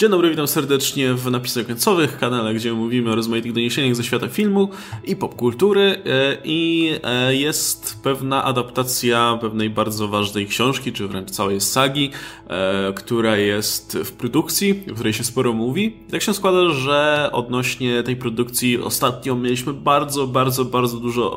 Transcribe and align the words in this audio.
Dzień 0.00 0.10
dobry, 0.10 0.30
witam 0.30 0.48
serdecznie 0.48 1.14
w 1.14 1.30
napisach 1.30 1.66
końcowych, 1.66 2.18
kanale, 2.18 2.54
gdzie 2.54 2.72
mówimy 2.72 3.12
o 3.12 3.14
rozmaitych 3.14 3.52
doniesieniach 3.52 3.96
ze 3.96 4.04
świata 4.04 4.28
filmu 4.28 4.68
i 5.04 5.16
popkultury 5.16 5.80
e, 5.82 6.36
i 6.44 6.90
e, 7.02 7.34
jest 7.34 8.02
pewna 8.02 8.44
adaptacja 8.44 9.38
pewnej 9.40 9.70
bardzo 9.70 10.08
ważnej 10.08 10.46
książki, 10.46 10.92
czy 10.92 11.08
wręcz 11.08 11.30
całej 11.30 11.60
sagi, 11.60 12.10
e, 12.48 12.92
która 12.96 13.36
jest 13.36 13.98
w 14.04 14.12
produkcji, 14.12 14.84
o 14.90 14.94
której 14.94 15.12
się 15.12 15.24
sporo 15.24 15.52
mówi. 15.52 15.96
Tak 16.10 16.22
się 16.22 16.34
składa, 16.34 16.70
że 16.70 17.30
odnośnie 17.32 18.02
tej 18.02 18.16
produkcji 18.16 18.78
ostatnio 18.82 19.34
mieliśmy 19.34 19.72
bardzo, 19.72 20.26
bardzo, 20.26 20.64
bardzo 20.64 20.96
dużo 20.96 21.32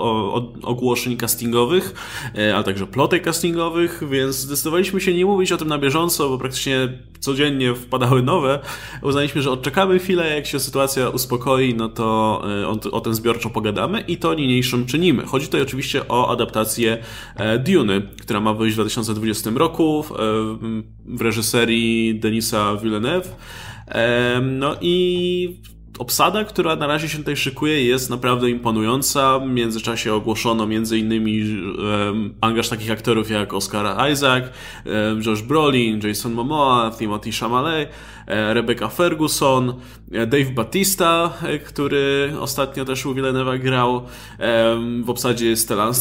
ogłoszeń 0.63 1.17
castingowych, 1.17 1.93
a 2.55 2.63
także 2.63 2.87
plotek 2.87 3.23
castingowych, 3.23 4.03
więc 4.09 4.35
zdecydowaliśmy 4.35 5.01
się 5.01 5.13
nie 5.13 5.25
mówić 5.25 5.51
o 5.51 5.57
tym 5.57 5.67
na 5.67 5.77
bieżąco, 5.77 6.29
bo 6.29 6.37
praktycznie 6.37 6.89
codziennie 7.21 7.75
wpadały 7.75 8.23
nowe, 8.23 8.59
uznaliśmy, 9.01 9.41
że 9.41 9.51
odczekamy 9.51 9.99
chwilę, 9.99 10.35
jak 10.35 10.45
się 10.45 10.59
sytuacja 10.59 11.09
uspokoi, 11.09 11.75
no 11.75 11.89
to 11.89 12.41
e, 12.61 12.67
o, 12.67 12.77
o 12.91 13.01
tym 13.01 13.13
zbiorczo 13.13 13.49
pogadamy 13.49 14.01
i 14.01 14.17
to 14.17 14.33
niniejszym 14.33 14.85
czynimy. 14.85 15.25
Chodzi 15.25 15.45
tutaj 15.45 15.61
oczywiście 15.61 16.07
o 16.07 16.31
adaptację 16.31 16.97
e, 17.35 17.59
Duny, 17.59 18.01
która 18.21 18.39
ma 18.39 18.53
wyjść 18.53 18.73
w 18.73 18.77
2020 18.77 19.49
roku 19.55 20.03
e, 20.09 20.13
w 21.05 21.21
reżyserii 21.21 22.19
Denisa 22.19 22.75
Villeneuve. 22.75 23.35
No 24.41 24.75
i 24.81 25.61
obsada, 26.01 26.43
która 26.43 26.75
na 26.75 26.87
razie 26.87 27.09
się 27.09 27.17
tutaj 27.17 27.37
szykuje, 27.37 27.85
jest 27.85 28.09
naprawdę 28.09 28.49
imponująca. 28.49 29.39
W 29.39 29.47
międzyczasie 29.47 30.13
ogłoszono 30.13 30.63
m.in. 30.63 31.25
Angaż 32.41 32.69
takich 32.69 32.91
aktorów 32.91 33.29
jak 33.29 33.53
Oscar 33.53 34.11
Isaac, 34.11 34.43
Josh 35.25 35.41
Brolin, 35.41 35.99
Jason 36.07 36.33
Momoa, 36.33 36.91
Timothy 36.99 37.31
Chalamet, 37.31 37.89
Rebecca 38.27 38.87
Ferguson, 38.87 39.73
e, 40.11 40.27
Dave 40.27 40.51
Batista, 40.51 41.33
e, 41.43 41.59
który 41.59 42.33
ostatnio 42.39 42.85
też 42.85 43.05
u 43.05 43.13
Villeneuve 43.13 43.59
grał. 43.59 44.05
W 45.03 45.09
obsadzie 45.09 45.45
jest 45.45 45.63
Stellan 45.63 45.91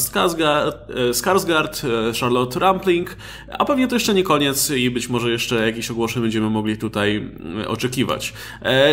Skarsgård, 1.13 1.87
Charlotte 2.21 2.61
Rampling, 2.61 3.17
a 3.59 3.65
pewnie 3.65 3.89
to 3.89 3.97
jeszcze 3.97 4.15
nie 4.15 4.23
koniec 4.23 4.71
i 4.71 4.91
być 4.91 5.09
może 5.09 5.31
jeszcze 5.31 5.67
jakieś 5.67 5.91
ogłoszenia 5.91 6.23
będziemy 6.23 6.51
mogli 6.51 6.79
tutaj 6.79 7.31
oczekiwać. 7.67 8.33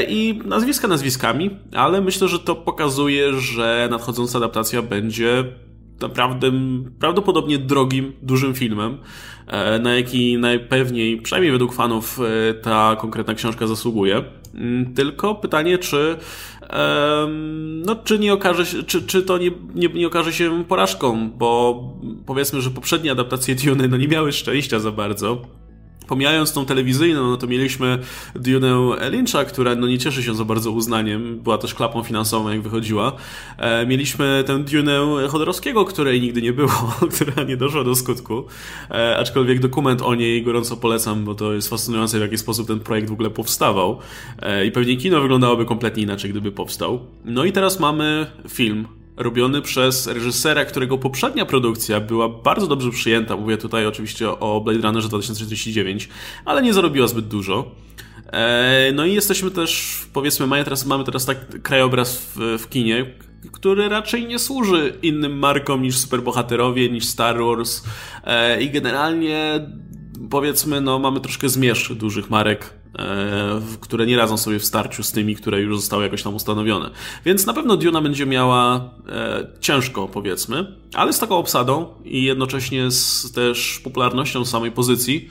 I 0.08 0.39
nazwiska 0.45 0.88
nazwiskami, 0.88 1.50
ale 1.73 2.02
myślę, 2.02 2.28
że 2.28 2.39
to 2.39 2.56
pokazuje, 2.56 3.34
że 3.34 3.88
nadchodząca 3.91 4.38
adaptacja 4.38 4.81
będzie 4.81 5.44
naprawdę 6.02 6.52
prawdopodobnie 7.00 7.58
drogim, 7.58 8.14
dużym 8.22 8.53
filmem, 8.53 8.98
e, 9.48 9.80
na 9.80 9.95
jaki 9.95 10.38
najpewniej, 10.38 11.22
przynajmniej 11.22 11.52
według 11.52 11.73
fanów, 11.73 12.20
e, 12.20 12.53
ta 12.53 12.98
konkretna 13.00 13.34
książka 13.34 13.67
zasługuje. 13.67 14.23
Mm, 14.56 14.94
tylko 14.94 15.36
pytanie, 15.36 15.78
czy 15.78 16.18
no, 17.86 17.95
czy 17.95 18.20
nie 18.20 18.34
okaże 18.34 18.66
się, 18.66 18.84
czy, 18.84 19.02
czy 19.02 19.23
to 19.23 19.38
nie, 19.38 19.52
nie, 19.75 19.88
nie 19.88 20.08
okaże 20.08 20.34
się 20.34 20.64
porażką, 20.64 21.30
bo 21.30 21.84
powiedzmy, 22.25 22.62
że 22.62 22.72
poprzednie 22.72 23.12
adaptacje 23.12 23.56
Dune 23.56 23.88
no 23.88 23.98
nie 23.98 24.08
miały 24.08 24.31
szczęścia 24.31 24.80
za 24.80 24.92
bardzo. 24.92 25.42
Pomijając 26.08 26.53
tą 26.53 26.66
telewizyjną, 26.66 27.30
no 27.30 27.38
to 27.38 27.47
mieliśmy 27.47 28.00
Dune 28.36 29.09
Lyncha, 29.09 29.45
która 29.45 29.75
no 29.75 29.88
nie 29.88 29.97
cieszy 29.97 30.23
się 30.23 30.36
za 30.36 30.45
bardzo 30.45 30.72
uznaniem, 30.72 31.39
była 31.39 31.58
też 31.58 31.73
klapą 31.73 32.03
finansową 32.03 32.50
jak 32.50 32.61
wychodziła. 32.61 33.13
E, 33.58 33.86
mieliśmy 33.86 34.44
tę 34.47 34.59
Dune 34.59 35.28
Chodorowskiego, 35.28 35.85
której 35.85 36.22
nigdy 36.22 36.41
nie 36.41 36.53
było, 36.53 36.95
która 37.16 37.44
nie 37.44 37.58
doszła 37.58 37.83
do 37.83 37.95
skutku, 37.95 38.45
e, 38.91 39.17
aczkolwiek 39.17 39.59
dokument 39.59 40.02
o 40.02 40.16
niej 40.16 40.44
gorąco 40.44 40.78
polecam, 40.78 41.25
bo 41.25 41.35
to 41.35 41.53
jest 41.53 41.69
fascynujące 41.69 42.17
w 42.17 42.22
jaki 42.22 42.38
sposób 42.38 42.67
ten 42.67 42.80
projekt 42.80 43.09
w 43.09 43.13
ogóle 43.13 43.30
powstawał 43.30 44.00
e, 44.41 44.66
i 44.66 44.72
pewnie 44.72 44.97
kino 44.97 45.22
wyglądałoby 45.22 45.66
kompletnie 45.66 46.03
inaczej, 46.03 46.31
gdyby 46.31 46.52
powstał. 46.52 47.00
No 47.25 47.45
i 47.45 47.52
teraz 47.52 47.80
mamy 47.80 48.25
film 48.50 48.97
robiony 49.17 49.61
przez 49.61 50.07
reżysera, 50.07 50.65
którego 50.65 50.97
poprzednia 50.97 51.45
produkcja 51.45 52.00
była 52.00 52.29
bardzo 52.29 52.67
dobrze 52.67 52.91
przyjęta. 52.91 53.35
Mówię 53.35 53.57
tutaj 53.57 53.85
oczywiście 53.85 54.29
o 54.29 54.61
Blade 54.61 54.81
Runnerze 54.81 55.07
2049, 55.09 56.09
ale 56.45 56.61
nie 56.61 56.73
zarobiła 56.73 57.07
zbyt 57.07 57.27
dużo. 57.27 57.72
E, 58.31 58.91
no 58.94 59.06
i 59.06 59.13
jesteśmy 59.13 59.51
też, 59.51 60.01
powiedzmy, 60.13 60.47
mamy 60.47 60.63
teraz, 60.63 60.85
mamy 60.85 61.03
teraz 61.03 61.25
tak 61.25 61.61
krajobraz 61.61 62.17
w, 62.35 62.57
w 62.59 62.69
kinie, 62.69 63.06
który 63.51 63.89
raczej 63.89 64.27
nie 64.27 64.39
służy 64.39 64.94
innym 65.01 65.39
markom 65.39 65.81
niż 65.81 65.97
superbohaterowie, 65.97 66.89
niż 66.89 67.06
Star 67.06 67.38
Wars 67.44 67.83
e, 68.23 68.61
i 68.61 68.69
generalnie 68.69 69.59
powiedzmy, 70.29 70.81
no 70.81 71.00
mamy 71.00 71.19
troszkę 71.19 71.50
zmierzch 71.50 71.94
dużych 71.94 72.29
marek 72.29 72.73
które 73.80 74.06
nie 74.06 74.18
radzą 74.18 74.38
sobie 74.38 74.59
w 74.59 74.66
starciu 74.66 75.03
z 75.03 75.12
tymi, 75.12 75.36
które 75.36 75.62
już 75.62 75.75
zostały 75.75 76.03
jakoś 76.03 76.24
tam 76.24 76.36
ustanowione. 76.36 76.90
Więc 77.25 77.46
na 77.46 77.53
pewno 77.53 77.78
Duna 77.78 78.02
będzie 78.02 78.25
miała 78.25 78.90
e, 79.09 79.48
ciężko, 79.59 80.08
powiedzmy, 80.08 80.75
ale 80.94 81.14
z 81.14 81.20
taką 81.20 81.38
obsadą 81.38 81.86
i 82.06 82.24
jednocześnie 82.24 82.92
z 82.92 83.31
też 83.31 83.81
popularnością 83.84 84.46
samej 84.46 84.72
pozycji. 84.72 85.30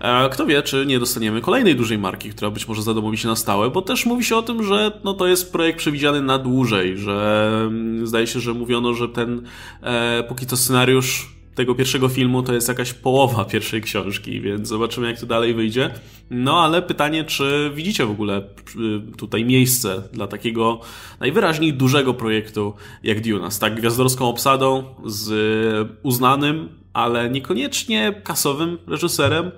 E, 0.00 0.28
kto 0.28 0.46
wie, 0.46 0.62
czy 0.62 0.86
nie 0.86 0.98
dostaniemy 0.98 1.40
kolejnej 1.40 1.76
dużej 1.76 1.98
marki, 1.98 2.30
która 2.30 2.50
być 2.50 2.68
może 2.68 2.82
zadomowi 2.82 3.18
się 3.18 3.28
na 3.28 3.36
stałe, 3.36 3.70
bo 3.70 3.82
też 3.82 4.06
mówi 4.06 4.24
się 4.24 4.36
o 4.36 4.42
tym, 4.42 4.64
że 4.64 5.00
no, 5.04 5.14
to 5.14 5.26
jest 5.26 5.52
projekt 5.52 5.78
przewidziany 5.78 6.22
na 6.22 6.38
dłużej, 6.38 6.98
że 6.98 7.48
mm, 7.66 8.06
zdaje 8.06 8.26
się, 8.26 8.40
że 8.40 8.54
mówiono, 8.54 8.94
że 8.94 9.08
ten 9.08 9.42
e, 9.82 10.24
póki 10.28 10.46
to 10.46 10.56
scenariusz 10.56 11.34
tego 11.54 11.74
pierwszego 11.74 12.08
filmu 12.08 12.42
to 12.42 12.54
jest 12.54 12.68
jakaś 12.68 12.92
połowa 12.92 13.44
pierwszej 13.44 13.82
książki, 13.82 14.40
więc 14.40 14.68
zobaczymy 14.68 15.06
jak 15.06 15.20
to 15.20 15.26
dalej 15.26 15.54
wyjdzie. 15.54 15.90
No 16.30 16.64
ale 16.64 16.82
pytanie, 16.82 17.24
czy 17.24 17.70
widzicie 17.74 18.06
w 18.06 18.10
ogóle 18.10 18.38
y, 18.38 19.16
tutaj 19.16 19.44
miejsce 19.44 20.02
dla 20.12 20.26
takiego 20.26 20.80
najwyraźniej 21.20 21.72
dużego 21.72 22.14
projektu 22.14 22.74
jak 23.02 23.20
Duna, 23.20 23.50
z 23.50 23.58
tak 23.58 23.74
gwiazdorską 23.74 24.28
obsadą, 24.28 24.84
z 25.04 25.88
uznanym, 26.02 26.68
ale 26.92 27.30
niekoniecznie 27.30 28.20
kasowym 28.24 28.78
reżyserem 28.86 29.50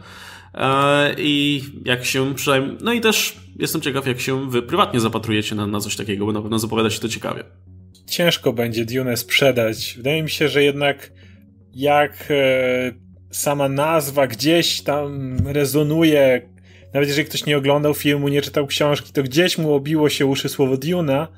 e, 0.54 1.14
i 1.18 1.62
jak 1.84 2.04
się 2.04 2.34
przynajmniej, 2.34 2.76
no 2.80 2.92
i 2.92 3.00
też 3.00 3.36
jestem 3.58 3.80
ciekaw 3.80 4.06
jak 4.06 4.20
się 4.20 4.50
wy 4.50 4.62
prywatnie 4.62 5.00
zapatrujecie 5.00 5.54
na, 5.54 5.66
na 5.66 5.80
coś 5.80 5.96
takiego, 5.96 6.26
bo 6.26 6.32
na 6.32 6.42
pewno 6.42 6.58
zapowiada 6.58 6.90
się 6.90 7.00
to 7.00 7.08
ciekawie. 7.08 7.44
Ciężko 8.06 8.52
będzie 8.52 8.84
Dune 8.84 9.16
sprzedać. 9.16 9.94
Wydaje 9.96 10.22
mi 10.22 10.30
się, 10.30 10.48
że 10.48 10.62
jednak 10.62 11.12
jak 11.76 12.28
e, 12.30 12.92
sama 13.30 13.68
nazwa 13.68 14.26
gdzieś 14.26 14.82
tam 14.82 15.36
rezonuje, 15.46 16.48
nawet 16.94 17.08
jeżeli 17.08 17.28
ktoś 17.28 17.46
nie 17.46 17.56
oglądał 17.56 17.94
filmu, 17.94 18.28
nie 18.28 18.42
czytał 18.42 18.66
książki, 18.66 19.12
to 19.12 19.22
gdzieś 19.22 19.58
mu 19.58 19.74
obiło 19.74 20.08
się 20.08 20.26
uszy 20.26 20.48
słowo 20.48 20.76
Duna, 20.76 21.28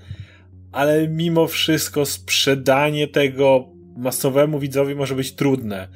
ale 0.72 1.08
mimo 1.08 1.46
wszystko 1.46 2.06
sprzedanie 2.06 3.08
tego 3.08 3.68
masowemu 3.96 4.58
widzowi 4.58 4.94
może 4.94 5.14
być 5.14 5.32
trudne. 5.32 5.88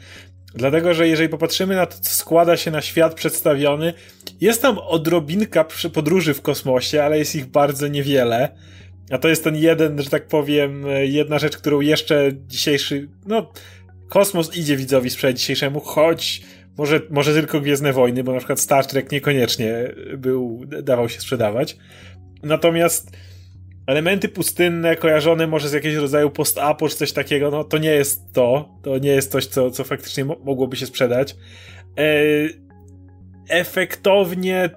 Dlatego, 0.55 0.95
że 0.95 1.09
jeżeli 1.09 1.29
popatrzymy 1.29 1.77
na 1.77 1.87
to, 1.87 1.99
co 2.01 2.11
składa 2.11 2.57
się 2.57 2.71
na 2.71 2.81
świat 2.81 3.15
przedstawiony, 3.15 3.95
jest 4.41 4.63
tam 4.63 4.79
odrobinka 4.79 5.67
podróży 5.93 6.35
w 6.35 6.43
kosmosie, 6.43 7.03
ale 7.03 7.19
jest 7.19 7.35
ich 7.35 7.47
bardzo 7.47 7.89
niewiele. 7.89 8.49
A 9.11 9.19
to 9.19 9.29
jest 9.29 9.45
ten 9.45 9.57
jeden, 9.57 10.03
że 10.03 10.11
tak 10.11 10.27
powiem, 10.27 10.85
jedna 11.03 11.39
rzecz, 11.39 11.57
którą 11.57 11.81
jeszcze 11.81 12.31
dzisiejszy, 12.47 13.09
no, 13.27 13.53
kosmos 14.13 14.57
idzie 14.57 14.77
widzowi 14.77 15.11
sprzedać 15.11 15.39
dzisiejszemu, 15.41 15.81
choć 15.81 16.43
może, 16.79 17.01
może 17.11 17.35
tylko 17.35 17.61
Gwiezdne 17.61 17.93
Wojny, 17.93 18.25
bo 18.25 18.33
na 18.33 18.39
przykład 18.39 18.61
Star 18.61 18.87
Trek 18.87 19.13
niekoniecznie 19.13 19.95
był, 20.19 20.65
dawał 20.83 21.09
się 21.09 21.21
sprzedawać. 21.21 21.77
Natomiast 22.43 23.11
elementy 23.87 24.29
pustynne 24.29 24.97
kojarzone 24.97 25.47
może 25.47 25.69
z 25.69 25.73
jakiegoś 25.73 25.97
rodzaju 25.97 26.31
post-apo 26.31 26.89
czy 26.89 26.97
coś 26.97 27.13
takiego, 27.13 27.51
no 27.51 27.65
to 27.65 27.79
nie 27.79 27.91
jest 27.91 28.33
to. 28.33 28.79
To 28.83 28.99
nie 28.99 29.11
jest 29.11 29.33
coś, 29.33 29.47
co, 29.47 29.71
co 29.71 29.85
faktycznie 29.85 30.25
mogłoby 30.25 30.77
się 30.77 30.87
sprzedać. 30.87 31.37
E, 31.99 32.05
efektownie 33.49 34.71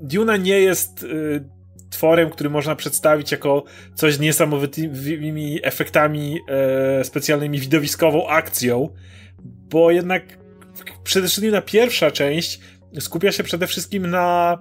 Duna 0.00 0.36
nie 0.36 0.60
jest 0.60 1.02
e, 1.02 1.59
tworem, 1.90 2.30
który 2.30 2.50
można 2.50 2.76
przedstawić 2.76 3.32
jako 3.32 3.64
coś 3.94 4.14
z 4.14 4.20
niesamowitymi 4.20 5.60
efektami 5.62 6.38
e, 6.48 7.04
specjalnymi, 7.04 7.58
widowiskową 7.58 8.28
akcją, 8.28 8.88
bo 9.44 9.90
jednak 9.90 10.22
przede 11.04 11.28
wszystkim 11.28 11.52
na 11.52 11.62
pierwsza 11.62 12.10
część 12.10 12.60
skupia 13.00 13.32
się 13.32 13.42
przede 13.42 13.66
wszystkim 13.66 14.10
na 14.10 14.58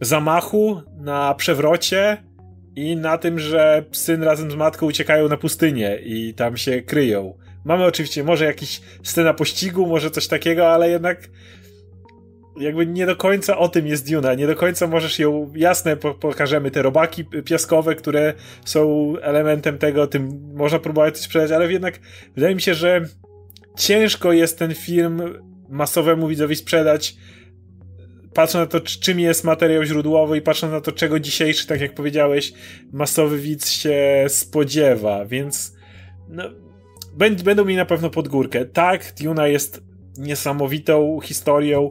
zamachu, 0.00 0.82
na 0.96 1.34
przewrocie 1.34 2.22
i 2.76 2.96
na 2.96 3.18
tym, 3.18 3.38
że 3.38 3.84
syn 3.92 4.22
razem 4.22 4.50
z 4.50 4.54
matką 4.54 4.86
uciekają 4.86 5.28
na 5.28 5.36
pustynię 5.36 5.98
i 6.04 6.34
tam 6.34 6.56
się 6.56 6.82
kryją. 6.82 7.38
Mamy 7.64 7.84
oczywiście 7.84 8.24
może 8.24 8.44
jakiś 8.44 8.80
scena 9.02 9.34
pościgu, 9.34 9.86
może 9.86 10.10
coś 10.10 10.26
takiego, 10.26 10.72
ale 10.72 10.90
jednak 10.90 11.28
jakby 12.58 12.86
nie 12.86 13.06
do 13.06 13.16
końca 13.16 13.58
o 13.58 13.68
tym 13.68 13.86
jest 13.86 14.10
Duna, 14.10 14.34
nie 14.34 14.46
do 14.46 14.56
końca 14.56 14.86
możesz 14.86 15.18
ją, 15.18 15.52
jasne, 15.56 15.96
pokażemy 15.96 16.70
te 16.70 16.82
robaki 16.82 17.24
piaskowe, 17.24 17.94
które 17.94 18.34
są 18.64 19.12
elementem 19.22 19.78
tego, 19.78 20.06
tym 20.06 20.52
można 20.54 20.78
próbować 20.78 21.14
coś 21.14 21.24
sprzedać, 21.24 21.50
ale 21.50 21.72
jednak 21.72 22.00
wydaje 22.34 22.54
mi 22.54 22.60
się, 22.60 22.74
że 22.74 23.00
ciężko 23.76 24.32
jest 24.32 24.58
ten 24.58 24.74
film 24.74 25.22
masowemu 25.68 26.28
widzowi 26.28 26.56
sprzedać 26.56 27.16
patrzę 28.36 28.58
na 28.58 28.66
to, 28.66 28.80
czym 28.80 29.20
jest 29.20 29.44
materiał 29.44 29.84
źródłowy 29.84 30.38
i 30.38 30.42
patrzę 30.42 30.68
na 30.68 30.80
to, 30.80 30.92
czego 30.92 31.20
dzisiejszy, 31.20 31.66
tak 31.66 31.80
jak 31.80 31.94
powiedziałeś, 31.94 32.52
masowy 32.92 33.38
widz 33.38 33.68
się 33.68 34.24
spodziewa, 34.28 35.24
więc 35.24 35.76
no, 36.28 36.44
będą 37.44 37.64
mi 37.64 37.76
na 37.76 37.84
pewno 37.84 38.10
pod 38.10 38.28
górkę. 38.28 38.64
Tak, 38.64 39.12
Duna 39.22 39.46
jest 39.46 39.82
niesamowitą 40.18 41.18
historią. 41.22 41.90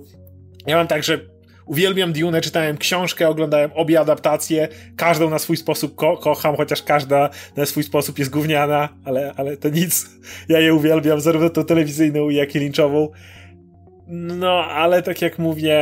Ja 0.67 0.77
mam 0.77 0.87
tak, 0.87 1.03
że 1.03 1.19
uwielbiam 1.65 2.13
Dune, 2.13 2.41
czytałem 2.41 2.77
książkę, 2.77 3.29
oglądałem 3.29 3.71
obie 3.73 3.99
adaptacje, 3.99 4.67
każdą 4.97 5.29
na 5.29 5.39
swój 5.39 5.57
sposób 5.57 5.95
ko 5.95 6.17
kocham, 6.17 6.55
chociaż 6.55 6.83
każda 6.83 7.29
na 7.55 7.65
swój 7.65 7.83
sposób 7.83 8.19
jest 8.19 8.31
gówniana, 8.31 8.89
ale, 9.05 9.33
ale 9.37 9.57
to 9.57 9.69
nic. 9.69 10.09
Ja 10.49 10.59
je 10.59 10.73
uwielbiam, 10.73 11.21
zarówno 11.21 11.49
tą 11.49 11.65
telewizyjną, 11.65 12.29
jak 12.29 12.55
i 12.55 12.59
linczową. 12.59 13.09
No, 14.07 14.65
ale 14.65 15.03
tak 15.03 15.21
jak 15.21 15.39
mówię, 15.39 15.79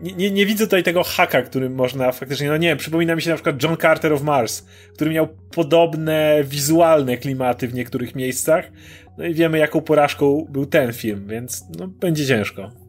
nie, 0.00 0.12
nie, 0.12 0.30
nie, 0.30 0.46
widzę 0.46 0.64
tutaj 0.64 0.82
tego 0.82 1.04
haka, 1.04 1.42
którym 1.42 1.74
można 1.74 2.12
faktycznie, 2.12 2.48
no 2.48 2.56
nie 2.56 2.68
wiem, 2.68 2.78
przypomina 2.78 3.16
mi 3.16 3.22
się 3.22 3.30
na 3.30 3.36
przykład 3.36 3.62
John 3.62 3.76
Carter 3.76 4.12
of 4.12 4.22
Mars, 4.22 4.66
który 4.94 5.10
miał 5.10 5.28
podobne 5.54 6.44
wizualne 6.44 7.16
klimaty 7.16 7.68
w 7.68 7.74
niektórych 7.74 8.14
miejscach, 8.14 8.70
no 9.18 9.24
i 9.24 9.34
wiemy 9.34 9.58
jaką 9.58 9.80
porażką 9.80 10.46
był 10.50 10.66
ten 10.66 10.92
film, 10.92 11.28
więc 11.28 11.64
no, 11.78 11.88
będzie 11.88 12.26
ciężko. 12.26 12.83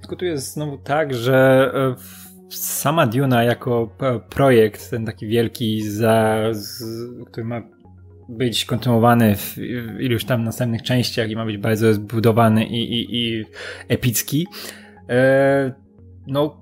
Tylko 0.00 0.16
tu 0.16 0.24
jest 0.24 0.52
znowu 0.52 0.78
tak, 0.78 1.14
że 1.14 1.70
e, 1.74 1.94
sama 2.50 3.06
Duna 3.06 3.44
jako 3.44 3.90
e, 4.00 4.20
projekt, 4.20 4.90
ten 4.90 5.06
taki 5.06 5.26
wielki, 5.26 5.82
za, 5.82 6.38
z, 6.52 6.82
który 7.26 7.46
ma 7.46 7.62
być 8.28 8.64
kontynuowany 8.64 9.36
w 9.36 9.56
iluś 10.00 10.24
tam 10.24 10.44
następnych 10.44 10.82
częściach 10.82 11.30
i 11.30 11.36
ma 11.36 11.44
być 11.44 11.58
bardzo 11.58 11.94
zbudowany 11.94 12.64
i, 12.64 13.00
i, 13.00 13.16
i 13.16 13.44
epicki. 13.88 14.46
E, 15.08 15.72
no, 16.26 16.60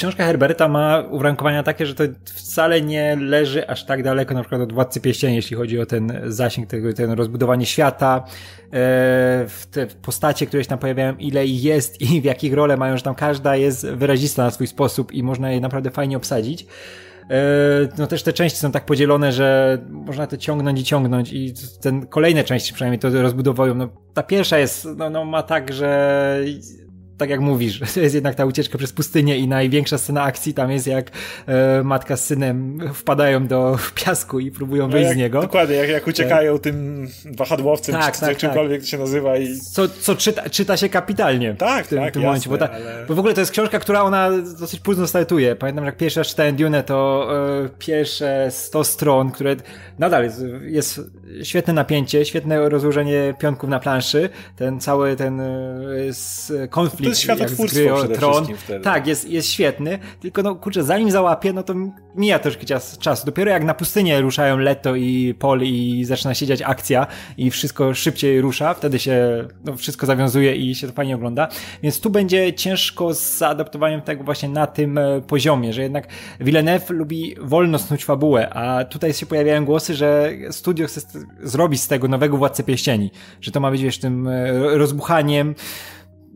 książka 0.00 0.24
Herberta 0.24 0.68
ma 0.68 1.04
uwarunkowania 1.10 1.62
takie, 1.62 1.86
że 1.86 1.94
to 1.94 2.04
wcale 2.24 2.80
nie 2.80 3.16
leży 3.16 3.68
aż 3.68 3.84
tak 3.84 4.02
daleko 4.02 4.34
na 4.34 4.40
przykład 4.40 4.60
od 4.60 4.72
Władcy 4.72 5.00
Pierścieni, 5.00 5.36
jeśli 5.36 5.56
chodzi 5.56 5.80
o 5.80 5.86
ten 5.86 6.20
zasięg 6.26 6.68
tego, 6.68 6.92
ten 6.92 7.10
rozbudowanie 7.10 7.66
świata, 7.66 8.24
e, 8.72 9.46
te 9.70 9.86
postacie, 9.86 10.46
które 10.46 10.64
się 10.64 10.68
tam 10.68 10.78
pojawiają, 10.78 11.16
ile 11.16 11.46
ich 11.46 11.64
jest 11.64 12.00
i 12.00 12.20
w 12.20 12.24
jakich 12.24 12.54
role 12.54 12.76
mają, 12.76 12.96
że 12.96 13.02
tam 13.02 13.14
każda 13.14 13.56
jest 13.56 13.86
wyrazista 13.86 14.44
na 14.44 14.50
swój 14.50 14.66
sposób 14.66 15.12
i 15.12 15.22
można 15.22 15.50
je 15.52 15.60
naprawdę 15.60 15.90
fajnie 15.90 16.16
obsadzić. 16.16 16.66
E, 17.30 17.36
no 17.98 18.06
też 18.06 18.22
te 18.22 18.32
części 18.32 18.58
są 18.58 18.72
tak 18.72 18.86
podzielone, 18.86 19.32
że 19.32 19.78
można 19.90 20.26
to 20.26 20.36
ciągnąć 20.36 20.80
i 20.80 20.84
ciągnąć 20.84 21.32
i 21.32 21.54
ten 21.80 22.06
kolejne 22.06 22.44
części 22.44 22.74
przynajmniej 22.74 22.98
to 22.98 23.22
rozbudowują. 23.22 23.74
No, 23.74 23.88
ta 24.14 24.22
pierwsza 24.22 24.58
jest, 24.58 24.88
no, 24.96 25.10
no 25.10 25.24
ma 25.24 25.42
tak, 25.42 25.72
że 25.72 26.40
tak 27.20 27.30
jak 27.30 27.40
mówisz, 27.40 27.80
to 27.94 28.00
jest 28.00 28.14
jednak 28.14 28.34
ta 28.34 28.44
ucieczka 28.44 28.78
przez 28.78 28.92
pustynię 28.92 29.38
i 29.38 29.48
największa 29.48 29.98
scena 29.98 30.22
akcji 30.22 30.54
tam 30.54 30.70
jest 30.70 30.86
jak 30.86 31.10
e, 31.46 31.82
matka 31.82 32.16
z 32.16 32.26
synem 32.26 32.78
wpadają 32.94 33.46
do 33.46 33.78
piasku 33.94 34.40
i 34.40 34.50
próbują 34.50 34.82
no 34.82 34.92
wyjść 34.92 35.06
jak, 35.06 35.14
z 35.14 35.18
niego. 35.18 35.40
Dokładnie, 35.40 35.76
jak, 35.76 35.88
jak 35.88 36.06
uciekają 36.06 36.52
tak. 36.52 36.62
tym 36.62 37.08
wahadłowcem, 37.36 37.94
tak, 37.94 38.14
czy, 38.14 38.20
tak, 38.20 38.36
czymkolwiek 38.36 38.80
tak. 38.80 38.88
się 38.88 38.98
nazywa. 38.98 39.36
I... 39.36 39.56
Co, 39.56 39.88
co 39.88 40.16
czyta, 40.16 40.50
czyta 40.50 40.76
się 40.76 40.88
kapitalnie 40.88 41.54
tak, 41.54 41.86
w 41.86 41.88
tym, 41.88 41.98
tak, 41.98 42.10
w 42.10 42.12
tym 42.12 42.22
jasne, 42.22 42.26
momencie, 42.26 42.50
bo, 42.50 42.58
ta, 42.58 42.70
ale... 42.70 43.04
bo 43.08 43.14
w 43.14 43.18
ogóle 43.18 43.34
to 43.34 43.40
jest 43.40 43.52
książka, 43.52 43.78
która 43.78 44.02
ona 44.02 44.30
dosyć 44.60 44.80
późno 44.80 45.06
startuje. 45.06 45.56
Pamiętam, 45.56 45.84
jak 45.84 45.96
pierwszy 45.96 46.20
raz 46.20 46.28
czytałem 46.28 46.56
Dune, 46.56 46.82
to 46.82 47.28
e, 47.64 47.68
pierwsze 47.78 48.48
100 48.50 48.84
stron, 48.84 49.30
które 49.30 49.56
nadal 49.98 50.24
jest, 50.24 50.44
jest 50.62 51.00
świetne 51.42 51.72
napięcie, 51.72 52.24
świetne 52.24 52.68
rozłożenie 52.68 53.34
pionków 53.38 53.70
na 53.70 53.80
planszy, 53.80 54.30
ten 54.56 54.80
cały 54.80 55.16
ten 55.16 55.40
e, 55.40 56.68
konflikt 56.70 57.09
jest 57.10 57.20
światotwórstwo 57.20 57.96
przede 57.96 58.14
Tron. 58.14 58.46
Tak, 58.82 59.06
jest, 59.06 59.28
jest 59.28 59.48
świetny, 59.48 59.98
tylko 60.20 60.42
no 60.42 60.54
kurczę, 60.54 60.84
zanim 60.84 61.10
załapię, 61.10 61.52
no 61.52 61.62
to 61.62 61.74
mija 62.14 62.38
troszkę 62.38 62.64
czas, 62.64 62.98
czas. 62.98 63.24
Dopiero 63.24 63.50
jak 63.50 63.64
na 63.64 63.74
pustynię 63.74 64.20
ruszają 64.20 64.58
Leto 64.58 64.96
i 64.96 65.34
Pol 65.38 65.62
i 65.62 66.04
zaczyna 66.04 66.34
się 66.34 66.46
dziać 66.46 66.62
akcja 66.62 67.06
i 67.36 67.50
wszystko 67.50 67.94
szybciej 67.94 68.40
rusza, 68.40 68.74
wtedy 68.74 68.98
się 68.98 69.48
no, 69.64 69.76
wszystko 69.76 70.06
zawiązuje 70.06 70.56
i 70.56 70.74
się 70.74 70.86
to 70.86 70.92
fajnie 70.92 71.14
ogląda. 71.14 71.48
Więc 71.82 72.00
tu 72.00 72.10
będzie 72.10 72.54
ciężko 72.54 73.14
z 73.14 73.38
zaadaptowaniem 73.38 74.02
tego 74.02 74.24
właśnie 74.24 74.48
na 74.48 74.66
tym 74.66 74.98
e, 74.98 75.20
poziomie, 75.20 75.72
że 75.72 75.82
jednak 75.82 76.08
Villeneuve 76.40 76.90
lubi 76.90 77.34
wolno 77.40 77.78
snuć 77.78 78.04
fabułę, 78.04 78.50
a 78.50 78.84
tutaj 78.84 79.12
się 79.12 79.26
pojawiają 79.26 79.64
głosy, 79.64 79.94
że 79.94 80.32
studio 80.50 80.86
chce 80.86 81.00
zrobić 81.42 81.82
z 81.82 81.88
tego 81.88 82.08
nowego 82.08 82.36
Władcę 82.36 82.62
Pieścieni, 82.62 83.10
że 83.40 83.50
to 83.50 83.60
ma 83.60 83.70
być 83.70 83.82
wiesz 83.82 83.98
tym 83.98 84.28
e, 84.28 84.52
rozbuchaniem, 84.78 85.54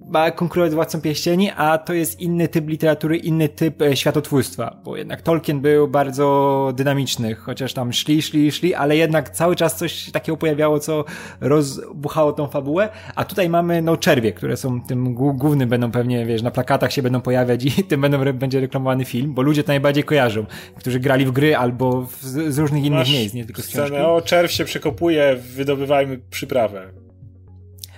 ma 0.09 0.31
konkurować 0.31 0.73
z 0.73 0.75
Władcą 0.75 1.01
Pierścieni, 1.01 1.51
a 1.57 1.79
to 1.79 1.93
jest 1.93 2.21
inny 2.21 2.49
typ 2.49 2.69
literatury, 2.69 3.17
inny 3.17 3.49
typ 3.49 3.83
e, 3.83 3.97
światotwórstwa, 3.97 4.77
bo 4.85 4.97
jednak 4.97 5.23
Tolkien 5.23 5.61
był 5.61 5.89
bardzo 5.89 6.73
dynamiczny, 6.77 7.35
chociaż 7.35 7.73
tam 7.73 7.93
szli, 7.93 8.23
szli, 8.23 8.53
szli, 8.53 8.75
ale 8.75 8.97
jednak 8.97 9.31
cały 9.31 9.57
czas 9.57 9.77
coś 9.77 10.11
takiego 10.11 10.37
pojawiało, 10.37 10.81
co 10.81 11.05
rozbuchało 11.41 12.33
tą 12.33 12.47
fabułę, 12.47 12.89
a 13.15 13.25
tutaj 13.25 13.49
mamy 13.49 13.83
no 13.83 13.97
czerwie, 13.97 14.33
które 14.33 14.57
są 14.57 14.81
tym 14.81 15.15
głównym, 15.15 15.69
będą 15.69 15.91
pewnie, 15.91 16.27
wiesz, 16.27 16.43
na 16.43 16.51
plakatach 16.51 16.93
się 16.93 17.03
będą 17.03 17.21
pojawiać 17.21 17.65
i 17.65 17.85
tym 17.91 18.01
będą, 18.01 18.33
będzie 18.33 18.61
reklamowany 18.61 19.05
film, 19.05 19.35
bo 19.35 19.43
ludzie 19.43 19.63
to 19.63 19.69
najbardziej 19.69 20.05
kojarzą, 20.05 20.47
którzy 20.77 21.01
grali 21.01 21.27
w 21.27 21.31
gry 21.31 21.57
albo 21.57 22.03
w, 22.03 22.23
z 22.25 22.59
różnych 22.59 22.85
innych 22.85 23.09
miejsc, 23.09 23.35
nie 23.35 23.45
tylko 23.45 23.63
z 23.63 23.67
książki. 23.67 23.97
O, 23.97 24.23
czerw 24.23 24.53
się 24.53 24.65
przekopuje, 24.65 25.37
wydobywajmy 25.37 26.19
przyprawę. 26.31 27.04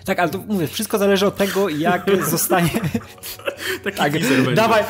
Tak, 0.07 0.19
ale 0.19 0.31
to 0.31 0.39
mówię, 0.39 0.67
wszystko 0.67 0.99
zależy 0.99 1.27
od 1.27 1.37
tego, 1.37 1.69
jak 1.69 2.07
zostanie. 2.31 2.71
Taki 3.85 3.99
tak, 3.99 4.13
dawaj, 4.55 4.85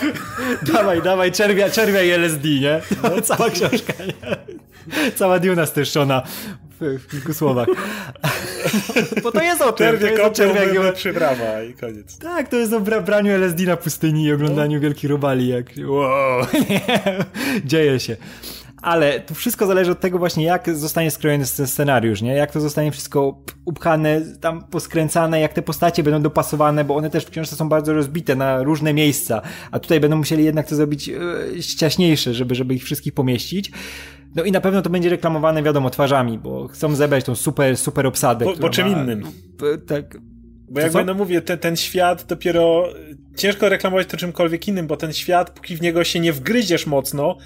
dawaj, 0.63 1.03
dawaj, 1.03 1.33
czerwia, 1.33 1.71
czerwia 1.71 2.03
i 2.03 2.11
LSD, 2.11 2.49
nie? 2.49 2.81
No, 3.03 3.21
cała 3.37 3.51
książka, 3.51 3.93
nie? 4.07 4.37
Cała 5.15 5.39
Duna 5.39 5.67
streszczona 5.67 6.23
w, 6.81 6.99
w 6.99 7.11
kilku 7.11 7.35
słowach. 7.35 7.69
Bo 9.23 9.33
to 9.33 9.43
jest 9.43 9.63
o 9.63 9.73
tym. 9.73 9.87
Czerwie 9.87 10.17
to 10.17 10.31
czerwia 10.31 10.93
przybrawa 10.93 11.63
i 11.63 11.75
koniec. 11.75 12.19
Tak, 12.19 12.49
to 12.49 12.57
jest 12.57 12.73
o 12.73 12.81
bra 12.81 13.01
braniu 13.01 13.33
LSD 13.33 13.63
na 13.63 13.77
pustyni 13.77 14.25
i 14.25 14.33
oglądaniu 14.33 14.77
no. 14.77 14.83
wielkich 14.83 15.11
robali, 15.11 15.49
jak 15.49 15.67
wow, 15.87 16.47
nie, 16.71 16.81
dzieje 17.65 18.01
się 18.01 18.17
ale 18.83 19.21
to 19.21 19.35
wszystko 19.35 19.67
zależy 19.67 19.91
od 19.91 20.01
tego 20.01 20.19
właśnie, 20.19 20.45
jak 20.45 20.77
zostanie 20.77 21.11
skrojony 21.11 21.45
ten 21.57 21.67
scenariusz, 21.67 22.23
nie? 22.23 22.35
Jak 22.35 22.53
to 22.53 22.61
zostanie 22.61 22.93
wszystko 22.93 23.43
upchane, 23.65 24.21
tam 24.41 24.65
poskręcane, 24.65 25.41
jak 25.41 25.53
te 25.53 25.63
postacie 25.63 26.03
będą 26.03 26.23
dopasowane, 26.23 26.85
bo 26.85 26.97
one 26.97 27.11
też 27.11 27.25
w 27.25 27.31
książce 27.31 27.57
są 27.57 27.69
bardzo 27.69 27.93
rozbite 27.93 28.37
na 28.37 28.63
różne 28.63 28.95
miejsca, 28.95 29.43
a 29.71 29.79
tutaj 29.79 30.01
będą 30.01 30.17
musieli 30.17 30.45
jednak 30.45 30.69
to 30.69 30.77
zrobić 30.77 31.09
e, 31.09 31.63
ściaśniejsze, 31.63 32.35
żeby, 32.35 32.55
żeby 32.55 32.75
ich 32.75 32.85
wszystkich 32.85 33.15
pomieścić. 33.15 33.71
No 34.35 34.45
i 34.45 34.53
na 34.53 34.61
pewno 34.61 34.83
to 34.83 34.91
będzie 34.91 35.11
reklamowane, 35.11 35.63
wiadomo, 35.63 35.91
twarzami, 35.91 36.39
bo 36.39 36.69
chcą 36.69 36.95
zebrać 36.95 37.25
tą 37.25 37.35
super, 37.35 37.77
super 37.77 38.07
obsadę. 38.07 38.45
Bo, 38.45 38.57
bo 38.57 38.71
czym 38.71 38.93
ma, 38.93 39.03
innym. 39.03 39.23
Tak. 39.87 40.19
Bo 40.69 40.81
jak 40.81 40.93
będę 40.93 41.15
mówię, 41.15 41.43
ten, 41.43 41.59
ten 41.59 41.77
świat 41.77 42.25
dopiero 42.25 42.89
ciężko 43.37 43.69
reklamować 43.69 44.07
to 44.07 44.17
czymkolwiek 44.17 44.69
innym, 44.69 44.87
bo 44.87 44.97
ten 44.97 45.13
świat, 45.13 45.51
póki 45.51 45.77
w 45.77 45.83
niego 45.83 46.05
się 46.05 46.21
nie 46.21 46.33
wgryziesz 46.33 46.87
mocno, 46.87 47.39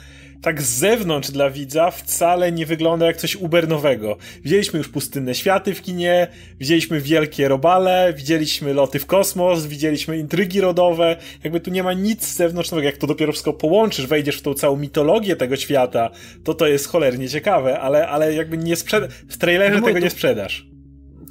tak 0.43 0.63
z 0.63 0.79
zewnątrz 0.79 1.31
dla 1.31 1.51
widza 1.51 1.91
wcale 1.91 2.53
nie 2.53 2.67
wygląda 2.67 3.07
jak 3.07 3.17
coś 3.17 3.37
ubernowego. 3.37 4.17
Widzieliśmy 4.45 4.79
już 4.79 4.89
pustynne 4.89 5.35
światy 5.35 5.75
w 5.75 5.83
kinie, 5.83 6.27
widzieliśmy 6.61 7.01
wielkie 7.01 7.49
robale, 7.49 8.15
widzieliśmy 8.17 8.75
loty 8.75 8.99
w 8.99 9.07
kosmos, 9.07 9.67
widzieliśmy 9.67 10.19
intrygi 10.19 10.61
rodowe. 10.61 11.17
Jakby 11.45 11.61
tu 11.61 11.71
nie 11.71 11.83
ma 11.83 11.93
nic 11.93 12.35
zewnętrznego. 12.35 12.83
Jak 12.83 12.97
to 12.97 13.07
dopiero 13.07 13.33
wszystko 13.33 13.53
połączysz, 13.53 14.07
wejdziesz 14.07 14.37
w 14.37 14.43
tą 14.43 14.55
całą 14.55 14.77
mitologię 14.77 15.37
tego 15.37 15.57
świata, 15.57 16.11
to 16.45 16.55
to 16.55 16.67
jest 16.67 16.89
cholernie 16.89 17.29
ciekawe, 17.29 17.81
ale, 17.81 18.09
ale 18.09 18.35
jakby 18.35 18.59
nie 18.59 18.77
sprzeda- 18.77 19.09
w 19.29 19.37
trailerze 19.39 19.81
no 19.81 19.87
tego 19.87 19.99
to... 19.99 20.05
nie 20.05 20.11
sprzedasz. 20.11 20.67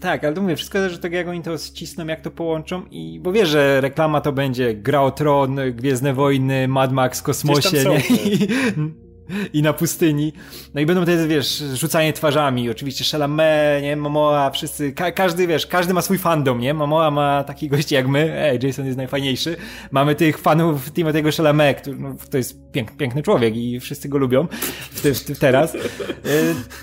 Tak, 0.01 0.23
ale 0.23 0.33
to 0.33 0.41
mówię, 0.41 0.55
wszystko 0.55 0.77
zależy 0.77 0.95
od 0.95 1.01
tego, 1.01 1.15
jak 1.15 1.27
oni 1.27 1.41
to 1.41 1.57
ścisną, 1.57 2.07
jak 2.07 2.21
to 2.21 2.31
połączą 2.31 2.85
i, 2.91 3.19
bo 3.23 3.31
wiesz, 3.31 3.49
że 3.49 3.81
reklama 3.81 4.21
to 4.21 4.31
będzie 4.31 4.73
Gra 4.73 5.01
o 5.01 5.11
Tron, 5.11 5.59
Gwiezdne 5.73 6.13
Wojny, 6.13 6.67
Mad 6.67 6.91
Max 6.91 7.19
w 7.19 7.23
kosmosie, 7.23 7.83
nie? 7.89 7.99
I, 7.99 8.47
I, 9.53 9.61
na 9.61 9.73
pustyni. 9.73 10.33
No 10.73 10.81
i 10.81 10.85
będą 10.85 11.05
te, 11.05 11.27
wiesz, 11.27 11.63
rzucanie 11.73 12.13
twarzami, 12.13 12.69
oczywiście 12.69 13.05
Chalamet, 13.11 13.83
nie? 13.83 13.95
Momoa, 13.95 14.49
wszyscy, 14.49 14.93
ka 14.93 15.11
każdy, 15.11 15.47
wiesz, 15.47 15.67
każdy 15.67 15.93
ma 15.93 16.01
swój 16.01 16.17
fandom, 16.17 16.59
nie? 16.59 16.73
Momoa 16.73 17.11
ma 17.11 17.43
taki 17.43 17.69
gości 17.69 17.95
jak 17.95 18.07
my, 18.07 18.39
ej, 18.39 18.59
Jason 18.63 18.85
jest 18.85 18.97
najfajniejszy. 18.97 19.55
Mamy 19.91 20.15
tych 20.15 20.37
fanów 20.37 20.91
Timothy'ego 20.91 21.37
Chalamet, 21.37 21.81
który, 21.81 21.97
no, 21.97 22.15
to 22.31 22.37
jest 22.37 22.71
pięk, 22.71 22.97
piękny 22.97 23.23
człowiek 23.23 23.55
i 23.55 23.79
wszyscy 23.79 24.09
go 24.09 24.17
lubią 24.17 24.47
w, 24.91 25.01
w, 25.01 25.35
w 25.35 25.39
teraz. 25.39 25.75
E, 25.75 25.79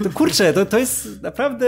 to 0.05 0.11
kurczę, 0.11 0.53
to, 0.53 0.67
to 0.67 0.79
jest 0.79 1.23
naprawdę 1.23 1.67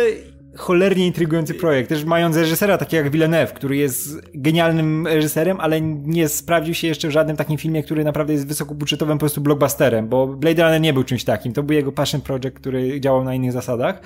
cholernie 0.59 1.07
intrygujący 1.07 1.55
projekt. 1.55 1.89
Też 1.89 2.05
mając 2.05 2.37
reżysera 2.37 2.79
takiego 2.79 3.05
jak 3.05 3.13
Villeneuve, 3.13 3.53
który 3.53 3.77
jest 3.77 4.21
genialnym 4.35 5.07
reżyserem, 5.07 5.61
ale 5.61 5.81
nie 5.81 6.29
sprawdził 6.29 6.75
się 6.75 6.89
jeszcze 6.89 7.09
w 7.09 7.11
żadnym 7.11 7.37
takim 7.37 7.59
filmie, 7.59 7.83
który 7.83 8.05
naprawdę 8.05 8.33
jest 8.33 8.47
wysokobudżetowym 8.47 9.19
po 9.19 9.21
prostu 9.21 9.41
blockbusterem, 9.41 10.09
bo 10.09 10.27
Blade 10.27 10.63
Runner 10.63 10.81
nie 10.81 10.93
był 10.93 11.05
czymś 11.05 11.25
takim. 11.25 11.53
To 11.53 11.63
był 11.63 11.77
jego 11.77 11.93
passion 11.93 12.21
project, 12.21 12.57
który 12.57 13.01
działał 13.01 13.25
na 13.25 13.35
innych 13.35 13.53
zasadach. 13.53 14.01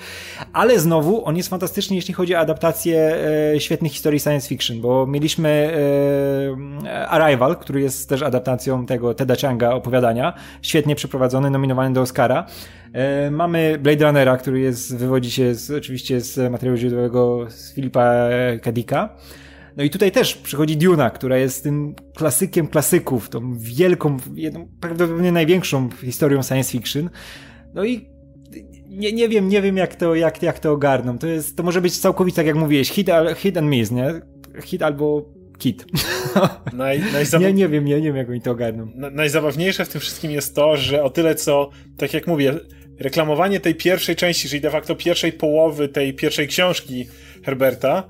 Ale 0.53 0.79
znowu 0.79 1.25
on 1.25 1.37
jest 1.37 1.49
fantastyczny, 1.49 1.95
jeśli 1.95 2.13
chodzi 2.13 2.35
o 2.35 2.39
adaptację 2.39 3.17
e, 3.55 3.59
świetnych 3.59 3.91
historii 3.91 4.19
science 4.19 4.49
fiction, 4.49 4.81
bo 4.81 5.07
mieliśmy 5.07 5.73
e, 6.85 7.07
Arrival, 7.07 7.57
który 7.57 7.81
jest 7.81 8.09
też 8.09 8.21
adaptacją 8.21 8.85
tego 8.85 9.13
Teda 9.13 9.35
Changa 9.41 9.71
opowiadania, 9.71 10.33
świetnie 10.61 10.95
przeprowadzony, 10.95 11.49
nominowany 11.49 11.93
do 11.93 12.01
Oscara. 12.01 12.45
E, 12.93 13.31
mamy 13.31 13.77
Blade 13.81 14.05
Runnera, 14.05 14.37
który 14.37 14.59
jest, 14.59 14.97
wywodzi 14.97 15.31
się 15.31 15.55
z, 15.55 15.71
oczywiście 15.71 16.21
z 16.21 16.42
materiału 16.49 16.77
źródłowego 16.77 17.45
z 17.49 17.73
Filipa 17.73 18.29
Kadika. 18.61 19.15
No 19.77 19.83
i 19.83 19.89
tutaj 19.89 20.11
też 20.11 20.35
przychodzi 20.35 20.77
Duna, 20.77 21.09
która 21.09 21.37
jest 21.37 21.63
tym 21.63 21.95
klasykiem 22.15 22.67
klasyków, 22.67 23.29
tą 23.29 23.57
wielką, 23.57 24.17
jedną, 24.35 24.67
prawdopodobnie 24.79 25.31
największą 25.31 25.89
historią 25.89 26.43
science 26.43 26.71
fiction. 26.71 27.09
No 27.73 27.83
i 27.83 28.09
nie, 28.87 29.13
nie 29.13 29.29
wiem, 29.29 29.49
nie 29.49 29.61
wiem 29.61 29.77
jak 29.77 29.95
to, 29.95 30.15
jak, 30.15 30.43
jak 30.43 30.59
to 30.59 30.71
ogarną. 30.71 31.17
To 31.17 31.27
jest, 31.27 31.57
to 31.57 31.63
może 31.63 31.81
być 31.81 31.99
całkowicie 31.99 32.35
tak 32.35 32.45
jak 32.45 32.55
mówiłeś, 32.55 32.89
hit, 32.89 33.09
hit 33.35 33.57
and 33.57 33.67
miss, 33.67 33.91
nie? 33.91 34.21
Hit 34.63 34.81
albo 34.81 35.25
kit. 35.57 35.85
Naj, 36.73 37.01
nie, 37.39 37.53
nie 37.53 37.69
wiem, 37.69 37.85
nie, 37.85 37.95
nie 37.95 38.07
wiem 38.07 38.15
jak 38.15 38.29
oni 38.29 38.41
to 38.41 38.51
ogarną. 38.51 38.91
Na, 38.95 39.09
najzabawniejsze 39.09 39.85
w 39.85 39.89
tym 39.89 40.01
wszystkim 40.01 40.31
jest 40.31 40.55
to, 40.55 40.77
że 40.77 41.03
o 41.03 41.09
tyle 41.09 41.35
co, 41.35 41.69
tak 41.97 42.13
jak 42.13 42.27
mówię, 42.27 42.53
reklamowanie 42.99 43.59
tej 43.59 43.75
pierwszej 43.75 44.15
części, 44.15 44.49
czyli 44.49 44.61
de 44.61 44.71
facto 44.71 44.95
pierwszej 44.95 45.31
połowy 45.31 45.87
tej 45.87 46.13
pierwszej 46.13 46.47
książki 46.47 47.07
Herberta, 47.45 48.03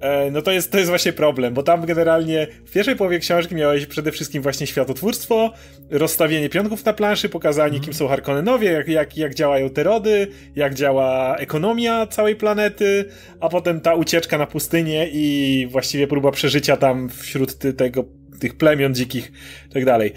e, 0.00 0.30
no 0.30 0.42
to 0.42 0.52
jest, 0.52 0.72
to 0.72 0.78
jest 0.78 0.90
właśnie 0.90 1.12
problem, 1.12 1.54
bo 1.54 1.62
tam 1.62 1.86
generalnie 1.86 2.46
w 2.66 2.72
pierwszej 2.72 2.96
połowie 2.96 3.18
książki 3.18 3.54
miałeś 3.54 3.86
przede 3.86 4.12
wszystkim 4.12 4.42
właśnie 4.42 4.66
światotwórstwo, 4.66 5.52
rozstawienie 5.90 6.48
pionków 6.48 6.84
na 6.84 6.92
planszy, 6.92 7.28
pokazanie 7.28 7.76
mm. 7.76 7.80
kim 7.84 7.94
są 7.94 8.08
Harkonnenowie, 8.08 8.70
jak, 8.70 8.88
jak, 8.88 9.16
jak 9.16 9.34
działają 9.34 9.70
te 9.70 9.82
rody, 9.82 10.26
jak 10.56 10.74
działa 10.74 11.36
ekonomia 11.36 12.06
całej 12.06 12.36
planety, 12.36 13.04
a 13.40 13.48
potem 13.48 13.80
ta 13.80 13.94
ucieczka 13.94 14.38
na 14.38 14.46
pustynię 14.46 15.08
i 15.12 15.66
właściwie 15.70 16.06
próba 16.06 16.30
przeżycia 16.30 16.76
tam 16.76 17.08
wśród 17.08 17.58
ty, 17.58 17.72
tego, 17.72 18.04
tych 18.40 18.56
plemion 18.56 18.94
dzikich 18.94 19.32
i 19.70 19.72
tak 19.72 19.84
dalej. 19.84 20.12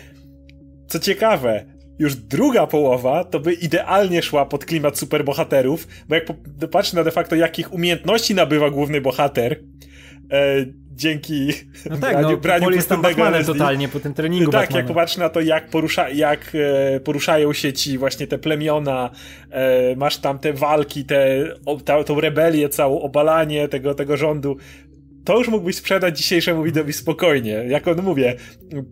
Co 0.88 1.00
ciekawe, 1.00 1.66
już 2.00 2.16
druga 2.16 2.68
połowa 2.68 3.24
to 3.24 3.40
by 3.40 3.54
idealnie 3.54 4.22
szła 4.22 4.46
pod 4.46 4.66
klimat 4.66 4.98
superbohaterów, 4.98 5.88
bo 6.10 6.16
jak 6.16 6.26
patrzę 6.72 6.98
na 6.98 7.04
de 7.04 7.12
facto 7.12 7.36
jakich 7.36 7.74
umiejętności 7.74 8.36
nabywa 8.36 8.70
główny 8.70 9.02
bohater, 9.02 9.60
e, 10.32 10.66
dzięki 10.92 11.48
no 11.90 11.98
tak, 11.98 12.12
braniu, 12.14 12.32
no, 12.32 12.38
braniu 12.38 12.72
jest 12.72 12.90
tam 12.90 13.02
Batmanem 13.02 13.46
totalnie 13.46 13.88
po 13.88 14.00
tym 14.00 14.14
treningu 14.14 14.52
Tak, 14.52 14.62
Batmana. 14.62 14.80
jak 14.80 14.88
popatrzę 14.88 15.20
na 15.20 15.30
to, 15.30 15.42
jak, 15.42 15.70
porusza, 15.70 16.10
jak 16.10 16.52
e, 16.96 17.00
poruszają 17.00 17.54
się 17.54 17.74
ci 17.74 17.98
właśnie 17.98 18.28
te 18.28 18.38
plemiona, 18.38 19.10
e, 19.52 19.96
masz 19.96 20.18
tam 20.18 20.40
te 20.40 20.54
walki, 20.54 21.06
te, 21.06 21.48
o, 21.66 21.78
ta, 21.78 22.04
tą 22.04 22.22
rebelię 22.22 22.70
całą, 22.70 23.02
obalanie 23.02 23.68
tego, 23.68 23.96
tego 23.96 24.18
rządu, 24.18 24.58
to 25.26 25.38
już 25.38 25.48
mógłbyś 25.48 25.76
sprzedać 25.76 26.18
dzisiejszemu 26.18 26.64
widowi 26.64 26.94
spokojnie. 26.94 27.52
Jak 27.68 27.88
on 27.88 28.02
mówię, 28.02 28.36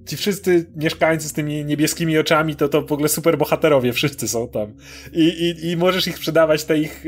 ci 0.06 0.18
wszyscy 0.18 0.66
mieszkańcy 0.76 1.30
z 1.30 1.34
tymi 1.34 1.66
niebieskimi 1.66 2.18
oczami, 2.18 2.56
to 2.56 2.70
to 2.70 2.82
w 2.82 2.92
ogóle 2.92 3.10
super 3.10 3.38
bohaterowie, 3.38 3.94
wszyscy 3.94 4.28
są 4.28 4.48
tam. 4.48 4.74
I, 5.14 5.24
i, 5.24 5.70
i 5.72 5.78
możesz 5.78 6.08
ich 6.08 6.18
sprzedawać, 6.18 6.64
te 6.64 6.78
ich, 6.78 7.06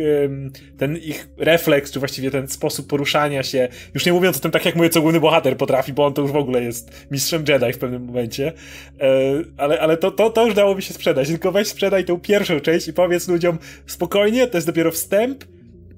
ten 0.77 0.97
ich 0.97 1.29
refleks, 1.37 1.91
czy 1.91 1.99
właściwie 1.99 2.31
ten 2.31 2.47
sposób 2.47 2.87
poruszania 2.87 3.43
się. 3.43 3.67
Już 3.93 4.05
nie 4.05 4.13
mówiąc 4.13 4.37
o 4.37 4.39
tym, 4.39 4.51
tak 4.51 4.65
jak 4.65 4.75
mówię, 4.75 4.89
co 4.89 5.01
główny 5.01 5.19
bohater 5.19 5.57
potrafi, 5.57 5.93
bo 5.93 6.05
on 6.05 6.13
to 6.13 6.21
już 6.21 6.31
w 6.31 6.35
ogóle 6.35 6.63
jest 6.63 7.07
mistrzem 7.11 7.43
Jedi 7.47 7.73
w 7.73 7.77
pewnym 7.77 8.05
momencie. 8.05 8.53
E, 9.01 9.11
ale, 9.57 9.79
ale 9.79 9.97
to, 9.97 10.11
to, 10.11 10.29
to 10.29 10.45
już 10.45 10.55
dałoby 10.55 10.81
się 10.81 10.93
sprzedać. 10.93 11.27
Tylko 11.27 11.51
weź 11.51 11.67
sprzedaj 11.67 12.05
tą 12.05 12.19
pierwszą 12.19 12.59
część 12.59 12.87
i 12.87 12.93
powiedz 12.93 13.27
ludziom 13.27 13.57
spokojnie, 13.85 14.47
to 14.47 14.57
jest 14.57 14.67
dopiero 14.67 14.91
wstęp, 14.91 15.43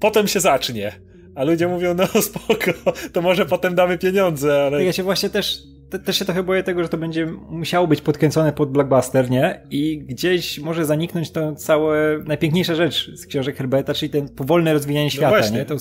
potem 0.00 0.28
się 0.28 0.40
zacznie. 0.40 1.11
A 1.34 1.44
ludzie 1.44 1.68
mówią, 1.68 1.94
no 1.94 2.06
spoko, 2.22 2.72
to 3.12 3.22
może 3.22 3.46
potem 3.46 3.74
damy 3.74 3.98
pieniądze, 3.98 4.62
ale... 4.62 4.84
Ja 4.84 4.92
się 4.92 5.02
właśnie 5.02 5.30
też, 5.30 5.62
te, 5.90 5.98
też 5.98 6.18
się 6.18 6.24
trochę 6.24 6.42
boję 6.42 6.62
tego, 6.62 6.82
że 6.82 6.88
to 6.88 6.98
będzie 6.98 7.26
musiało 7.48 7.86
być 7.86 8.00
podkręcone 8.00 8.52
pod 8.52 8.70
blockbuster, 8.70 9.30
nie? 9.30 9.60
I 9.70 9.98
gdzieś 9.98 10.58
może 10.58 10.84
zaniknąć 10.84 11.30
to 11.30 11.54
całe, 11.54 12.18
najpiękniejsza 12.26 12.74
rzecz 12.74 13.10
z 13.14 13.26
książek 13.26 13.56
Herberta, 13.56 13.94
czyli 13.94 14.10
ten 14.10 14.28
powolne 14.28 14.72
rozwijanie 14.72 15.06
no 15.06 15.10
świata, 15.10 15.30
no 15.30 15.36
właśnie, 15.36 15.58
nie? 15.58 15.64
To 15.64 15.76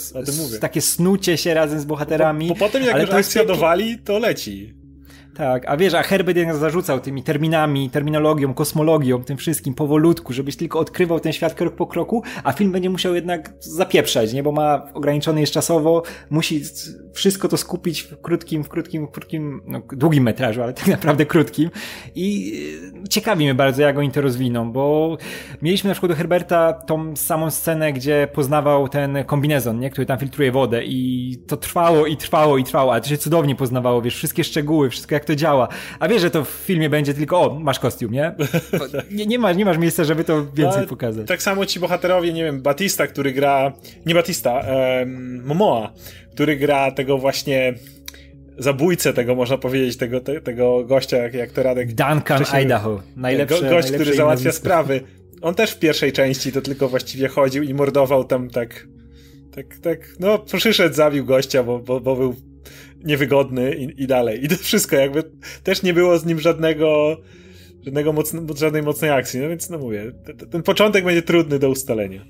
takie 0.60 0.82
snucie 0.82 1.38
się 1.38 1.54
razem 1.54 1.80
z 1.80 1.86
bohaterami. 1.86 2.48
Bo, 2.48 2.54
bo 2.54 2.60
potem 2.60 2.84
jak 2.84 2.94
ale 2.94 3.04
już 3.04 3.12
akcja 3.12 3.46
dowali, 3.46 3.98
to 4.00 4.20
leci. 4.20 4.81
Tak, 5.36 5.64
a 5.68 5.78
wiesz, 5.78 5.94
a 5.94 6.04
Herbert 6.04 6.38
jednak 6.38 6.56
zarzucał 6.56 7.00
tymi 7.00 7.24
terminami, 7.24 7.90
terminologią, 7.90 8.54
kosmologią, 8.54 9.24
tym 9.24 9.38
wszystkim 9.38 9.74
powolutku, 9.74 10.34
żebyś 10.34 10.56
tylko 10.56 10.80
odkrywał 10.80 11.20
ten 11.20 11.34
świat 11.34 11.54
krok 11.54 11.76
po 11.76 11.88
kroku, 11.88 12.24
a 12.44 12.52
film 12.52 12.72
będzie 12.72 12.90
musiał 12.90 13.16
jednak 13.16 13.54
zapieprzać, 13.60 14.34
nie? 14.34 14.44
Bo 14.44 14.52
ma 14.52 14.94
ograniczony 14.94 15.42
jest 15.42 15.54
czasowo, 15.54 16.04
musi 16.30 16.62
wszystko 17.14 17.48
to 17.48 17.58
skupić 17.58 18.02
w 18.02 18.22
krótkim, 18.22 18.64
w 18.64 18.70
krótkim, 18.70 19.08
w 19.08 19.12
krótkim, 19.12 19.62
no, 19.66 19.82
długim 19.92 20.24
metrażu, 20.24 20.64
ale 20.64 20.74
tak 20.74 20.88
naprawdę 20.98 21.26
krótkim. 21.26 21.70
I 22.16 22.54
e, 23.06 23.10
ciekawi 23.10 23.44
mnie 23.44 23.56
bardzo, 23.56 23.82
jak 23.82 23.98
oni 23.98 24.12
to 24.12 24.22
rozwiną, 24.22 24.72
bo 24.72 25.18
mieliśmy 25.62 25.88
na 25.88 25.94
przykład 25.94 26.12
do 26.12 26.16
Herberta 26.16 26.74
tą 26.74 27.16
samą 27.16 27.52
scenę, 27.52 27.94
gdzie 27.94 28.28
poznawał 28.34 28.90
ten 28.90 29.24
kombinezon, 29.26 29.80
nie? 29.80 29.90
Który 29.90 30.06
tam 30.06 30.20
filtruje 30.20 30.52
wodę 30.52 30.86
i 30.86 31.38
to 31.48 31.58
trwało 31.58 32.06
i 32.06 32.18
trwało 32.18 32.58
i 32.58 32.64
trwało, 32.64 32.92
ale 32.92 33.02
to 33.02 33.08
się 33.08 33.18
cudownie 33.18 33.56
poznawało, 33.56 34.02
wiesz, 34.02 34.16
wszystkie 34.16 34.44
szczegóły, 34.44 34.90
wszystko 34.90 35.16
jak 35.16 35.21
to 35.26 35.36
działa. 35.36 35.68
A 36.00 36.08
wiesz, 36.08 36.22
że 36.22 36.32
to 36.32 36.46
w 36.46 36.50
filmie 36.50 36.90
będzie 36.90 37.14
tylko, 37.14 37.42
o, 37.42 37.60
masz 37.60 37.80
kostium, 37.80 38.12
nie? 38.12 38.32
Nie, 39.12 39.26
nie, 39.26 39.40
masz, 39.40 39.58
nie 39.58 39.66
masz 39.66 39.78
miejsca, 39.78 40.04
żeby 40.04 40.24
to 40.24 40.46
więcej 40.54 40.82
no, 40.82 40.88
pokazać. 40.88 41.28
Tak 41.28 41.42
samo 41.42 41.66
ci 41.66 41.80
bohaterowie, 41.80 42.34
nie 42.34 42.44
wiem, 42.44 42.62
Batista, 42.62 43.08
który 43.08 43.32
gra, 43.32 43.74
nie 44.06 44.16
Batista, 44.16 44.62
um, 45.00 45.46
Momoa, 45.46 45.94
który 46.34 46.58
gra 46.58 46.92
tego 46.92 47.18
właśnie 47.18 47.74
zabójcę 48.58 49.14
tego, 49.14 49.36
można 49.36 49.58
powiedzieć, 49.58 49.98
tego, 49.98 50.20
te, 50.20 50.42
tego 50.42 50.84
gościa, 50.86 51.18
jak, 51.18 51.34
jak 51.34 51.52
to 51.52 51.64
Radek... 51.64 51.88
Duncan 51.88 52.44
Idaho. 52.52 53.02
Najlepszy, 53.16 53.62
go, 53.62 53.70
Gość, 53.70 53.92
który 53.92 54.16
załatwia 54.16 54.52
sprawy. 54.52 55.02
On 55.42 55.56
też 55.56 55.72
w 55.72 55.80
pierwszej 55.80 56.12
części 56.12 56.52
to 56.52 56.62
tylko 56.62 56.88
właściwie 56.88 57.28
chodził 57.28 57.64
i 57.64 57.74
mordował 57.74 58.24
tam 58.24 58.50
tak... 58.50 58.88
Tak, 59.56 59.66
tak, 59.82 60.00
no 60.20 60.40
przyszedł, 60.40 60.96
zabił 60.96 61.26
gościa, 61.26 61.64
bo, 61.64 61.80
bo, 61.80 62.00
bo 62.00 62.16
był 62.16 62.36
niewygodny 63.04 63.76
i, 63.76 64.04
i 64.04 64.08
dalej. 64.08 64.46
I 64.46 64.48
to 64.48 64.56
wszystko 64.56 64.96
jakby 64.96 65.24
też 65.64 65.84
nie 65.84 65.94
było 65.94 66.18
z 66.18 66.26
nim 66.26 66.40
żadnego 66.40 67.18
żadnego 67.86 68.14
mocno, 68.14 68.42
żadnej 68.56 68.84
mocnej 68.84 69.12
akcji, 69.12 69.40
no 69.40 69.50
więc 69.50 69.70
no 69.70 69.78
mówię, 69.78 70.12
ten, 70.26 70.50
ten 70.50 70.64
początek 70.64 71.06
będzie 71.06 71.22
trudny 71.22 71.60
do 71.60 71.70
ustalenia. 71.70 72.26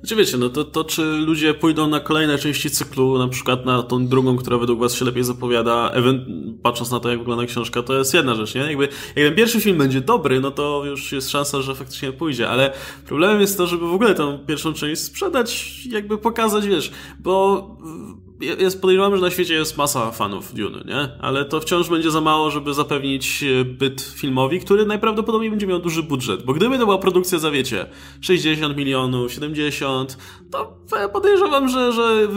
Znaczy 0.00 0.16
wiecie, 0.16 0.36
no 0.36 0.48
to, 0.48 0.64
to 0.64 0.84
czy 0.84 1.02
ludzie 1.02 1.54
pójdą 1.54 1.88
na 1.88 2.00
kolejne 2.00 2.38
części 2.38 2.70
cyklu, 2.70 3.18
na 3.18 3.28
przykład 3.28 3.66
na 3.66 3.82
tą 3.82 4.06
drugą, 4.06 4.36
która 4.36 4.58
według 4.58 4.80
was 4.80 4.94
się 4.94 5.04
lepiej 5.04 5.24
zapowiada, 5.24 5.92
patrząc 6.62 6.90
na 6.90 7.00
to, 7.00 7.10
jak 7.10 7.18
wygląda 7.18 7.46
książka, 7.46 7.82
to 7.82 7.98
jest 7.98 8.14
jedna 8.14 8.34
rzecz, 8.34 8.54
nie? 8.54 8.60
Jakby, 8.60 8.88
jak 9.16 9.26
ten 9.26 9.34
pierwszy 9.34 9.60
film 9.60 9.78
będzie 9.78 10.00
dobry, 10.00 10.40
no 10.40 10.50
to 10.50 10.82
już 10.84 11.12
jest 11.12 11.30
szansa, 11.30 11.62
że 11.62 11.74
faktycznie 11.74 12.12
pójdzie, 12.12 12.48
ale 12.48 12.72
problemem 13.06 13.40
jest 13.40 13.58
to, 13.58 13.66
żeby 13.66 13.86
w 13.86 13.92
ogóle 13.92 14.14
tą 14.14 14.38
pierwszą 14.38 14.72
część 14.72 15.02
sprzedać, 15.02 15.80
jakby 15.86 16.18
pokazać, 16.18 16.66
wiesz, 16.66 16.90
bo 17.20 17.66
jest, 18.40 18.80
podejrzewam, 18.80 19.16
że 19.16 19.22
na 19.22 19.30
świecie 19.30 19.54
jest 19.54 19.76
masa 19.76 20.10
fanów 20.10 20.54
Dune, 20.54 20.84
nie? 20.86 21.08
Ale 21.20 21.44
to 21.44 21.60
wciąż 21.60 21.88
będzie 21.88 22.10
za 22.10 22.20
mało, 22.20 22.50
żeby 22.50 22.74
zapewnić 22.74 23.42
e, 23.44 23.64
byt 23.64 24.00
filmowi, 24.00 24.60
który 24.60 24.86
najprawdopodobniej 24.86 25.50
będzie 25.50 25.66
miał 25.66 25.78
duży 25.78 26.02
budżet. 26.02 26.44
Bo 26.44 26.52
gdyby 26.52 26.78
to 26.78 26.84
była 26.84 26.98
produkcja 26.98 27.38
za, 27.38 27.50
wiecie, 27.50 27.86
60 28.20 28.76
milionów, 28.76 29.32
70, 29.32 30.18
to 30.50 30.78
podejrzewam, 31.12 31.68
że, 31.68 31.92
że 31.92 32.28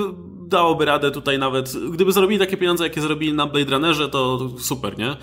dałoby 0.52 0.86
radę 0.86 1.12
tutaj 1.12 1.40
nawet, 1.40 1.74
gdyby 1.92 2.12
zrobili 2.12 2.40
takie 2.40 2.58
pieniądze, 2.58 2.84
jakie 2.84 3.02
zrobili 3.02 3.34
na 3.34 3.48
Blade 3.48 3.72
Runnerze, 3.72 4.10
to 4.10 4.50
super, 4.60 4.98
nie? 4.98 5.16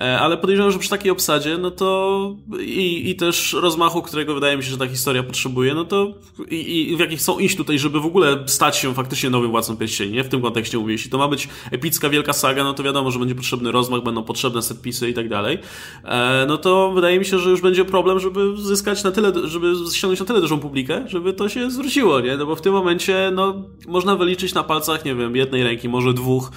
E, 0.00 0.18
ale 0.20 0.36
podejrzewam, 0.36 0.72
że 0.72 0.78
przy 0.78 0.90
takiej 0.90 1.10
obsadzie, 1.10 1.58
no 1.58 1.70
to 1.70 2.34
i, 2.60 3.10
i 3.10 3.16
też 3.16 3.52
rozmachu, 3.52 4.02
którego 4.02 4.34
wydaje 4.34 4.56
mi 4.56 4.62
się, 4.62 4.70
że 4.70 4.78
ta 4.78 4.86
historia 4.86 5.22
potrzebuje, 5.22 5.74
no 5.74 5.84
to 5.84 6.14
i, 6.50 6.90
i 6.90 6.96
w 6.96 7.00
jakich 7.00 7.18
chcą 7.18 7.38
iść 7.38 7.56
tutaj, 7.56 7.78
żeby 7.78 8.00
w 8.00 8.06
ogóle 8.06 8.44
stać 8.46 8.76
się 8.76 8.94
faktycznie 8.94 9.30
nowym 9.30 9.50
Władcą 9.50 9.76
Pierścieni, 9.76 10.12
nie? 10.12 10.24
W 10.24 10.28
tym 10.28 10.42
kontekście 10.42 10.78
mówię, 10.78 10.92
jeśli 10.92 11.10
to 11.10 11.18
ma 11.18 11.28
być 11.28 11.48
epicka, 11.70 12.08
wielka 12.08 12.32
saga, 12.32 12.64
no 12.64 12.74
to 12.74 12.82
wiadomo, 12.82 13.10
że 13.10 13.18
będzie 13.18 13.34
potrzebny 13.34 13.72
rozmach, 13.72 14.02
będą 14.02 14.22
potrzebne 14.22 14.62
setpisy 14.62 15.10
i 15.10 15.14
tak 15.14 15.28
dalej, 15.28 15.58
e, 16.04 16.44
no 16.48 16.58
to 16.58 16.92
wydaje 16.92 17.18
mi 17.18 17.24
się, 17.24 17.38
że 17.38 17.50
już 17.50 17.60
będzie 17.60 17.84
problem, 17.84 18.20
żeby 18.20 18.56
zyskać 18.56 19.04
na 19.04 19.10
tyle, 19.12 19.32
żeby 19.44 19.72
ściągnąć 19.94 20.20
na 20.20 20.26
tyle 20.26 20.40
dużą 20.40 20.58
publikę, 20.58 21.04
żeby 21.06 21.32
to 21.32 21.48
się 21.48 21.70
zwróciło, 21.70 22.20
nie? 22.20 22.36
No 22.36 22.46
bo 22.46 22.56
w 22.56 22.60
tym 22.60 22.72
momencie, 22.72 23.32
no, 23.34 23.62
można 23.88 24.16
wyliczyć 24.16 24.54
na 24.54 24.62
palcach 24.76 25.04
nie 25.04 25.14
wiem, 25.14 25.36
jednej 25.36 25.62
ręki, 25.62 25.88
może 25.88 26.14
dwóch, 26.14 26.50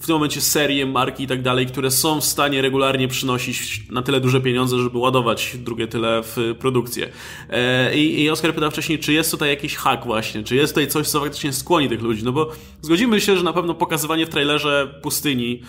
w 0.00 0.06
tym 0.06 0.14
momencie 0.14 0.40
serie, 0.40 0.86
marki 0.86 1.24
i 1.24 1.26
tak 1.26 1.42
dalej, 1.42 1.66
które 1.66 1.90
są 1.90 2.20
w 2.20 2.24
stanie 2.24 2.62
regularnie 2.62 3.08
przynosić 3.08 3.82
na 3.90 4.02
tyle 4.02 4.20
duże 4.20 4.40
pieniądze, 4.40 4.78
żeby 4.78 4.98
ładować 4.98 5.56
drugie 5.58 5.86
tyle 5.86 6.22
w 6.22 6.54
produkcję. 6.58 7.08
E, 7.50 7.96
I, 7.96 8.22
I 8.22 8.30
Oskar 8.30 8.54
pytał 8.54 8.70
wcześniej, 8.70 8.98
czy 8.98 9.12
jest 9.12 9.30
tutaj 9.30 9.48
jakiś 9.48 9.76
hack 9.76 10.04
właśnie, 10.04 10.42
czy 10.42 10.56
jest 10.56 10.74
tutaj 10.74 10.88
coś, 10.88 11.08
co 11.08 11.20
faktycznie 11.20 11.52
skłoni 11.52 11.88
tych 11.88 12.02
ludzi, 12.02 12.24
no 12.24 12.32
bo 12.32 12.52
zgodzimy 12.82 13.20
się, 13.20 13.36
że 13.36 13.42
na 13.42 13.52
pewno 13.52 13.74
pokazywanie 13.74 14.26
w 14.26 14.28
trailerze 14.28 15.00
pustyni 15.02 15.62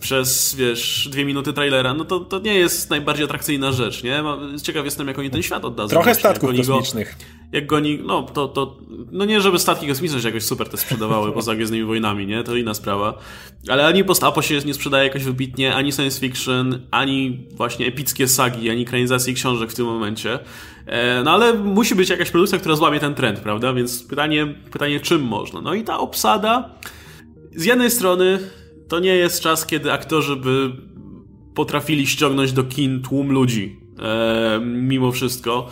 przez, 0.00 0.54
wiesz, 0.54 1.08
dwie 1.12 1.24
minuty 1.24 1.52
trailera, 1.52 1.94
no 1.94 2.04
to, 2.04 2.20
to 2.20 2.38
nie 2.38 2.54
jest 2.54 2.90
najbardziej 2.90 3.24
atrakcyjna 3.24 3.72
rzecz, 3.72 4.02
nie? 4.02 4.22
Ciekaw 4.62 4.84
jestem, 4.84 5.08
jak 5.08 5.18
oni 5.18 5.30
ten 5.30 5.42
świat 5.42 5.64
oddadzą. 5.64 5.88
Trochę 5.88 6.04
właśnie, 6.04 6.20
statków 6.20 6.56
jak 6.56 6.66
kosmicznych. 6.66 7.16
Go, 7.18 7.24
jak 7.52 7.66
goni, 7.66 7.98
no 8.04 8.22
to, 8.22 8.48
to, 8.48 8.76
no 9.12 9.24
nie 9.24 9.40
żeby 9.40 9.58
statki 9.58 9.88
kosmiczne 9.88 10.20
się 10.20 10.28
jakoś 10.28 10.42
super 10.42 10.68
te 10.68 10.76
sprzedawały 10.76 11.32
poza 11.32 11.54
Gwiezdnymi 11.54 11.84
Wojnami, 11.84 12.26
nie? 12.26 12.44
To 12.44 12.56
inna 12.56 12.74
sprawa. 12.74 13.18
Ale 13.68 13.86
ani 13.86 14.04
post-apo 14.04 14.42
się 14.42 14.58
nie 14.58 14.74
sprzedaje 14.74 15.06
jakoś 15.06 15.24
wybitnie, 15.24 15.74
ani 15.74 15.92
science 15.92 16.20
fiction, 16.20 16.86
ani 16.90 17.46
właśnie 17.52 17.86
epickie 17.86 18.28
sagi, 18.28 18.70
ani 18.70 18.82
ekranizacje 18.82 19.34
książek 19.34 19.70
w 19.70 19.74
tym 19.74 19.86
momencie. 19.86 20.38
E, 20.86 21.22
no 21.24 21.30
ale 21.30 21.54
musi 21.54 21.94
być 21.94 22.08
jakaś 22.08 22.30
produkcja, 22.30 22.58
która 22.58 22.76
złamie 22.76 23.00
ten 23.00 23.14
trend, 23.14 23.40
prawda? 23.40 23.72
Więc 23.72 24.02
pytanie, 24.02 24.54
pytanie 24.72 25.00
czym 25.00 25.22
można? 25.22 25.60
No 25.60 25.74
i 25.74 25.84
ta 25.84 25.98
obsada 25.98 26.70
z 27.56 27.64
jednej 27.64 27.90
strony 27.90 28.38
to 28.88 29.00
nie 29.00 29.14
jest 29.14 29.40
czas, 29.40 29.66
kiedy 29.66 29.92
aktorzy 29.92 30.36
by 30.36 30.72
potrafili 31.54 32.06
ściągnąć 32.06 32.52
do 32.52 32.64
kin 32.64 33.02
tłum 33.02 33.32
ludzi. 33.32 33.80
E, 34.02 34.60
mimo 34.64 35.12
wszystko. 35.12 35.70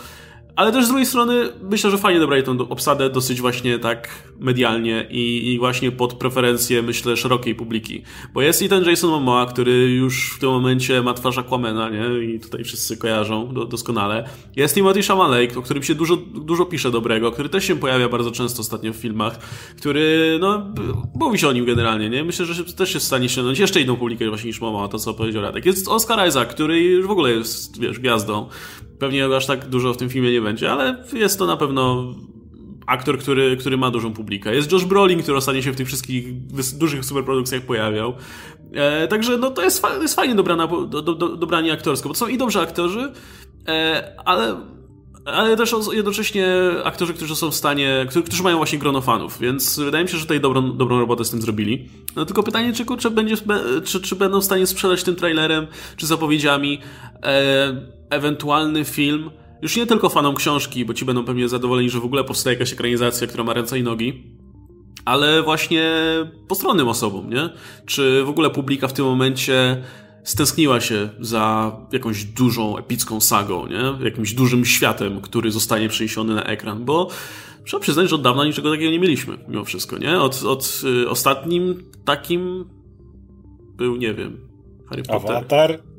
Ale 0.57 0.73
też 0.73 0.85
z 0.85 0.89
drugiej 0.89 1.07
strony 1.07 1.49
myślę, 1.71 1.91
że 1.91 1.99
fajnie 1.99 2.21
dobrali 2.21 2.43
tą 2.43 2.69
obsadę 2.69 3.11
dosyć 3.11 3.41
właśnie 3.41 3.79
tak 3.79 4.09
medialnie 4.39 5.07
i, 5.11 5.53
i, 5.53 5.59
właśnie 5.59 5.93
pod 5.93 6.15
preferencje, 6.15 6.83
myślę, 6.83 7.17
szerokiej 7.17 7.55
publiki. 7.55 8.03
Bo 8.35 8.43
jest 8.43 8.63
i 8.63 8.69
ten 8.69 8.85
Jason 8.85 9.11
Momoa, 9.11 9.47
który 9.47 9.73
już 9.73 10.35
w 10.37 10.39
tym 10.39 10.51
momencie 10.51 11.03
ma 11.03 11.15
twarz 11.15 11.39
Aquamana, 11.39 11.91
nie? 11.91 12.25
I 12.25 12.41
tutaj 12.41 12.65
wszyscy 12.65 12.97
kojarzą 12.97 13.55
do, 13.55 13.65
doskonale. 13.65 14.29
Jest 14.57 14.75
Timothy 14.75 15.03
Chalamet, 15.03 15.57
o 15.57 15.63
którym 15.63 15.83
się 15.83 15.95
dużo, 15.95 16.17
dużo 16.17 16.65
pisze 16.65 16.91
dobrego, 16.91 17.33
który 17.33 17.49
też 17.49 17.65
się 17.65 17.77
pojawia 17.77 18.09
bardzo 18.09 18.31
często 18.31 18.61
ostatnio 18.61 18.93
w 18.93 18.97
filmach, 18.97 19.39
który, 19.79 20.39
no, 20.41 20.67
mówi 21.15 21.39
się 21.39 21.49
o 21.49 21.53
nim 21.53 21.65
generalnie, 21.65 22.11
nie? 22.11 22.25
Myślę, 22.25 22.47
że 22.47 22.65
też 22.65 22.95
jest 22.95 23.07
w 23.07 23.09
stanie 23.09 23.29
ściągnąć 23.29 23.59
jeszcze 23.59 23.81
inną 23.81 23.97
publikę 23.97 24.29
właśnie 24.29 24.49
niż 24.49 24.61
Momoa, 24.61 24.89
to 24.89 24.99
co 24.99 25.15
powiedział 25.15 25.43
Radek. 25.43 25.67
Jest 25.67 25.89
Oscar 25.89 26.29
Isaac, 26.29 26.49
który 26.49 26.81
już 26.81 27.07
w 27.07 27.11
ogóle 27.11 27.31
jest, 27.31 27.81
wiesz, 27.81 27.99
gwiazdą. 27.99 28.49
Pewnie 28.99 29.27
aż 29.37 29.47
tak 29.47 29.69
dużo 29.69 29.95
w 29.95 29.97
tym 29.97 30.09
filmie 30.09 30.33
nie 30.33 30.41
będzie, 30.43 30.73
ale 30.73 31.05
jest 31.13 31.39
to 31.39 31.47
na 31.47 31.57
pewno 31.57 32.15
aktor, 32.87 33.19
który, 33.19 33.57
który 33.57 33.77
ma 33.77 33.91
dużą 33.91 34.13
publikę. 34.13 34.55
Jest 34.55 34.73
Josh 34.73 34.85
Brolin, 34.85 35.23
który 35.23 35.37
ostatnio 35.37 35.63
się 35.63 35.73
w 35.73 35.77
tych 35.77 35.87
wszystkich 35.87 36.47
dużych 36.79 37.05
superprodukcjach 37.05 37.63
pojawiał. 37.63 38.15
E, 38.75 39.09
także 39.09 39.39
no, 39.39 39.51
to, 39.51 39.63
jest, 39.63 39.83
to 39.83 40.03
jest 40.03 40.15
fajnie 40.15 40.35
dobrana, 40.35 40.67
do, 40.67 41.03
do, 41.03 41.37
dobrani 41.37 41.71
aktorsko, 41.71 42.09
bo 42.09 42.15
to 42.15 42.21
są 42.21 42.27
i 42.27 42.39
dobrzy 42.39 42.61
aktorzy, 42.61 43.13
e, 43.69 44.15
ale 44.25 44.57
ale 45.25 45.57
też 45.57 45.75
jednocześnie 45.93 46.47
aktorzy, 46.85 47.15
którzy 47.15 47.37
są 47.37 47.51
w 47.51 47.55
stanie, 47.55 48.07
którzy, 48.09 48.23
którzy 48.25 48.43
mają 48.43 48.57
właśnie 48.57 48.79
grono 48.79 49.01
fanów, 49.01 49.39
więc 49.39 49.79
wydaje 49.79 50.05
mi 50.05 50.11
się, 50.11 50.17
że 50.17 50.23
tutaj 50.23 50.41
dobrą, 50.41 50.77
dobrą 50.77 50.99
robotę 50.99 51.25
z 51.25 51.31
tym 51.31 51.43
zrobili. 51.43 51.89
No 52.17 52.25
tylko 52.25 52.43
pytanie, 52.43 52.73
czy, 52.73 52.85
kurczę, 52.85 53.11
będzie, 53.11 53.37
czy, 53.85 54.01
czy 54.01 54.17
będą 54.17 54.41
w 54.41 54.45
stanie 54.45 54.67
sprzedać 54.67 55.03
tym 55.03 55.17
trailerem, 55.17 55.67
czy 55.97 56.07
zapowiedziami 56.07 56.81
e, 57.23 57.87
ewentualny 58.11 58.85
film, 58.85 59.31
już 59.63 59.77
nie 59.77 59.87
tylko 59.87 60.09
fanom 60.09 60.35
książki, 60.35 60.85
bo 60.85 60.95
ci 60.95 61.05
będą 61.05 61.25
pewnie 61.25 61.49
zadowoleni, 61.49 61.91
że 61.91 62.01
w 62.01 62.05
ogóle 62.05 62.25
powstaje 62.25 62.55
jakaś 62.55 62.73
ekranizacja, 62.73 63.27
która 63.27 63.45
ma 63.45 63.53
ręce 63.53 63.79
i 63.79 63.83
nogi, 63.83 64.23
ale 65.05 65.43
właśnie 65.43 65.93
postronnym 66.49 66.89
osobom, 66.89 67.31
nie? 67.31 67.51
Czy 67.87 68.25
w 68.25 68.29
ogóle 68.29 68.51
publika 68.51 68.89
w 68.89 68.93
tym 68.93 69.05
momencie 69.05 69.83
stęskniła 70.25 70.81
się 70.81 71.09
za 71.21 71.77
jakąś 71.93 72.25
dużą, 72.25 72.79
epicką 72.79 73.21
sagą, 73.21 73.67
nie? 73.67 74.05
Jakimś 74.05 74.35
dużym 74.35 74.65
światem, 74.65 75.21
który 75.21 75.51
zostanie 75.51 75.89
przeniesiony 75.89 76.35
na 76.35 76.45
ekran, 76.45 76.85
bo 76.85 77.09
trzeba 77.65 77.81
przyznać, 77.81 78.09
że 78.09 78.15
od 78.15 78.23
dawna 78.23 78.45
niczego 78.45 78.71
takiego 78.71 78.91
nie 78.91 79.01
mieliśmy, 79.01 79.39
mimo 79.49 79.65
wszystko, 79.65 79.99
nie? 79.99 80.21
Od, 80.21 80.43
od 80.43 80.83
y, 80.85 81.11
ostatnim 81.11 81.85
takim 82.05 82.65
był, 83.77 83.97
nie 83.97 84.15
wiem, 84.15 84.41
Harry 84.89 85.03
Potter. 85.03 85.37
Avatar? 85.37 85.92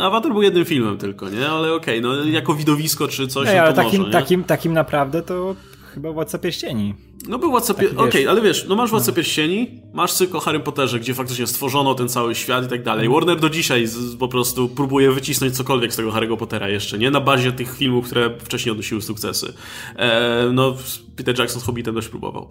Avatar 0.00 0.32
był 0.32 0.42
jednym 0.42 0.64
filmem 0.64 0.98
tylko, 0.98 1.30
nie? 1.30 1.48
Ale 1.48 1.74
okej, 1.74 2.00
okay, 2.00 2.16
no 2.16 2.24
jako 2.24 2.54
widowisko 2.54 3.08
czy 3.08 3.28
coś, 3.28 3.48
Ej, 3.48 3.56
no 3.56 3.62
ale 3.62 3.72
takim, 3.72 4.00
może, 4.00 4.12
takim, 4.12 4.44
takim 4.44 4.72
naprawdę 4.72 5.22
to 5.22 5.56
chyba 5.94 6.12
Władca 6.12 6.38
Pierścieni. 6.38 6.94
No 7.28 7.38
był 7.38 7.50
Władca 7.50 7.74
Pierścieni, 7.74 8.02
okej, 8.02 8.22
okay, 8.22 8.30
ale 8.30 8.40
wiesz, 8.40 8.66
no 8.68 8.76
masz 8.76 8.90
Władcę 8.90 9.10
no. 9.10 9.16
Pierścieni, 9.16 9.82
masz 9.94 10.12
cykl 10.12 10.36
o 10.36 10.40
Harry 10.40 10.60
Potterze, 10.60 11.00
gdzie 11.00 11.14
faktycznie 11.14 11.46
stworzono 11.46 11.94
ten 11.94 12.08
cały 12.08 12.34
świat 12.34 12.64
i 12.66 12.68
tak 12.68 12.82
dalej. 12.82 13.08
Warner 13.08 13.40
do 13.40 13.50
dzisiaj 13.50 13.86
z, 13.86 14.16
po 14.16 14.28
prostu 14.28 14.68
próbuje 14.68 15.12
wycisnąć 15.12 15.56
cokolwiek 15.56 15.92
z 15.92 15.96
tego 15.96 16.10
Harry'ego 16.10 16.36
Pottera 16.36 16.68
jeszcze, 16.68 16.98
nie? 16.98 17.10
Na 17.10 17.20
bazie 17.20 17.52
tych 17.52 17.76
filmów, 17.76 18.06
które 18.06 18.30
wcześniej 18.38 18.70
odnosiły 18.70 19.02
sukcesy. 19.02 19.52
E, 19.96 20.50
no, 20.52 20.76
Peter 21.16 21.38
Jackson 21.38 21.60
z 21.60 21.64
Hobbitem 21.64 21.94
też 21.94 22.08
próbował. 22.08 22.48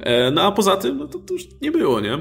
E, 0.00 0.30
no 0.30 0.42
a 0.42 0.52
poza 0.52 0.76
tym, 0.76 0.98
no 0.98 1.06
to, 1.06 1.18
to 1.18 1.34
już 1.34 1.42
nie 1.62 1.72
było, 1.72 2.00
nie? 2.00 2.18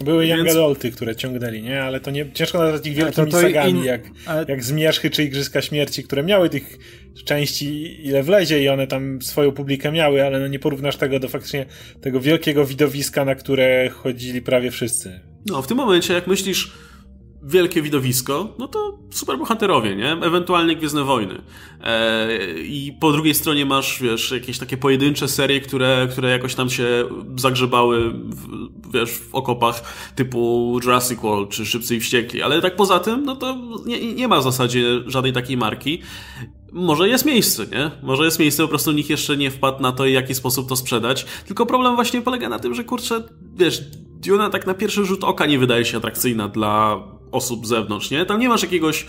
Były 0.00 0.26
Young 0.26 0.44
Więc... 0.44 0.56
Adulty, 0.56 0.90
które 0.90 1.16
ciągnęli, 1.16 1.62
nie? 1.62 1.82
Ale 1.82 2.00
to 2.00 2.10
nie, 2.10 2.32
ciężko 2.32 2.58
nazwać 2.58 2.86
ich 2.86 2.94
wielkimi 2.94 3.26
to, 3.26 3.32
to 3.32 3.42
sagami, 3.42 3.70
in... 3.70 3.84
jak, 3.84 4.00
ale... 4.26 4.44
jak 4.48 4.64
Zmierzchy 4.64 5.10
czy 5.10 5.24
Igrzyska 5.24 5.62
Śmierci, 5.62 6.04
które 6.04 6.22
miały 6.22 6.50
tych 6.50 6.78
części 7.24 8.00
ile 8.06 8.22
wlezie 8.22 8.62
i 8.62 8.68
one 8.68 8.86
tam 8.86 9.22
swoją 9.22 9.52
publikę 9.52 9.92
miały, 9.92 10.26
ale 10.26 10.40
no 10.40 10.46
nie 10.46 10.58
porównasz 10.58 10.96
tego 10.96 11.20
do 11.20 11.28
faktycznie 11.28 11.66
tego 12.00 12.20
wielkiego 12.20 12.64
widowiska, 12.64 13.24
na 13.24 13.34
które 13.34 13.88
chodzili 13.88 14.42
prawie 14.42 14.70
wszyscy. 14.70 15.20
No, 15.46 15.62
w 15.62 15.66
tym 15.66 15.76
momencie, 15.76 16.14
jak 16.14 16.26
myślisz 16.26 16.72
wielkie 17.42 17.82
widowisko, 17.82 18.48
no 18.58 18.68
to 18.68 18.98
superbohaterowie, 19.10 19.96
nie? 19.96 20.12
Ewentualnie 20.12 20.76
Gwiezdne 20.76 21.04
Wojny. 21.04 21.42
E, 21.84 22.28
I 22.58 22.92
po 23.00 23.12
drugiej 23.12 23.34
stronie 23.34 23.66
masz, 23.66 24.02
wiesz, 24.02 24.30
jakieś 24.30 24.58
takie 24.58 24.76
pojedyncze 24.76 25.28
serie, 25.28 25.60
które, 25.60 26.08
które 26.10 26.30
jakoś 26.30 26.54
tam 26.54 26.70
się 26.70 27.04
zagrzebały, 27.36 28.10
w, 28.10 28.92
wiesz, 28.92 29.10
w 29.10 29.34
okopach 29.34 29.82
typu 30.14 30.72
Jurassic 30.84 31.20
World 31.20 31.50
czy 31.50 31.66
Szybcy 31.66 31.96
i 31.96 32.00
Wściekli. 32.00 32.42
Ale 32.42 32.62
tak 32.62 32.76
poza 32.76 32.98
tym, 32.98 33.24
no 33.24 33.36
to 33.36 33.56
nie, 33.86 34.14
nie 34.14 34.28
ma 34.28 34.40
w 34.40 34.44
zasadzie 34.44 34.84
żadnej 35.06 35.32
takiej 35.32 35.56
marki. 35.56 36.02
Może 36.72 37.08
jest 37.08 37.24
miejsce, 37.24 37.66
nie? 37.66 37.90
Może 38.02 38.24
jest 38.24 38.38
miejsce, 38.38 38.62
po 38.62 38.68
prostu 38.68 38.92
nikt 38.92 39.10
jeszcze 39.10 39.36
nie 39.36 39.50
wpadł 39.50 39.82
na 39.82 39.92
to, 39.92 40.04
w 40.04 40.08
jaki 40.08 40.34
sposób 40.34 40.68
to 40.68 40.76
sprzedać. 40.76 41.26
Tylko 41.46 41.66
problem 41.66 41.94
właśnie 41.94 42.22
polega 42.22 42.48
na 42.48 42.58
tym, 42.58 42.74
że 42.74 42.84
kurczę, 42.84 43.22
wiesz, 43.54 43.82
Duna 44.26 44.50
tak 44.50 44.66
na 44.66 44.74
pierwszy 44.74 45.04
rzut 45.04 45.24
oka 45.24 45.46
nie 45.46 45.58
wydaje 45.58 45.84
się 45.84 45.96
atrakcyjna 45.96 46.48
dla 46.48 47.02
osób 47.32 47.66
z 47.66 47.68
zewnątrz, 47.68 48.10
nie? 48.10 48.26
Tam 48.26 48.40
nie 48.40 48.48
masz 48.48 48.62
jakiegoś 48.62 49.06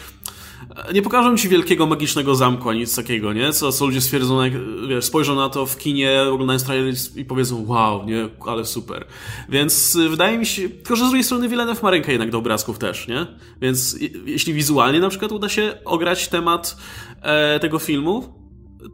nie 0.93 1.01
pokażą 1.01 1.37
ci 1.37 1.49
wielkiego, 1.49 1.85
magicznego 1.85 2.35
zamku, 2.35 2.69
ani 2.69 2.79
nic 2.79 2.95
takiego, 2.95 3.33
nie? 3.33 3.53
Co, 3.53 3.71
co 3.71 3.85
ludzie 3.85 4.01
stwierdzą, 4.01 4.43
jak, 4.43 4.53
wiesz, 4.89 5.05
spojrzą 5.05 5.35
na 5.35 5.49
to 5.49 5.65
w 5.65 5.77
kinie, 5.77 6.21
oglądając 6.31 6.63
trailer 6.63 6.93
i 7.15 7.25
powiedzą, 7.25 7.65
wow, 7.67 8.05
nie? 8.05 8.29
Ale 8.47 8.65
super. 8.65 9.05
Więc 9.49 9.95
y, 9.95 10.09
wydaje 10.09 10.37
mi 10.37 10.45
się, 10.45 10.69
tylko 10.69 10.95
że 10.95 11.03
z 11.03 11.07
drugiej 11.07 11.23
strony 11.23 11.49
Villeneuve 11.49 11.83
ma 11.83 11.91
rękę 11.91 12.11
jednak 12.11 12.29
do 12.29 12.37
obrazków 12.37 12.79
też, 12.79 13.07
nie? 13.07 13.27
Więc 13.61 13.99
jeśli 14.25 14.53
wizualnie 14.53 14.99
na 14.99 15.09
przykład 15.09 15.31
uda 15.31 15.49
się 15.49 15.73
ograć 15.85 16.27
temat 16.27 16.77
e, 17.21 17.59
tego 17.59 17.79
filmu, 17.79 18.39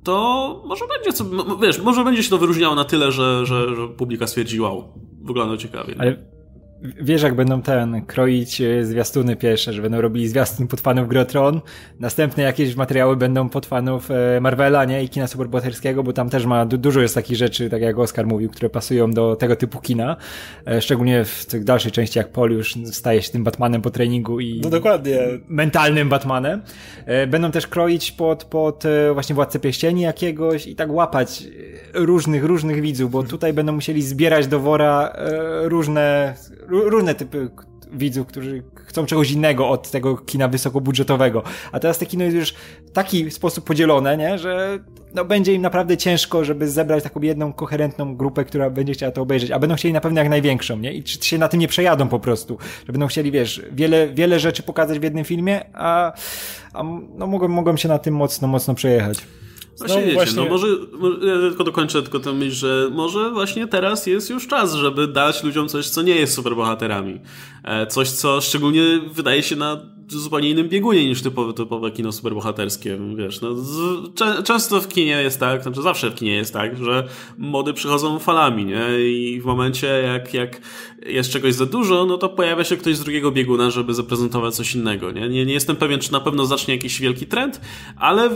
to 0.04 0.64
może 0.66 0.86
będzie 0.88 1.14
co, 1.14 1.26
wiesz, 1.62 1.80
może 1.80 2.04
będzie 2.04 2.24
się 2.24 2.30
to 2.30 2.38
wyróżniało 2.38 2.76
na 2.76 2.86
tyle, 2.86 3.12
że, 3.12 3.46
że, 3.46 3.76
że 3.76 3.88
publika 3.88 4.28
stwierdzi, 4.28 4.62
wow, 4.62 4.94
wygląda 5.22 5.58
ciekawie. 5.58 5.96
Ale 5.98 6.35
wiesz, 7.02 7.22
jak 7.22 7.36
będą 7.36 7.62
ten 7.62 8.06
kroić 8.06 8.62
e, 8.62 8.86
zwiastuny 8.86 9.36
pierwsze, 9.36 9.74
że 9.74 9.82
będą 9.82 10.02
robili 10.02 10.28
zwiastun 10.28 10.68
pod 10.68 10.82
fanów 10.82 11.08
Grotron, 11.08 11.62
następne 12.00 12.44
jakieś 12.44 12.76
materiały 12.76 13.16
będą 13.16 13.50
pod 13.50 13.66
fanów 13.66 14.12
e, 14.12 14.42
Marvela, 14.42 14.86
nie? 14.86 15.04
I 15.04 15.10
kina 15.10 15.28
superbohaterskiego, 15.28 16.04
bo 16.04 16.14
tam 16.14 16.30
też 16.30 16.46
ma 16.46 16.66
dużo 16.66 17.02
jest 17.02 17.16
takich 17.16 17.38
rzeczy, 17.38 17.70
tak 17.70 17.82
jak 17.82 18.00
Oskar 18.00 18.28
mówił, 18.28 18.50
które 18.50 18.70
pasują 18.70 19.12
do 19.12 19.36
tego 19.36 19.56
typu 19.56 19.82
kina. 19.82 20.16
E, 20.68 20.82
szczególnie 20.82 21.26
w 21.26 21.46
tych 21.46 21.64
dalszej 21.64 21.92
części, 21.92 22.20
jak 22.20 22.32
Paul 22.32 22.52
już 22.52 22.74
staje 22.86 23.22
się 23.22 23.32
tym 23.32 23.44
Batmanem 23.44 23.82
po 23.82 23.90
treningu 23.90 24.40
i 24.40 24.62
no 24.64 24.70
dokładnie. 24.70 25.20
mentalnym 25.48 26.10
Batmanem. 26.10 26.62
Będą 27.28 27.52
też 27.52 27.68
kroić 27.68 28.12
pod, 28.12 28.44
pod 28.44 28.84
właśnie 29.14 29.36
Władcę 29.36 29.60
Pieścieni 29.60 30.02
jakiegoś 30.02 30.68
i 30.68 30.76
tak 30.76 30.92
łapać 30.92 31.44
różnych, 31.96 32.44
różnych 32.44 32.82
widzów, 32.82 33.12
bo 33.12 33.24
tutaj 33.24 33.54
będą 33.54 33.74
musieli 33.74 34.02
zbierać 34.02 34.48
do 34.48 34.60
wora 34.60 35.16
różne 35.64 36.36
różne 36.68 37.16
typy 37.16 37.50
widzów, 37.94 38.28
którzy 38.28 38.64
chcą 38.76 39.06
czegoś 39.06 39.32
innego 39.32 39.70
od 39.70 39.92
tego 39.92 40.18
kina 40.18 40.48
wysokobudżetowego. 40.48 41.44
A 41.72 41.80
teraz 41.80 41.98
te 41.98 42.06
kino 42.06 42.24
jest 42.24 42.36
już 42.36 42.54
w 42.86 42.92
taki 42.92 43.32
sposób 43.32 43.66
podzielone, 43.66 44.18
nie, 44.18 44.38
że 44.38 44.80
no, 45.16 45.26
będzie 45.26 45.54
im 45.54 45.62
naprawdę 45.62 45.98
ciężko, 45.98 46.46
żeby 46.46 46.70
zebrać 46.70 47.04
taką 47.04 47.22
jedną 47.22 47.54
koherentną 47.54 48.16
grupę, 48.16 48.46
która 48.46 48.70
będzie 48.70 48.94
chciała 48.94 49.12
to 49.12 49.22
obejrzeć, 49.22 49.52
a 49.52 49.60
będą 49.60 49.76
chcieli 49.76 49.94
na 49.94 50.02
pewno 50.02 50.20
jak 50.20 50.30
największą, 50.30 50.78
nie? 50.78 50.94
I 50.94 51.04
czy 51.04 51.28
się 51.28 51.38
na 51.38 51.48
tym 51.48 51.60
nie 51.60 51.68
przejadą 51.68 52.08
po 52.08 52.20
prostu, 52.20 52.58
że 52.86 52.94
będą 52.94 53.08
chcieli, 53.08 53.32
wiesz, 53.32 53.62
wiele, 53.72 54.08
wiele 54.08 54.40
rzeczy 54.40 54.64
pokazać 54.64 55.00
w 55.00 55.04
jednym 55.04 55.26
filmie, 55.26 55.66
a, 55.74 56.14
a 56.74 56.84
no, 57.18 57.28
mogą, 57.28 57.48
mogą 57.48 57.78
się 57.78 57.88
na 57.88 58.00
tym 58.00 58.16
mocno, 58.16 58.48
mocno 58.48 58.76
przejechać. 58.76 59.18
Właśnie 59.78 60.02
wiecie, 60.02 60.14
właśnie... 60.14 60.44
no 60.44 60.50
może, 60.50 60.68
ja 61.22 61.40
tylko 61.40 61.64
dokończę 61.64 62.02
tylko 62.04 62.20
tę 62.20 62.34
myśl, 62.34 62.56
że 62.56 62.90
może 62.92 63.32
właśnie 63.32 63.68
teraz 63.68 64.08
jest 64.08 64.30
już 64.30 64.48
czas, 64.48 64.74
żeby 64.74 65.08
dać 65.08 65.44
ludziom 65.44 65.70
coś, 65.70 65.90
co 65.90 66.02
nie 66.02 66.16
jest 66.16 66.34
superbohaterami. 66.34 67.20
E, 67.66 67.88
coś, 67.88 68.10
co 68.10 68.42
szczególnie 68.42 68.82
wydaje 69.14 69.44
się 69.44 69.56
na 69.56 69.96
zupełnie 70.08 70.50
innym 70.50 70.70
biegunie 70.70 71.08
niż 71.08 71.22
typowe, 71.22 71.54
typowe 71.54 71.92
kino 71.92 72.12
superbohaterskie, 72.12 72.98
wiesz, 73.16 73.42
no, 73.42 73.56
z, 73.56 73.74
często 74.44 74.82
w 74.82 74.88
kinie 74.88 75.22
jest 75.22 75.40
tak, 75.40 75.64
znaczy 75.64 75.82
zawsze 75.82 76.10
w 76.10 76.16
kinie 76.16 76.36
jest 76.36 76.54
tak, 76.54 76.78
że 76.78 77.08
mody 77.38 77.74
przychodzą 77.74 78.20
falami, 78.20 78.66
nie, 78.66 79.10
i 79.10 79.42
w 79.42 79.46
momencie 79.46 79.88
jak, 79.88 80.34
jak 80.34 80.62
jest 81.06 81.30
czegoś 81.30 81.54
za 81.54 81.66
dużo, 81.66 82.06
no 82.06 82.18
to 82.18 82.30
pojawia 82.30 82.64
się 82.64 82.78
ktoś 82.78 82.96
z 82.96 83.04
drugiego 83.04 83.32
bieguna, 83.32 83.70
żeby 83.70 83.94
zaprezentować 83.94 84.56
coś 84.56 84.76
innego, 84.76 85.12
nie, 85.12 85.30
nie, 85.30 85.46
nie 85.46 85.54
jestem 85.54 85.76
pewien, 85.76 86.00
czy 86.00 86.12
na 86.12 86.20
pewno 86.20 86.46
zacznie 86.46 86.74
jakiś 86.76 87.02
wielki 87.02 87.26
trend, 87.26 87.62
ale 87.98 88.30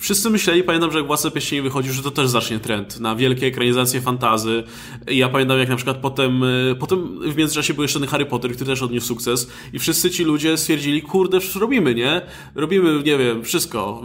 wszyscy 0.00 0.30
myśleli, 0.30 0.62
pamiętam, 0.62 0.92
że 0.92 0.98
jak 0.98 1.06
Władca 1.06 1.30
Pieścieni 1.30 1.62
wychodził, 1.62 1.92
że 1.92 2.02
to 2.02 2.10
też 2.10 2.28
zacznie 2.28 2.58
trend 2.58 3.00
na 3.00 3.16
wielkie 3.16 3.46
ekranizacje 3.46 4.00
fantazy, 4.00 4.62
i 5.08 5.16
ja 5.16 5.28
pamiętam, 5.28 5.58
jak 5.58 5.68
na 5.68 5.76
przykład 5.76 5.96
potem, 5.96 6.42
y, 6.42 6.76
potem 6.80 7.18
w 7.32 7.36
międzyczasie 7.36 7.74
był 7.74 7.82
jeszcze 7.82 8.00
ten 8.00 8.08
Harry 8.08 8.26
Potter, 8.26 8.52
który 8.52 8.75
też 8.76 8.82
odniósł 8.82 9.06
sukces 9.06 9.48
i 9.72 9.78
wszyscy 9.78 10.10
ci 10.10 10.24
ludzie 10.24 10.56
stwierdzili, 10.56 11.02
kurde, 11.02 11.38
robimy, 11.60 11.94
nie? 11.94 12.20
Robimy, 12.54 13.02
nie 13.02 13.18
wiem, 13.18 13.44
wszystko. 13.44 14.02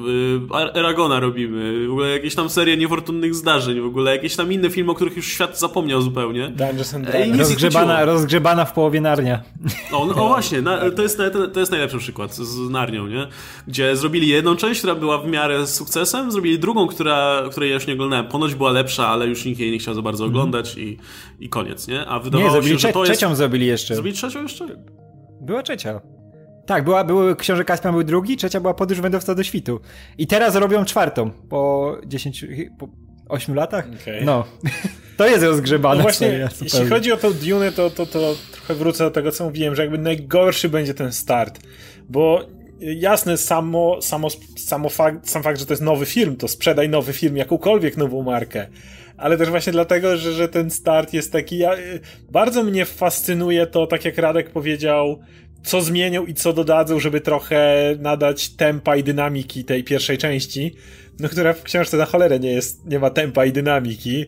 Y, 0.52 0.80
Eragona 0.80 1.20
robimy, 1.20 1.88
w 1.88 1.92
ogóle 1.92 2.10
jakieś 2.10 2.36
tam 2.36 2.50
serie 2.50 2.78
niefortunnych 2.78 3.36
zdarzeń, 3.36 3.82
w 3.82 3.86
ogóle 3.86 4.16
jakieś 4.16 4.36
tam 4.36 4.54
inne 4.54 4.70
filmy, 4.70 4.92
o 4.92 4.96
których 4.96 5.18
już 5.18 5.28
świat 5.28 5.60
zapomniał 5.60 6.02
zupełnie. 6.02 6.50
Dungeons 6.50 6.94
and 6.94 7.06
Dragons. 7.06 7.40
Rozgrzebana, 7.40 8.06
rozgrzebana 8.06 8.66
w 8.66 8.74
połowie 8.74 9.02
Narnia. 9.02 9.44
O, 9.92 10.06
no, 10.06 10.26
o 10.26 10.28
właśnie, 10.28 10.62
na, 10.62 10.92
to, 10.92 11.02
jest, 11.02 11.22
to 11.54 11.60
jest 11.60 11.72
najlepszy 11.72 11.98
przykład 11.98 12.36
z 12.36 12.70
Narnią, 12.70 13.08
nie? 13.08 13.28
Gdzie 13.68 13.96
zrobili 13.96 14.28
jedną 14.28 14.56
część, 14.56 14.80
która 14.80 14.96
była 14.96 15.18
w 15.18 15.28
miarę 15.28 15.68
sukcesem, 15.68 16.32
zrobili 16.32 16.60
drugą, 16.60 16.88
która, 16.88 17.44
której 17.52 17.70
ja 17.70 17.76
już 17.76 17.88
nie 17.88 17.94
oglądałem. 17.94 18.28
Ponoć 18.28 18.56
była 18.56 18.72
lepsza, 18.72 19.08
ale 19.08 19.28
już 19.28 19.46
nikt 19.46 19.60
jej 19.60 19.72
nie 19.72 19.80
chciał 19.80 19.94
za 19.94 20.02
bardzo 20.02 20.24
mhm. 20.24 20.40
oglądać 20.40 20.78
i, 20.78 20.98
i 21.40 21.50
koniec, 21.50 21.88
nie? 21.88 22.06
A 22.06 22.20
wydawało 22.20 22.62
nie, 22.62 22.68
się, 22.68 22.80
że 22.80 22.94
to 22.94 23.06
jest... 23.06 23.20
trzecią 23.20 23.36
zrobili 23.36 23.66
jeszcze. 23.66 23.96
Zrobili 23.96 24.16
trzecią 24.16 24.42
jeszcze? 24.42 24.61
Była 25.42 25.64
trzecia. 25.64 26.02
Tak, 26.66 26.84
była, 26.84 27.04
były, 27.04 27.36
Książę 27.36 27.66
Kaspian 27.66 27.94
był 27.94 28.04
drugi, 28.04 28.38
trzecia 28.38 28.60
była 28.60 28.74
Podróż 28.74 29.02
Wędrowca 29.02 29.36
do 29.36 29.44
Świtu. 29.44 29.80
I 30.18 30.28
teraz 30.28 30.56
robią 30.56 30.86
czwartą, 30.86 31.32
po 31.32 31.98
10, 32.06 32.46
po 32.80 32.88
8 33.30 33.56
latach? 33.56 33.88
Okay. 34.02 34.22
No. 34.26 34.44
To 35.18 35.28
jest 35.28 35.44
rozgrzebane. 35.44 35.96
No 35.96 36.02
właśnie, 36.02 36.28
seria, 36.28 36.50
jeśli 36.62 36.86
chodzi 36.86 37.12
o 37.12 37.18
tą 37.18 37.34
Dune, 37.34 37.72
to, 37.72 37.90
to, 37.90 38.06
to 38.06 38.36
trochę 38.52 38.74
wrócę 38.74 39.04
do 39.04 39.12
tego, 39.12 39.32
co 39.32 39.46
mówiłem, 39.46 39.76
że 39.76 39.82
jakby 39.82 39.98
najgorszy 39.98 40.70
będzie 40.70 40.94
ten 40.94 41.12
start, 41.12 41.60
bo 42.10 42.46
jasne, 42.80 43.38
samo, 43.38 44.02
samo, 44.02 44.28
samo 44.58 44.90
fakt, 44.90 45.30
sam 45.30 45.44
fakt, 45.44 45.60
że 45.60 45.66
to 45.66 45.74
jest 45.74 45.84
nowy 45.84 46.06
film, 46.06 46.36
to 46.36 46.48
sprzedaj 46.48 46.90
nowy 46.90 47.14
film, 47.14 47.38
jakąkolwiek 47.38 47.98
nową 47.98 48.24
markę, 48.24 48.68
ale 49.22 49.38
też 49.38 49.50
właśnie 49.50 49.74
dlatego, 49.74 50.18
że, 50.18 50.34
że 50.34 50.50
ten 50.50 50.72
start 50.72 51.14
jest 51.14 51.32
taki, 51.32 51.58
ja, 51.58 51.72
bardzo 52.32 52.64
mnie 52.64 52.86
fascynuje 52.86 53.68
to, 53.68 53.88
tak 53.88 54.06
jak 54.06 54.18
Radek 54.18 54.50
powiedział, 54.50 55.20
co 55.64 55.82
zmienią 55.82 56.26
i 56.26 56.34
co 56.34 56.54
dodadzą, 56.54 57.00
żeby 57.00 57.22
trochę 57.22 57.76
nadać 58.00 58.50
tempa 58.50 58.96
i 58.96 59.04
dynamiki 59.04 59.64
tej 59.64 59.84
pierwszej 59.84 60.18
części, 60.18 60.76
no 61.20 61.30
która 61.30 61.54
w 61.54 61.64
książce 61.64 61.98
na 61.98 62.06
cholerę 62.06 62.40
nie 62.40 62.52
jest, 62.52 62.86
nie 62.86 63.00
ma 63.00 63.10
tempa 63.10 63.46
i 63.46 63.52
dynamiki, 63.52 64.26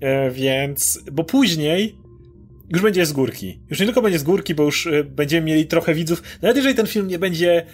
e, 0.00 0.30
więc, 0.30 1.00
bo 1.12 1.24
później 1.24 1.96
już 2.70 2.82
będzie 2.82 3.06
z 3.06 3.12
górki. 3.12 3.60
Już 3.70 3.80
nie 3.80 3.86
tylko 3.86 4.02
będzie 4.02 4.18
z 4.18 4.22
górki, 4.22 4.54
bo 4.54 4.62
już 4.62 4.86
e, 4.86 5.04
będziemy 5.04 5.46
mieli 5.46 5.66
trochę 5.66 5.94
widzów, 5.94 6.22
nawet 6.42 6.56
jeżeli 6.56 6.74
ten 6.74 6.86
film 6.86 7.08
nie 7.08 7.18
będzie 7.18 7.66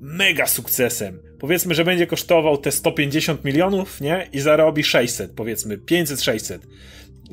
mega 0.00 0.46
sukcesem, 0.46 1.18
powiedzmy, 1.38 1.74
że 1.74 1.84
będzie 1.84 2.06
kosztował 2.06 2.58
te 2.58 2.72
150 2.72 3.44
milionów, 3.44 4.00
nie? 4.00 4.28
I 4.32 4.40
zarobi 4.40 4.84
600, 4.84 5.32
powiedzmy, 5.32 5.78
500-600 5.78 6.58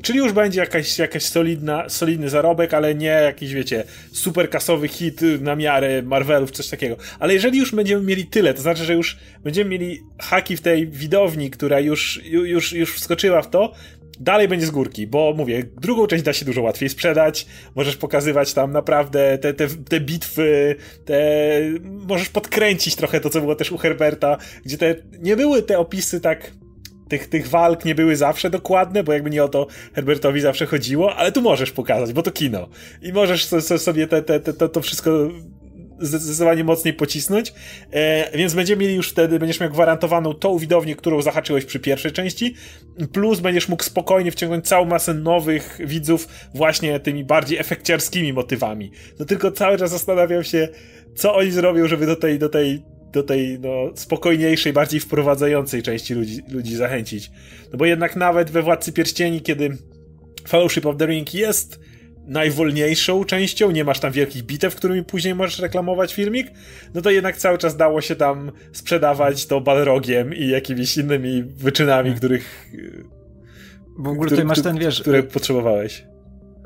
Czyli 0.02 0.18
już 0.18 0.32
będzie 0.32 0.60
jakaś, 0.60 0.98
jakaś 0.98 1.22
solidna, 1.22 1.88
solidny 1.88 2.30
zarobek, 2.30 2.74
ale 2.74 2.94
nie 2.94 3.06
jakiś, 3.06 3.54
wiecie, 3.54 3.84
super 4.12 4.50
kasowy 4.50 4.88
hit 4.88 5.20
na 5.40 5.56
miarę 5.56 6.02
Marvelów, 6.02 6.50
coś 6.50 6.68
takiego. 6.68 6.96
Ale 7.18 7.34
jeżeli 7.34 7.58
już 7.58 7.74
będziemy 7.74 8.02
mieli 8.02 8.26
tyle, 8.26 8.54
to 8.54 8.62
znaczy, 8.62 8.84
że 8.84 8.94
już 8.94 9.18
będziemy 9.44 9.70
mieli 9.70 10.02
haki 10.18 10.56
w 10.56 10.60
tej 10.60 10.86
widowni, 10.86 11.50
która 11.50 11.80
już, 11.80 12.20
już, 12.24 12.72
już 12.72 12.94
wskoczyła 12.94 13.42
w 13.42 13.50
to, 13.50 13.72
dalej 14.20 14.48
będzie 14.48 14.66
z 14.66 14.70
górki, 14.70 15.06
bo 15.06 15.34
mówię, 15.36 15.64
drugą 15.80 16.06
część 16.06 16.24
da 16.24 16.32
się 16.32 16.44
dużo 16.44 16.62
łatwiej 16.62 16.88
sprzedać, 16.88 17.46
możesz 17.74 17.96
pokazywać 17.96 18.54
tam 18.54 18.72
naprawdę 18.72 19.38
te, 19.38 19.54
te, 19.54 19.68
te 19.68 20.00
bitwy, 20.00 20.76
te, 21.04 21.16
możesz 21.84 22.28
podkręcić 22.28 22.96
trochę 22.96 23.20
to, 23.20 23.30
co 23.30 23.40
było 23.40 23.56
też 23.56 23.72
u 23.72 23.78
Herberta, 23.78 24.36
gdzie 24.64 24.78
te, 24.78 24.94
nie 25.20 25.36
były 25.36 25.62
te 25.62 25.78
opisy 25.78 26.20
tak 26.20 26.52
tych, 27.08 27.28
tych 27.28 27.48
walk 27.48 27.84
nie 27.84 27.94
były 27.94 28.16
zawsze 28.16 28.50
dokładne, 28.50 29.04
bo 29.04 29.12
jakby 29.12 29.30
nie 29.30 29.44
o 29.44 29.48
to 29.48 29.66
Herbertowi 29.94 30.40
zawsze 30.40 30.66
chodziło, 30.66 31.16
ale 31.16 31.32
tu 31.32 31.42
możesz 31.42 31.72
pokazać, 31.72 32.12
bo 32.12 32.22
to 32.22 32.30
kino. 32.30 32.68
I 33.02 33.12
możesz 33.12 33.46
sobie 33.78 34.06
te, 34.06 34.22
te, 34.22 34.40
te, 34.40 34.52
to, 34.52 34.68
to 34.68 34.80
wszystko 34.80 35.30
zdecydowanie 36.00 36.64
mocniej 36.64 36.94
pocisnąć, 36.94 37.52
e, 37.90 38.38
więc 38.38 38.54
będziemy 38.54 38.82
mieli 38.82 38.94
już 38.94 39.10
wtedy, 39.10 39.38
będziesz 39.38 39.60
miał 39.60 39.70
gwarantowaną 39.70 40.34
tą 40.34 40.58
widownię, 40.58 40.96
którą 40.96 41.22
zahaczyłeś 41.22 41.64
przy 41.64 41.80
pierwszej 41.80 42.12
części, 42.12 42.54
plus 43.12 43.40
będziesz 43.40 43.68
mógł 43.68 43.82
spokojnie 43.82 44.30
wciągnąć 44.30 44.68
całą 44.68 44.84
masę 44.84 45.14
nowych 45.14 45.78
widzów 45.84 46.28
właśnie 46.54 47.00
tymi 47.00 47.24
bardziej 47.24 47.58
efekciarskimi 47.58 48.32
motywami. 48.32 48.90
No 49.18 49.24
tylko 49.24 49.52
cały 49.52 49.78
czas 49.78 49.90
zastanawiam 49.90 50.44
się, 50.44 50.68
co 51.14 51.34
oni 51.34 51.50
zrobią, 51.50 51.88
żeby 51.88 52.06
do 52.06 52.16
tej, 52.16 52.38
do 52.38 52.48
tej 52.48 52.82
do 53.12 53.22
tej 53.22 53.58
no, 53.60 53.90
spokojniejszej, 53.94 54.72
bardziej 54.72 55.00
wprowadzającej 55.00 55.82
części 55.82 56.14
ludzi, 56.14 56.42
ludzi 56.48 56.76
zachęcić. 56.76 57.30
No 57.72 57.78
bo 57.78 57.86
jednak 57.86 58.16
nawet 58.16 58.50
we 58.50 58.62
Władcy 58.62 58.92
Pierścieni, 58.92 59.40
kiedy 59.40 59.76
Fellowship 60.48 60.86
of 60.86 60.96
the 60.96 61.06
Ring 61.06 61.34
jest 61.34 61.80
najwolniejszą 62.26 63.24
częścią, 63.24 63.70
nie 63.70 63.84
masz 63.84 64.00
tam 64.00 64.12
wielkich 64.12 64.42
bitew, 64.42 64.74
którymi 64.74 65.04
później 65.04 65.34
możesz 65.34 65.58
reklamować 65.58 66.14
filmik, 66.14 66.46
no 66.94 67.02
to 67.02 67.10
jednak 67.10 67.36
cały 67.36 67.58
czas 67.58 67.76
dało 67.76 68.00
się 68.00 68.16
tam 68.16 68.52
sprzedawać 68.72 69.46
to 69.46 69.60
balrogiem 69.60 70.34
i 70.34 70.48
jakimiś 70.48 70.96
innymi 70.96 71.42
wyczynami, 71.42 72.14
których 72.14 72.70
w 73.98 74.08
ogóle 74.08 74.30
tutaj 74.30 74.44
masz 74.44 74.62
ten, 74.62 74.78
wiesz... 74.78 75.00
Które 75.00 75.22
potrzebowałeś 75.22 76.04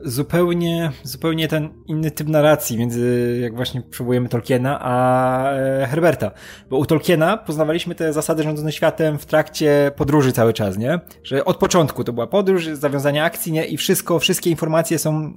zupełnie, 0.05 0.93
zupełnie 1.03 1.49
ten 1.49 1.69
inny 1.87 2.11
typ 2.11 2.29
narracji 2.29 2.79
między, 2.79 3.39
jak 3.43 3.57
właśnie 3.57 3.83
przywołujemy 3.83 4.29
Tolkiena, 4.29 4.79
a 4.81 5.53
e, 5.53 5.87
Herberta. 5.87 6.31
Bo 6.71 6.77
u 6.79 6.87
Tolkiena 6.87 7.37
poznawaliśmy 7.37 7.95
te 7.95 8.13
zasady 8.13 8.43
rządzone 8.43 8.73
światem 8.73 9.19
w 9.19 9.27
trakcie 9.27 9.91
podróży 9.97 10.33
cały 10.33 10.53
czas, 10.53 10.79
nie? 10.79 11.01
Że 11.23 11.45
od 11.45 11.57
początku 11.57 12.05
to 12.05 12.13
była 12.13 12.27
podróż, 12.27 12.67
zawiązanie 12.67 13.25
akcji, 13.25 13.53
nie? 13.53 13.67
I 13.67 13.77
wszystko, 13.77 14.19
wszystkie 14.19 14.51
informacje 14.51 14.99
są, 14.99 15.33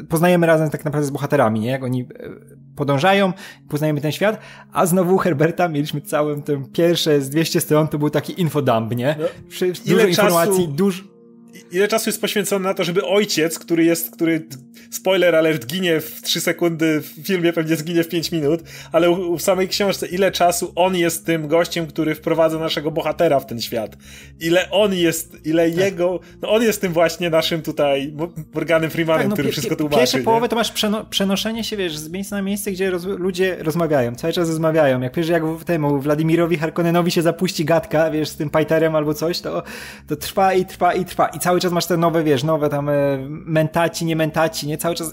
e, 0.00 0.06
poznajemy 0.08 0.46
razem 0.46 0.70
tak 0.70 0.84
naprawdę 0.84 1.06
z 1.06 1.10
bohaterami, 1.10 1.60
nie? 1.60 1.70
Jak 1.70 1.84
oni 1.84 2.02
e, 2.02 2.06
podążają, 2.76 3.32
poznajemy 3.68 4.00
ten 4.00 4.12
świat, 4.12 4.38
a 4.72 4.86
znowu 4.86 5.14
u 5.14 5.18
Herberta 5.18 5.68
mieliśmy 5.68 6.00
całym 6.00 6.42
tym 6.42 6.66
pierwsze 6.66 7.20
z 7.20 7.30
200 7.30 7.60
stron, 7.60 7.88
to 7.88 7.98
był 7.98 8.10
taki 8.10 8.40
infodump, 8.40 8.96
nie? 8.96 9.16
No, 9.18 9.26
dużo 9.86 10.06
informacji, 10.06 10.68
dużo 10.68 11.11
ile 11.72 11.88
czasu 11.88 12.08
jest 12.08 12.20
poświęcone 12.20 12.68
na 12.68 12.74
to, 12.74 12.84
żeby 12.84 13.04
ojciec, 13.04 13.58
który 13.58 13.84
jest, 13.84 14.10
który, 14.10 14.46
spoiler 14.90 15.36
alert, 15.36 15.66
ginie 15.66 16.00
w 16.00 16.22
3 16.22 16.40
sekundy, 16.40 17.00
w 17.00 17.26
filmie 17.26 17.52
pewnie 17.52 17.76
zginie 17.76 18.04
w 18.04 18.08
5 18.08 18.32
minut, 18.32 18.60
ale 18.92 19.10
u, 19.10 19.38
w 19.38 19.42
samej 19.42 19.68
książce, 19.68 20.06
ile 20.06 20.32
czasu 20.32 20.72
on 20.74 20.96
jest 20.96 21.26
tym 21.26 21.48
gościem, 21.48 21.86
który 21.86 22.14
wprowadza 22.14 22.58
naszego 22.58 22.90
bohatera 22.90 23.40
w 23.40 23.46
ten 23.46 23.60
świat. 23.60 23.96
Ile 24.40 24.70
on 24.70 24.94
jest, 24.94 25.46
ile 25.46 25.70
tak. 25.70 25.78
jego, 25.78 26.20
no 26.42 26.50
on 26.50 26.62
jest 26.62 26.80
tym 26.80 26.92
właśnie 26.92 27.30
naszym 27.30 27.62
tutaj 27.62 28.12
Morganem 28.54 28.90
Freemanem, 28.90 29.22
tak, 29.22 29.28
no, 29.30 29.34
który 29.34 29.52
wszystko 29.52 29.76
tłumaczy. 29.76 29.98
Pierwsze 29.98 30.18
połowę 30.18 30.48
to 30.48 30.56
masz 30.56 30.72
przeno 30.72 31.04
przenoszenie 31.04 31.64
się, 31.64 31.76
wiesz, 31.76 31.96
z 31.98 32.10
miejsca 32.10 32.36
na 32.36 32.42
miejsce, 32.42 32.72
gdzie 32.72 32.90
roz 32.90 33.04
ludzie 33.04 33.56
rozmawiają, 33.60 34.14
cały 34.14 34.32
czas 34.32 34.48
rozmawiają. 34.48 35.00
Jak 35.00 35.12
pierwszy, 35.12 35.32
jak 35.32 35.42
temu 35.66 35.98
Wladimirowi 36.00 36.58
Harkonnenowi 36.58 37.10
się 37.10 37.22
zapuści 37.22 37.64
gadka, 37.64 38.10
wiesz, 38.10 38.28
z 38.28 38.36
tym 38.36 38.50
Pajterem 38.50 38.96
albo 38.96 39.14
coś, 39.14 39.40
to, 39.40 39.62
to 40.06 40.16
trwa 40.16 40.54
i 40.54 40.64
trwa 40.64 40.92
i 40.94 41.04
trwa. 41.04 41.28
I 41.28 41.38
cały 41.42 41.60
czas 41.60 41.72
masz 41.72 41.86
te 41.86 41.96
nowe, 41.96 42.22
wiesz, 42.24 42.44
nowe 42.44 42.68
tam 42.68 42.88
e, 42.88 42.92
mentaci, 43.28 44.04
nie 44.04 44.16
mentaci, 44.16 44.66
nie? 44.66 44.78
Cały 44.78 44.94
czas 44.94 45.10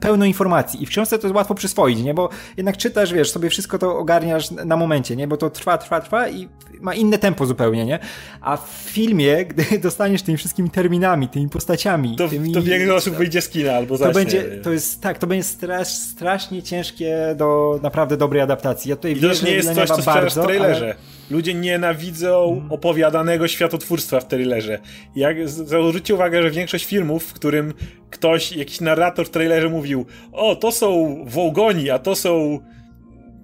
pełno 0.00 0.24
informacji 0.24 0.82
i 0.82 0.86
w 0.86 0.88
książce 0.88 1.18
to 1.18 1.26
jest 1.26 1.36
łatwo 1.36 1.54
przyswoić, 1.54 2.02
nie? 2.02 2.14
Bo 2.14 2.28
jednak 2.56 2.76
czytasz, 2.76 3.12
wiesz, 3.12 3.30
sobie 3.30 3.50
wszystko 3.50 3.78
to 3.78 3.98
ogarniasz 3.98 4.50
na 4.50 4.76
momencie, 4.76 5.16
nie? 5.16 5.28
Bo 5.28 5.36
to 5.36 5.50
trwa, 5.50 5.78
trwa, 5.78 6.00
trwa 6.00 6.28
i 6.28 6.48
ma 6.82 6.94
inne 6.94 7.18
tempo 7.18 7.46
zupełnie, 7.46 7.84
nie? 7.84 7.98
A 8.40 8.56
w 8.56 8.68
filmie, 8.84 9.44
gdy 9.50 9.78
dostaniesz 9.78 10.22
tymi 10.22 10.38
wszystkimi 10.38 10.70
terminami, 10.70 11.28
tymi 11.28 11.48
postaciami... 11.48 12.16
To, 12.16 12.28
tymi, 12.28 12.52
to 12.52 12.62
wiele 12.62 12.94
osób 12.94 13.14
wyjdzie 13.14 13.40
z 13.40 13.48
kina 13.48 13.72
albo 13.72 13.96
zacznie. 13.96 14.12
To 14.12 14.18
będzie, 14.18 14.42
to 14.42 14.72
jest, 14.72 15.00
tak, 15.00 15.18
to 15.18 15.26
będzie 15.26 15.44
strasz, 15.44 15.88
strasznie 15.88 16.62
ciężkie 16.62 17.34
do 17.36 17.80
naprawdę 17.82 18.16
dobrej 18.16 18.42
adaptacji. 18.42 18.90
Ja 18.90 18.96
tutaj 18.96 19.12
I 19.12 19.20
to 19.20 19.44
nie 19.44 19.50
jest 19.50 19.74
coś, 19.74 19.88
co 19.88 20.02
bardzo, 20.02 20.42
w 20.42 20.46
trailerze. 20.46 20.84
Ale... 20.84 20.94
Ludzie 21.30 21.54
nienawidzą 21.54 22.52
mm. 22.52 22.72
opowiadanego 22.72 23.48
światotwórstwa 23.48 24.20
w 24.20 24.28
trailerze. 24.28 24.78
Jak 25.16 25.48
zwróćcie 25.48 26.14
uwagę, 26.14 26.42
że 26.42 26.50
większość 26.50 26.84
filmów, 26.84 27.24
w 27.24 27.32
którym 27.32 27.74
ktoś, 28.10 28.52
jakiś 28.52 28.80
narrator 28.80 29.26
w 29.26 29.30
trailerze 29.30 29.68
mówił 29.68 30.06
o, 30.32 30.56
to 30.56 30.72
są 30.72 31.16
Wołgoni, 31.26 31.90
a 31.90 31.98
to 31.98 32.16
są 32.16 32.60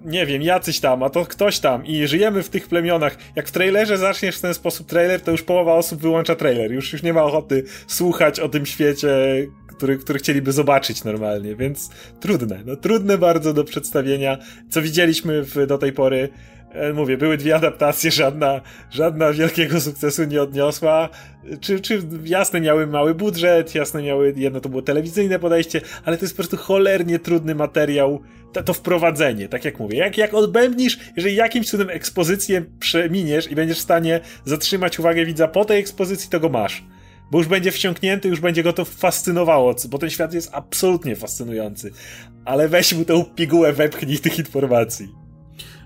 nie 0.05 0.25
wiem, 0.25 0.41
jacyś 0.41 0.79
tam, 0.79 1.03
a 1.03 1.09
to 1.09 1.25
ktoś 1.25 1.59
tam 1.59 1.85
i 1.85 2.07
żyjemy 2.07 2.43
w 2.43 2.49
tych 2.49 2.67
plemionach. 2.67 3.17
Jak 3.35 3.47
w 3.47 3.51
trailerze 3.51 3.97
zaczniesz 3.97 4.37
w 4.37 4.41
ten 4.41 4.53
sposób 4.53 4.87
trailer, 4.87 5.21
to 5.21 5.31
już 5.31 5.43
połowa 5.43 5.73
osób 5.73 6.01
wyłącza 6.01 6.35
trailer. 6.35 6.71
Już, 6.71 6.93
już 6.93 7.03
nie 7.03 7.13
ma 7.13 7.23
ochoty 7.23 7.63
słuchać 7.87 8.39
o 8.39 8.49
tym 8.49 8.65
świecie, 8.65 9.09
który, 9.67 9.97
który 9.97 10.19
chcieliby 10.19 10.51
zobaczyć 10.51 11.03
normalnie, 11.03 11.55
więc 11.55 11.89
trudne, 12.19 12.59
no 12.65 12.75
trudne 12.75 13.17
bardzo 13.17 13.53
do 13.53 13.63
przedstawienia. 13.63 14.37
Co 14.69 14.81
widzieliśmy 14.81 15.43
w, 15.43 15.65
do 15.67 15.77
tej 15.77 15.93
pory, 15.93 16.29
e, 16.71 16.93
mówię, 16.93 17.17
były 17.17 17.37
dwie 17.37 17.55
adaptacje, 17.55 18.11
żadna, 18.11 18.61
żadna 18.91 19.33
wielkiego 19.33 19.81
sukcesu 19.81 20.23
nie 20.23 20.41
odniosła. 20.41 21.09
Czy, 21.61 21.79
czy 21.79 22.01
jasne 22.23 22.61
miały 22.61 22.87
mały 22.87 23.15
budżet, 23.15 23.75
jasne 23.75 24.03
miały, 24.03 24.33
jedno 24.37 24.59
to 24.59 24.69
było 24.69 24.81
telewizyjne 24.81 25.39
podejście, 25.39 25.81
ale 26.05 26.17
to 26.17 26.25
jest 26.25 26.33
po 26.33 26.37
prostu 26.43 26.57
cholernie 26.57 27.19
trudny 27.19 27.55
materiał, 27.55 28.21
to, 28.53 28.63
to 28.63 28.73
wprowadzenie, 28.73 29.49
tak 29.49 29.65
jak 29.65 29.79
mówię. 29.79 29.97
Jak, 29.97 30.17
jak 30.17 30.33
odbębnisz, 30.33 30.99
jeżeli 31.15 31.35
jakimś 31.35 31.69
cudem 31.69 31.89
ekspozycję 31.89 32.65
przeminiesz 32.79 33.51
i 33.51 33.55
będziesz 33.55 33.77
w 33.77 33.81
stanie 33.81 34.19
zatrzymać 34.45 34.99
uwagę 34.99 35.25
widza 35.25 35.47
po 35.47 35.65
tej 35.65 35.79
ekspozycji, 35.79 36.29
to 36.29 36.39
go 36.39 36.49
masz 36.49 36.83
bo 37.31 37.37
już 37.37 37.47
będzie 37.47 37.71
wciągnięty, 37.71 38.27
już 38.27 38.39
będzie 38.39 38.63
go 38.63 38.73
to 38.73 38.85
fascynowało, 38.85 39.75
bo 39.89 39.97
ten 39.97 40.09
świat 40.09 40.33
jest 40.33 40.49
absolutnie 40.53 41.15
fascynujący. 41.15 41.91
Ale 42.45 42.67
weź 42.67 42.93
mu 42.93 43.05
tę 43.05 43.25
pigułę, 43.35 43.73
wepchnij 43.73 44.19
tych 44.19 44.39
informacji. 44.39 45.18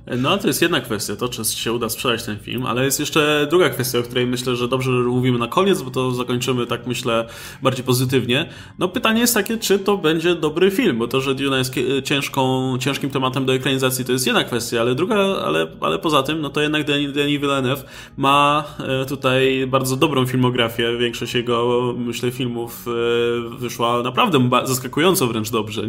No, 0.07 0.37
to 0.37 0.47
jest 0.47 0.61
jedna 0.61 0.81
kwestia, 0.81 1.15
to 1.15 1.29
czy 1.29 1.45
się 1.45 1.73
uda 1.73 1.89
sprzedać 1.89 2.23
ten 2.23 2.39
film, 2.39 2.65
ale 2.65 2.85
jest 2.85 2.99
jeszcze 2.99 3.47
druga 3.49 3.69
kwestia, 3.69 3.99
o 3.99 4.03
której 4.03 4.27
myślę, 4.27 4.55
że 4.55 4.67
dobrze 4.67 4.91
mówimy 4.91 5.39
na 5.39 5.47
koniec, 5.47 5.81
bo 5.81 5.91
to 5.91 6.11
zakończymy 6.11 6.65
tak 6.65 6.87
myślę 6.87 7.27
bardziej 7.61 7.85
pozytywnie. 7.85 8.49
No 8.79 8.87
pytanie 8.87 9.21
jest 9.21 9.33
takie, 9.33 9.57
czy 9.57 9.79
to 9.79 9.97
będzie 9.97 10.35
dobry 10.35 10.71
film, 10.71 10.97
bo 10.97 11.07
to, 11.07 11.21
że 11.21 11.35
Duna 11.35 11.57
jest 11.57 11.75
ciężką, 12.03 12.73
ciężkim 12.79 13.09
tematem 13.09 13.45
do 13.45 13.53
ekranizacji 13.53 14.05
to 14.05 14.11
jest 14.11 14.27
jedna 14.27 14.43
kwestia, 14.43 14.81
ale 14.81 14.95
druga, 14.95 15.15
ale, 15.45 15.67
ale 15.81 15.99
poza 15.99 16.23
tym, 16.23 16.41
no 16.41 16.49
to 16.49 16.61
jednak 16.61 16.83
Denis, 16.83 17.13
Denis 17.13 17.41
Villeneuve 17.41 17.85
ma 18.17 18.63
e, 18.79 19.05
tutaj 19.05 19.67
bardzo 19.67 19.95
dobrą 19.95 20.25
filmografię, 20.25 20.97
większość 20.97 21.33
jego, 21.33 21.93
myślę, 21.97 22.31
filmów 22.31 22.85
e, 22.87 23.57
wyszła 23.57 24.03
naprawdę 24.03 24.49
zaskakująco 24.63 25.27
wręcz 25.27 25.49
dobrze. 25.49 25.81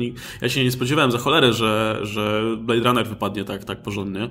Ja 0.43 0.49
się 0.49 0.65
nie 0.65 0.71
spodziewałem 0.71 1.11
za 1.11 1.19
cholerę, 1.19 1.53
że, 1.53 2.01
że 2.03 2.43
Blade 2.57 2.83
Runner 2.85 3.07
wypadnie 3.07 3.45
tak, 3.45 3.65
tak 3.65 3.83
porządnie 3.83 4.04
nie? 4.13 4.31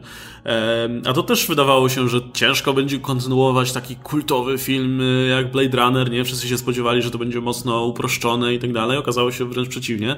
A 1.06 1.14
to 1.14 1.24
też 1.24 1.48
wydawało 1.48 1.90
się, 1.90 2.10
że 2.10 2.22
ciężko 2.34 2.74
będzie 2.74 3.00
kontynuować 3.00 3.72
taki 3.72 3.96
kultowy 3.96 4.58
film 4.58 5.02
y, 5.02 5.28
jak 5.30 5.52
Blade 5.52 5.78
Runner, 5.78 6.12
nie? 6.12 6.24
Wszyscy 6.24 6.48
się 6.48 6.58
spodziewali, 6.58 7.02
że 7.02 7.12
to 7.12 7.18
będzie 7.18 7.42
mocno 7.42 7.86
uproszczone 7.86 8.54
i 8.54 8.60
tak 8.60 8.74
dalej. 8.74 8.98
Okazało 8.98 9.32
się 9.32 9.46
wręcz 9.46 9.70
przeciwnie. 9.70 10.16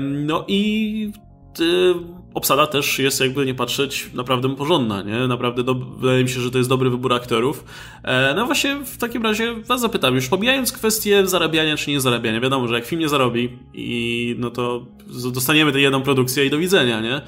No 0.00 0.44
i 0.48 1.12
y, 1.60 2.17
obsada 2.34 2.66
też 2.66 2.98
jest, 2.98 3.20
jakby 3.20 3.46
nie 3.46 3.54
patrzeć, 3.54 4.10
naprawdę 4.14 4.56
porządna, 4.56 5.02
nie? 5.02 5.28
Naprawdę 5.28 5.62
do, 5.62 5.74
wydaje 5.74 6.24
mi 6.24 6.30
się, 6.30 6.40
że 6.40 6.50
to 6.50 6.58
jest 6.58 6.70
dobry 6.70 6.90
wybór 6.90 7.12
aktorów. 7.12 7.64
E, 8.02 8.34
no 8.36 8.46
właśnie, 8.46 8.76
w 8.84 8.98
takim 8.98 9.22
razie 9.22 9.54
was 9.54 9.80
zapytam, 9.80 10.14
już 10.14 10.28
pomijając 10.28 10.72
kwestię 10.72 11.26
zarabiania 11.26 11.76
czy 11.76 11.90
nie 11.90 12.00
zarabiania, 12.00 12.40
wiadomo, 12.40 12.68
że 12.68 12.74
jak 12.74 12.86
film 12.86 13.00
nie 13.00 13.08
zarobi 13.08 13.58
i 13.74 14.36
no 14.38 14.50
to 14.50 14.86
dostaniemy 15.32 15.72
tę 15.72 15.80
jedną 15.80 16.02
produkcję 16.02 16.46
i 16.46 16.50
do 16.50 16.58
widzenia, 16.58 17.00
nie? 17.00 17.20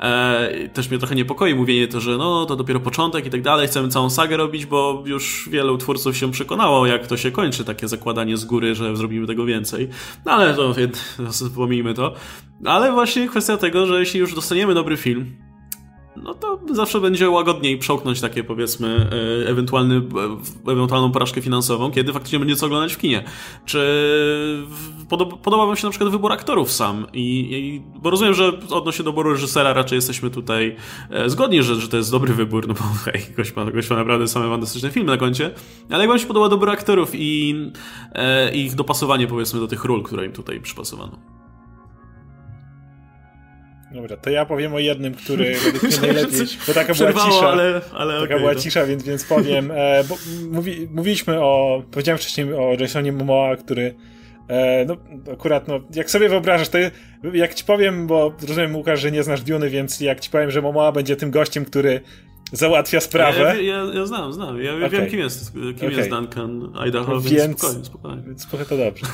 E, 0.00 0.68
też 0.68 0.90
mnie 0.90 0.98
trochę 0.98 1.14
niepokoi 1.14 1.54
mówienie 1.54 1.88
to, 1.88 2.00
że 2.00 2.16
no 2.16 2.46
to 2.46 2.56
dopiero 2.56 2.80
początek 2.80 3.26
i 3.26 3.30
tak 3.30 3.42
dalej, 3.42 3.66
chcemy 3.68 3.88
całą 3.88 4.10
sagę 4.10 4.36
robić, 4.36 4.66
bo 4.66 5.02
już 5.06 5.48
wielu 5.52 5.78
twórców 5.78 6.16
się 6.16 6.30
przekonało, 6.30 6.86
jak 6.86 7.06
to 7.06 7.16
się 7.16 7.30
kończy, 7.30 7.64
takie 7.64 7.88
zakładanie 7.88 8.36
z 8.36 8.44
góry, 8.44 8.74
że 8.74 8.96
zrobimy 8.96 9.26
tego 9.26 9.44
więcej. 9.44 9.88
No 10.24 10.32
ale 10.32 10.54
to, 10.54 10.74
pomijmy 11.56 11.94
to. 11.94 12.14
Ale 12.64 12.92
właśnie 12.92 13.28
kwestia 13.28 13.56
tego, 13.56 13.86
że 13.86 14.00
jeśli 14.00 14.20
już 14.20 14.34
dostaniemy 14.34 14.74
dobry 14.74 14.96
film, 14.96 15.36
no 16.22 16.34
to 16.34 16.60
zawsze 16.70 17.00
będzie 17.00 17.30
łagodniej 17.30 17.78
przełknąć 17.78 18.20
takie 18.20 18.44
powiedzmy 18.44 19.10
e, 19.44 19.48
ewentualny, 19.48 19.96
e, 20.66 20.72
ewentualną 20.72 21.12
porażkę 21.12 21.40
finansową, 21.40 21.90
kiedy 21.90 22.12
faktycznie 22.12 22.38
będzie 22.38 22.56
co 22.56 22.66
oglądać 22.66 22.94
w 22.94 22.98
kinie. 22.98 23.24
Czy 23.64 23.78
podoba, 25.08 25.36
podoba 25.36 25.66
wam 25.66 25.76
się 25.76 25.86
na 25.86 25.90
przykład 25.90 26.10
wybór 26.10 26.32
aktorów 26.32 26.72
sam? 26.72 27.06
I, 27.12 27.48
i, 27.52 27.82
bo 28.00 28.10
rozumiem, 28.10 28.34
że 28.34 28.52
odnośnie 28.70 29.04
doboru 29.04 29.32
reżysera 29.32 29.72
raczej 29.72 29.96
jesteśmy 29.96 30.30
tutaj 30.30 30.76
e, 31.10 31.30
zgodni, 31.30 31.62
że, 31.62 31.74
że 31.74 31.88
to 31.88 31.96
jest 31.96 32.10
dobry 32.10 32.34
wybór, 32.34 32.68
no 32.68 32.74
bo 32.74 32.80
hej, 33.04 33.22
gość 33.36 33.56
ma, 33.56 33.64
gość 33.64 33.90
ma 33.90 33.96
naprawdę 33.96 34.28
same 34.28 34.48
fantastyczne 34.48 34.90
filmy 34.90 35.10
na 35.10 35.16
koncie, 35.16 35.50
ale 35.90 36.00
jak 36.00 36.08
wam 36.08 36.18
się 36.18 36.26
podoba 36.26 36.48
dobór 36.48 36.70
aktorów 36.70 37.10
i 37.14 37.54
e, 38.12 38.54
ich 38.54 38.74
dopasowanie 38.74 39.26
powiedzmy 39.26 39.60
do 39.60 39.68
tych 39.68 39.84
ról, 39.84 40.02
które 40.02 40.26
im 40.26 40.32
tutaj 40.32 40.60
przypasowano? 40.60 41.37
Dobra, 43.92 44.16
to 44.16 44.30
ja 44.30 44.44
powiem 44.44 44.74
o 44.74 44.78
jednym, 44.78 45.14
który 45.14 45.54
według 45.64 45.82
mnie 45.82 46.00
najlepiej, 46.00 46.46
bo 46.66 46.74
taka 46.74 46.94
była 46.94 47.12
cisza, 47.12 47.48
ale, 47.48 47.80
ale 47.92 48.14
taka 48.14 48.24
okay, 48.24 48.38
była 48.38 48.52
no. 48.52 48.60
cisza, 48.60 48.86
więc, 48.86 49.02
więc 49.02 49.24
powiem, 49.24 49.70
e, 49.74 50.04
bo 50.04 50.16
mówi, 50.50 50.88
mówiliśmy 50.90 51.40
o, 51.40 51.82
powiedziałem 51.90 52.18
wcześniej 52.18 52.54
o 52.54 52.76
Jasonie 52.80 53.12
Momoa, 53.12 53.56
który 53.56 53.94
e, 54.48 54.84
no 54.84 54.96
akurat, 55.32 55.68
no, 55.68 55.80
jak 55.94 56.10
sobie 56.10 56.28
wyobrażasz, 56.28 56.68
to 56.68 56.78
jak 57.32 57.54
ci 57.54 57.64
powiem, 57.64 58.06
bo 58.06 58.34
rozumiem 58.48 58.76
Łukasz, 58.76 59.00
że 59.00 59.10
nie 59.10 59.22
znasz 59.22 59.42
Duny, 59.42 59.70
więc 59.70 60.00
jak 60.00 60.20
ci 60.20 60.30
powiem, 60.30 60.50
że 60.50 60.62
Momoa 60.62 60.92
będzie 60.92 61.16
tym 61.16 61.30
gościem, 61.30 61.64
który 61.64 62.00
załatwia 62.52 63.00
sprawę. 63.00 63.38
Ja, 63.38 63.54
ja, 63.54 63.84
ja 63.94 64.06
znam, 64.06 64.32
znam. 64.32 64.62
Ja 64.62 64.74
okay. 64.74 64.88
wiem, 64.88 65.06
kim 65.06 65.20
jest, 65.20 65.52
kim 65.52 65.76
okay. 65.76 65.92
jest 65.92 66.10
Duncan 66.10 66.72
Idaho, 66.86 67.20
więc, 67.20 67.30
więc 67.30 67.58
spokojnie, 67.58 67.84
spokojnie. 67.84 68.22
Więc 68.26 68.46
to 68.68 68.76
dobrze. 68.76 69.06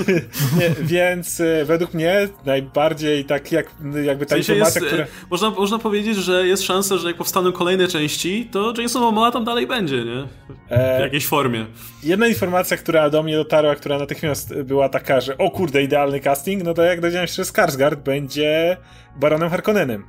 Nie, 0.60 0.70
więc 0.80 1.40
e, 1.40 1.64
według 1.64 1.94
mnie 1.94 2.28
najbardziej 2.44 3.24
tak 3.24 3.52
jak, 3.52 3.74
jakby 4.04 4.26
ta 4.26 4.34
w 4.34 4.38
sensie 4.38 4.52
informacja, 4.52 4.80
jest, 4.80 4.92
która... 4.92 5.06
Można, 5.30 5.50
można 5.50 5.78
powiedzieć, 5.78 6.16
że 6.16 6.46
jest 6.46 6.62
szansa, 6.62 6.96
że 6.96 7.08
jak 7.08 7.16
powstaną 7.16 7.52
kolejne 7.52 7.88
części, 7.88 8.48
to 8.52 8.74
Jason 8.78 9.02
Momoa 9.02 9.30
tam 9.30 9.44
dalej 9.44 9.66
będzie, 9.66 10.04
nie? 10.04 10.26
W 10.68 10.72
e... 10.72 11.00
jakiejś 11.00 11.26
formie. 11.26 11.66
Jedna 12.02 12.26
informacja, 12.26 12.76
która 12.76 13.10
do 13.10 13.22
mnie 13.22 13.36
dotarła, 13.36 13.74
która 13.74 13.98
natychmiast 13.98 14.62
była 14.62 14.88
taka, 14.88 15.20
że 15.20 15.38
o 15.38 15.50
kurde, 15.50 15.82
idealny 15.82 16.20
casting, 16.20 16.62
no 16.64 16.74
to 16.74 16.82
jak 16.82 17.00
dowiedziałem 17.00 17.26
się, 17.26 17.34
że 17.34 17.42
Skarsgård 17.42 17.96
będzie 17.96 18.76
Baronem 19.16 19.50
Harkonnenem. 19.50 20.04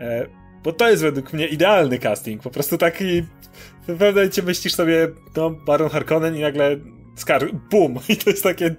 E 0.00 0.41
bo 0.64 0.72
to 0.72 0.90
jest 0.90 1.02
według 1.02 1.32
mnie 1.32 1.46
idealny 1.46 1.98
casting. 1.98 2.42
Po 2.42 2.50
prostu 2.50 2.78
taki. 2.78 3.22
W 3.22 3.86
pewnym 3.86 4.14
momencie 4.14 4.42
myślisz 4.42 4.74
sobie, 4.74 5.08
no, 5.36 5.50
Baron 5.50 5.90
Harkonnen 5.90 6.36
i 6.36 6.40
nagle 6.40 6.76
skar, 7.16 7.52
bum! 7.70 7.98
I 8.08 8.16
to 8.16 8.30
jest 8.30 8.42
takie, 8.42 8.74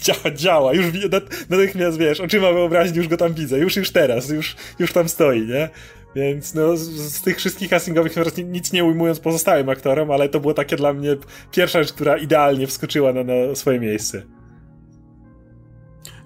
działa, 0.00 0.30
działa, 0.34 0.74
już 0.74 0.86
natychmiast, 1.50 1.98
wiesz, 1.98 2.20
oczyma 2.20 2.52
wyobraźni 2.52 2.96
już 2.96 3.08
go 3.08 3.16
tam 3.16 3.34
widzę, 3.34 3.58
już, 3.58 3.76
już 3.76 3.90
teraz, 3.90 4.30
już, 4.30 4.56
już 4.78 4.92
tam 4.92 5.08
stoi, 5.08 5.46
nie? 5.46 5.68
Więc 6.16 6.54
no, 6.54 6.76
z, 6.76 6.90
z 6.90 7.22
tych 7.22 7.36
wszystkich 7.36 7.70
castingowych 7.70 8.12
nic 8.44 8.72
nie 8.72 8.84
ujmując 8.84 9.20
pozostałym 9.20 9.68
aktorom, 9.68 10.10
ale 10.10 10.28
to 10.28 10.40
było 10.40 10.54
takie 10.54 10.76
dla 10.76 10.92
mnie 10.92 11.16
pierwsza 11.52 11.82
rzecz, 11.82 11.92
która 11.92 12.16
idealnie 12.16 12.66
wskoczyła 12.66 13.12
na, 13.12 13.24
na 13.24 13.54
swoje 13.54 13.80
miejsce. 13.80 14.22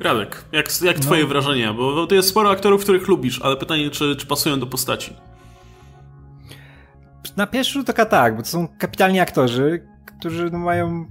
Radek, 0.01 0.45
jak, 0.53 0.83
jak 0.83 0.97
no. 0.97 1.03
twoje 1.03 1.27
wrażenia? 1.27 1.75
Bo 1.75 2.07
to 2.07 2.15
jest 2.15 2.29
sporo 2.29 2.51
aktorów, 2.51 2.83
których 2.83 3.09
lubisz, 3.09 3.41
ale 3.43 3.57
pytanie, 3.57 3.91
czy, 3.91 4.17
czy 4.17 4.27
pasują 4.27 4.61
do 4.61 4.67
postaci? 4.67 5.17
Na 7.37 7.47
pierwszy 7.47 7.73
rzut 7.73 7.91
oka 7.91 8.07
tak, 8.07 8.37
bo 8.37 8.43
to 8.43 8.49
są 8.49 8.69
kapitalni 8.79 9.21
aktorzy, 9.21 9.87
którzy 10.19 10.51
no, 10.51 10.59
mają 10.59 11.07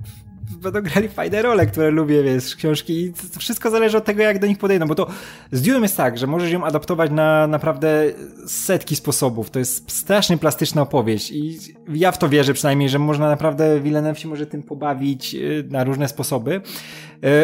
będą 0.62 0.82
grali 0.82 1.10
fajne 1.10 1.42
role, 1.42 1.66
które 1.66 1.92
lubię, 1.92 2.24
wiesz, 2.24 2.56
książki 2.56 3.02
i 3.04 3.14
to 3.34 3.40
wszystko 3.40 3.70
zależy 3.70 3.98
od 3.98 4.06
tego, 4.06 4.24
jak 4.24 4.40
do 4.40 4.48
nich 4.48 4.58
podejdą, 4.58 4.88
bo 4.88 4.96
to 4.96 5.08
z 5.52 5.62
Dune'em 5.62 5.82
jest 5.82 5.98
tak, 5.98 6.18
że 6.18 6.28
możesz 6.28 6.52
ją 6.52 6.64
adaptować 6.64 7.12
na 7.12 7.48
naprawdę 7.48 8.04
setki 8.48 8.96
sposobów. 8.96 9.50
To 9.50 9.60
jest 9.60 9.92
strasznie 9.92 10.38
plastyczna 10.38 10.82
opowieść 10.82 11.32
i 11.32 11.60
ja 11.94 12.12
w 12.12 12.18
to 12.18 12.30
wierzę 12.30 12.54
przynajmniej, 12.54 12.90
że 12.90 13.00
można 13.00 13.30
naprawdę 13.30 13.80
Villeneuve 13.80 14.20
się 14.20 14.28
może 14.28 14.46
tym 14.46 14.64
pobawić 14.64 15.36
y, 15.36 15.68
na 15.70 15.84
różne 15.84 16.08
sposoby 16.08 16.62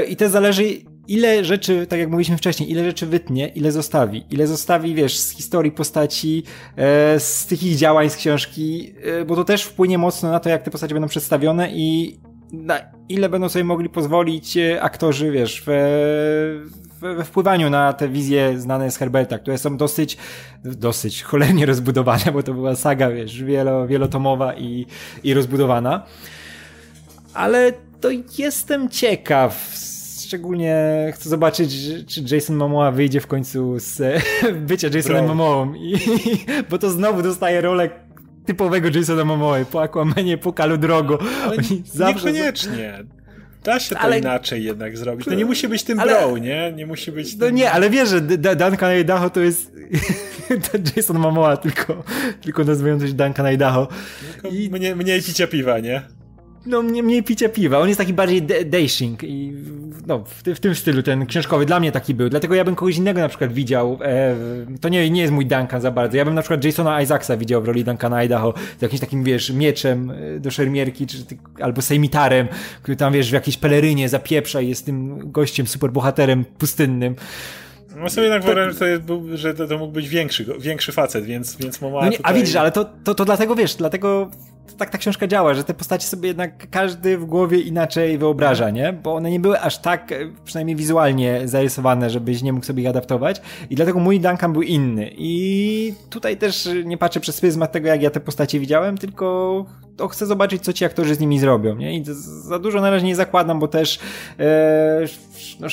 y, 0.02 0.06
i 0.06 0.16
to 0.16 0.30
zależy 0.30 0.64
ile 1.08 1.46
rzeczy, 1.46 1.88
tak 1.88 2.00
jak 2.00 2.10
mówiliśmy 2.10 2.38
wcześniej, 2.38 2.72
ile 2.72 2.84
rzeczy 2.84 3.06
wytnie, 3.06 3.48
ile 3.48 3.72
zostawi. 3.72 4.26
Ile 4.30 4.48
zostawi, 4.48 4.96
wiesz, 4.96 5.20
z 5.20 5.30
historii 5.30 5.72
postaci, 5.72 6.44
e, 6.78 7.20
z 7.20 7.46
tych 7.46 7.63
ich 7.63 7.76
działań 7.76 8.10
z 8.10 8.15
książki, 8.15 8.94
e, 9.04 9.26
bo 9.26 9.36
to 9.36 9.44
też 9.44 9.63
wpłynie 9.63 9.98
mocno 9.98 10.32
na 10.32 10.39
to, 10.39 10.50
jak 10.50 10.63
te 10.63 10.72
postacie 10.72 10.94
będą 10.96 11.08
przedstawione 11.08 11.72
i 11.72 12.20
na 12.52 12.80
ile 13.10 13.30
będą 13.30 13.50
sobie 13.50 13.63
mogli 13.63 13.89
pozwolić 13.89 14.58
e, 14.58 14.82
aktorzy, 14.82 15.32
wiesz, 15.32 15.63
we, 15.65 15.89
we 17.15 17.24
wpływaniu 17.24 17.70
na 17.70 17.94
te 17.94 18.10
wizje 18.10 18.60
znane 18.60 18.91
z 18.91 18.98
Herberta, 18.98 19.39
które 19.39 19.58
są 19.58 19.78
dosyć, 19.78 20.18
dosyć 20.63 21.24
cholernie 21.24 21.65
rozbudowane, 21.65 22.32
bo 22.34 22.44
to 22.44 22.54
była 22.54 22.76
saga, 22.76 23.10
wiesz, 23.10 23.44
wielo, 23.44 23.88
wielotomowa 23.88 24.56
i, 24.56 24.86
i 25.24 25.34
rozbudowana. 25.34 26.06
Ale 27.34 27.74
to 28.02 28.10
jestem 28.38 28.89
ciekaw, 28.89 29.72
szczególnie 30.26 30.76
chcę 31.16 31.30
zobaczyć, 31.30 31.76
czy 32.08 32.36
Jason 32.36 32.56
Momoa 32.56 32.92
wyjdzie 32.92 33.22
w 33.22 33.28
końcu 33.28 33.80
z 33.80 34.02
bycia 34.68 34.88
Jasonem 34.94 35.26
Momoą, 35.26 35.74
i, 35.74 35.96
bo 36.70 36.78
to 36.78 36.90
znowu 36.90 37.22
dostaje 37.22 37.62
rolę 37.62 37.90
typowego 38.46 38.90
Jasona 38.96 39.26
Momoa 39.26 39.66
po 39.72 39.82
Aquamanie, 39.82 40.38
po 40.38 40.54
Kalu 40.54 40.78
Drogo. 40.78 41.20
Ale 41.44 41.58
Oni 41.58 41.84
zawsze... 41.86 42.32
Niekoniecznie. 42.32 43.04
Da 43.64 43.80
się 43.80 43.96
to 43.96 44.02
ale... 44.02 44.20
inaczej 44.20 44.64
jednak 44.64 44.98
zrobić. 44.98 45.28
No 45.28 45.34
nie 45.34 45.46
musi 45.46 45.68
być 45.68 45.84
tym 45.84 46.00
ale... 46.00 46.14
bro, 46.14 46.38
nie? 46.38 46.74
Nie 46.76 46.86
musi 46.86 47.12
być 47.12 47.36
no 47.36 47.46
tym... 47.46 47.56
Nie, 47.56 47.72
ale 47.72 47.90
wiesz, 47.90 48.10
że 48.10 48.22
Duncan 48.22 48.92
Idaho 48.92 49.30
to 49.30 49.40
jest 49.40 49.72
Jason 50.96 51.18
Momoa, 51.18 51.58
tylko, 51.58 52.04
tylko 52.42 52.64
nazywający 52.64 53.08
się 53.08 53.14
Duncan 53.14 53.46
Idaho. 53.46 53.88
I... 54.52 54.70
Mniej, 54.70 54.96
mniej 54.96 55.22
picia 55.22 55.48
piwa, 55.48 55.80
nie? 55.80 56.02
No, 56.65 56.82
mniej, 56.82 57.04
mniej 57.04 57.23
picia 57.23 57.49
piwa. 57.49 57.80
On 57.80 57.88
jest 57.88 57.97
taki 57.97 58.13
bardziej 58.13 58.41
dashing 58.65 59.23
i 59.23 59.54
no, 60.08 60.19
w, 60.19 60.56
w, 60.56 60.60
tym 60.60 60.75
stylu 60.75 61.04
ten 61.04 61.25
książkowy 61.25 61.65
dla 61.65 61.80
mnie 61.80 61.91
taki 61.91 62.13
był. 62.13 62.30
Dlatego 62.30 62.56
ja 62.56 62.63
bym 62.63 62.75
kogoś 62.75 62.97
innego 62.97 63.19
na 63.19 63.30
przykład 63.30 63.54
widział. 63.54 63.99
E, 64.01 64.36
to 64.82 64.89
nie, 64.89 65.10
nie 65.10 65.21
jest 65.21 65.34
mój 65.34 65.45
Duncan 65.45 65.82
za 65.82 65.91
bardzo. 65.91 66.17
Ja 66.17 66.25
bym 66.25 66.34
na 66.34 66.41
przykład 66.41 66.63
Jasona 66.63 67.01
Isaacsa 67.01 67.38
widział 67.38 67.62
w 67.62 67.65
roli 67.65 67.84
Duncana 67.84 68.17
Idaho 68.17 68.54
z 68.80 68.82
jakimś 68.82 69.01
takim, 69.01 69.23
wiesz, 69.23 69.49
mieczem 69.49 70.12
e, 70.12 70.39
do 70.39 70.51
szermierki, 70.51 71.08
czy, 71.08 71.17
albo 71.60 71.82
sejmitarem, 71.82 72.47
który 72.82 72.97
tam, 72.97 73.13
wiesz, 73.13 73.30
w 73.30 73.34
jakiejś 73.34 73.58
pelerynie 73.58 74.10
zapieprza 74.10 74.62
i 74.62 74.69
jest 74.69 74.86
tym 74.86 75.32
gościem, 75.32 75.67
superbohaterem 75.67 76.45
pustynnym. 76.45 77.15
No 77.97 78.10
sobie 78.10 78.28
jednak 78.28 78.43
wyobrażam, 78.43 78.73
że, 78.73 78.99
to, 78.99 79.21
że 79.34 79.54
to, 79.54 79.67
to 79.67 79.78
mógł 79.78 79.93
być 79.93 80.10
większy, 80.10 80.45
większy 80.60 80.91
facet, 80.91 81.25
więc, 81.25 81.56
więc 81.56 81.82
mama 81.82 82.01
no 82.01 82.10
nie, 82.10 82.17
tutaj... 82.17 82.34
A 82.34 82.36
widzisz, 82.36 82.56
ale 82.56 82.71
to, 82.71 82.86
to, 83.04 83.15
to 83.15 83.25
dlatego, 83.25 83.56
wiesz, 83.56 83.75
dlatego 83.75 84.32
tak 84.78 84.89
ta 84.89 84.97
książka 84.97 85.28
działa, 85.28 85.54
że 85.54 85.63
te 85.63 85.73
postacie 85.73 86.08
sobie 86.08 86.28
jednak 86.28 86.69
każdy 86.69 87.17
w 87.17 87.25
głowie 87.25 87.60
inaczej 87.60 88.17
wyobraża, 88.17 88.69
nie? 88.69 88.93
Bo 88.93 89.15
one 89.15 89.32
nie 89.32 89.39
były 89.39 89.60
aż 89.60 89.78
tak, 89.78 90.12
e, 90.12 90.15
przynajmniej 90.45 90.75
wizualnie 90.75 91.41
zarysowane, 91.45 92.10
żebyś 92.10 92.41
nie 92.41 92.54
mógł 92.54 92.65
sobie 92.65 92.84
ich 92.84 92.89
adaptować 92.89 93.41
i 93.69 93.75
dlatego 93.75 93.99
mój 93.99 94.19
Duncan 94.19 94.54
był 94.54 94.62
inny. 94.62 95.10
I 95.17 95.93
tutaj 96.10 96.38
też 96.38 96.69
nie 96.86 96.97
patrzę 96.97 97.19
przez 97.19 97.39
pryzmat 97.39 97.71
tego, 97.71 97.88
jak 97.88 98.01
ja 98.01 98.10
te 98.10 98.19
postacie 98.19 98.60
widziałem, 98.60 98.97
tylko 98.97 99.65
to 99.97 100.08
chcę 100.08 100.25
zobaczyć, 100.25 100.63
co 100.63 100.73
ci 100.73 100.86
aktorzy 100.86 101.15
z 101.15 101.19
nimi 101.19 101.39
zrobią, 101.39 101.75
nie? 101.75 101.97
I 101.97 102.04
za 102.43 102.60
dużo 102.60 102.82
na 102.82 102.89
razie 102.89 103.06
nie 103.06 103.15
zakładam, 103.15 103.60
bo 103.60 103.67
też 103.67 103.99
e, 104.39 105.06
no, 105.60 105.67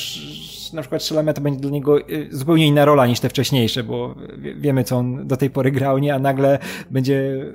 na 0.72 0.83
przykład 0.83 1.05
Szeleme 1.05 1.35
to 1.35 1.40
będzie 1.40 1.61
dla 1.61 1.70
niego 1.70 2.00
e, 2.00 2.05
zupełnie 2.31 2.66
inna 2.66 2.85
rola 2.85 3.07
niż 3.07 3.20
te 3.20 3.28
wcześniejsze, 3.28 3.83
bo 3.83 4.14
wiemy, 4.57 4.85
co 4.85 4.96
on 4.96 5.26
do 5.26 5.37
tej 5.37 5.50
pory 5.50 5.70
grał, 5.70 5.98
nie? 5.98 6.14
A 6.14 6.18
nagle 6.18 6.59
będzie 6.90 7.46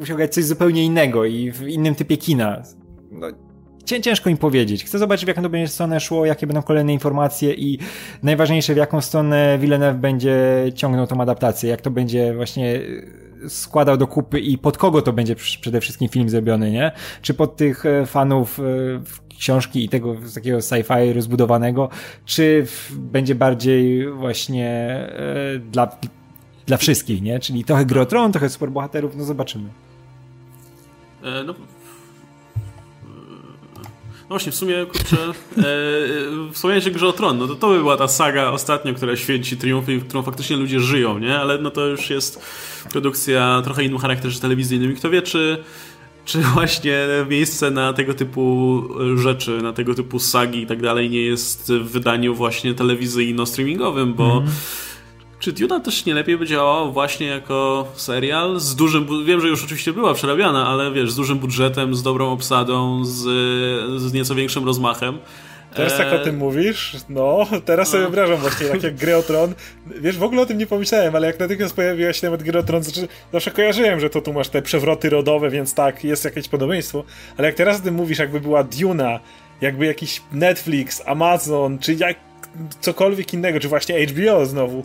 musiał 0.00 0.16
grać 0.16 0.34
coś 0.34 0.44
zupełnie 0.44 0.84
innego 0.84 1.24
i 1.24 1.50
w 1.50 1.68
innym 1.68 1.94
typie 1.94 2.16
kina. 2.16 2.62
No, 3.10 3.26
ciężko 3.84 4.30
im 4.30 4.36
powiedzieć. 4.36 4.84
Chcę 4.84 4.98
zobaczyć, 4.98 5.24
w 5.24 5.28
jaką 5.28 5.42
to 5.42 5.48
będzie 5.48 5.68
stronę 5.68 6.00
szło, 6.00 6.26
jakie 6.26 6.46
będą 6.46 6.62
kolejne 6.62 6.92
informacje 6.92 7.54
i 7.54 7.78
najważniejsze, 8.22 8.74
w 8.74 8.76
jaką 8.76 9.00
stronę 9.00 9.58
Villeneuve 9.58 9.98
będzie 9.98 10.36
ciągnął 10.74 11.06
tą 11.06 11.20
adaptację, 11.20 11.70
jak 11.70 11.80
to 11.80 11.90
będzie 11.90 12.34
właśnie 12.34 12.80
e, 13.44 13.48
składał 13.48 13.96
do 13.96 14.06
kupy 14.06 14.40
i 14.40 14.58
pod 14.58 14.78
kogo 14.78 15.02
to 15.02 15.12
będzie 15.12 15.36
przede 15.36 15.80
wszystkim 15.80 16.08
film 16.08 16.28
zrobiony, 16.28 16.70
nie? 16.70 16.92
Czy 17.22 17.34
pod 17.34 17.56
tych 17.56 17.86
e, 17.86 18.06
fanów 18.06 18.60
e, 18.60 18.62
książki 19.38 19.84
i 19.84 19.88
tego 19.88 20.16
takiego 20.34 20.58
sci-fi 20.58 21.12
rozbudowanego, 21.12 21.88
czy 22.24 22.66
będzie 22.90 23.34
bardziej 23.34 24.12
właśnie 24.12 25.00
dla, 25.72 25.98
dla 26.66 26.76
wszystkich, 26.76 27.22
nie? 27.22 27.38
Czyli 27.38 27.64
trochę 27.64 27.86
gry 27.86 28.00
o 28.00 28.06
tron, 28.06 28.32
trochę 28.32 28.48
superbohaterów, 28.48 29.16
no 29.16 29.24
zobaczymy. 29.24 29.70
E, 31.22 31.44
no, 31.44 31.54
no 34.20 34.34
właśnie, 34.34 34.52
w 34.52 34.54
sumie, 34.54 34.86
kurczę, 34.86 35.16
e, 35.58 36.52
wspomniałeś 36.52 36.86
o 36.86 36.90
Grze 36.90 37.08
o 37.08 37.12
Tron, 37.12 37.38
no 37.38 37.46
to 37.46 37.54
to 37.54 37.68
by 37.68 37.78
była 37.78 37.96
ta 37.96 38.08
saga 38.08 38.50
ostatnio, 38.50 38.94
która 38.94 39.16
święci 39.16 39.56
triumfy, 39.56 39.98
w 39.98 40.08
którą 40.08 40.22
faktycznie 40.22 40.56
ludzie 40.56 40.80
żyją, 40.80 41.18
nie? 41.18 41.38
Ale 41.38 41.58
no 41.58 41.70
to 41.70 41.86
już 41.86 42.10
jest 42.10 42.42
produkcja 42.90 43.60
trochę 43.64 43.84
innym 43.84 43.98
charakterze 43.98 44.40
telewizyjnym 44.40 44.92
i 44.92 44.94
kto 44.94 45.10
wie, 45.10 45.22
czy, 45.22 45.64
czy 46.24 46.38
właśnie 46.54 46.98
miejsce 47.28 47.70
na 47.70 47.92
tego 47.92 48.14
typu 48.14 48.82
rzeczy, 49.16 49.62
na 49.62 49.72
tego 49.72 49.94
typu 49.94 50.18
sagi 50.18 50.62
i 50.62 50.66
tak 50.66 50.82
dalej 50.82 51.10
nie 51.10 51.22
jest 51.22 51.72
w 51.72 51.90
wydaniu 51.90 52.34
właśnie 52.34 52.74
telewizyjno-streamingowym, 52.74 54.14
bo 54.14 54.32
mm 54.38 54.50
czy 55.40 55.52
Duna 55.52 55.80
też 55.80 56.04
nie 56.04 56.14
lepiej 56.14 56.38
by 56.38 56.46
działała 56.46 56.90
właśnie 56.90 57.26
jako 57.26 57.88
serial 57.94 58.60
z 58.60 58.74
dużym, 58.74 59.26
wiem, 59.26 59.40
że 59.40 59.48
już 59.48 59.64
oczywiście 59.64 59.92
była 59.92 60.14
przerabiana, 60.14 60.66
ale 60.68 60.92
wiesz, 60.92 61.10
z 61.10 61.16
dużym 61.16 61.38
budżetem, 61.38 61.94
z 61.94 62.02
dobrą 62.02 62.32
obsadą, 62.32 63.04
z, 63.04 63.20
z 64.00 64.12
nieco 64.12 64.34
większym 64.34 64.64
rozmachem. 64.64 65.18
Teraz 65.74 65.96
tak 65.96 66.12
o 66.12 66.18
tym 66.18 66.36
mówisz? 66.36 66.96
No, 67.08 67.46
teraz 67.64 67.88
sobie 67.88 68.02
no. 68.02 68.10
wyobrażam 68.10 68.36
właśnie, 68.36 68.66
tak 68.66 68.82
jak 68.82 68.94
Gry 68.94 69.16
o 69.16 69.22
Tron. 69.22 69.54
Wiesz, 70.00 70.18
w 70.18 70.22
ogóle 70.22 70.42
o 70.42 70.46
tym 70.46 70.58
nie 70.58 70.66
pomyślałem, 70.66 71.16
ale 71.16 71.26
jak 71.26 71.40
natychmiast 71.40 71.76
pojawiła 71.76 72.12
się 72.12 72.26
nawet 72.26 72.42
Gry 72.42 72.58
o 72.58 72.62
Tron, 72.62 72.82
znaczy, 72.82 73.08
zawsze 73.32 73.50
kojarzyłem, 73.50 74.00
że 74.00 74.10
to 74.10 74.20
tu 74.20 74.32
masz 74.32 74.48
te 74.48 74.62
przewroty 74.62 75.10
rodowe, 75.10 75.50
więc 75.50 75.74
tak, 75.74 76.04
jest 76.04 76.24
jakieś 76.24 76.48
podobieństwo. 76.48 77.04
Ale 77.36 77.48
jak 77.48 77.56
teraz 77.56 77.80
o 77.80 77.82
tym 77.82 77.94
mówisz, 77.94 78.18
jakby 78.18 78.40
była 78.40 78.64
Duna, 78.64 79.20
jakby 79.60 79.86
jakiś 79.86 80.22
Netflix, 80.32 81.02
Amazon, 81.06 81.78
czy 81.78 81.94
jak 81.94 82.16
cokolwiek 82.80 83.34
innego, 83.34 83.60
czy 83.60 83.68
właśnie 83.68 84.06
HBO 84.06 84.46
znowu, 84.46 84.84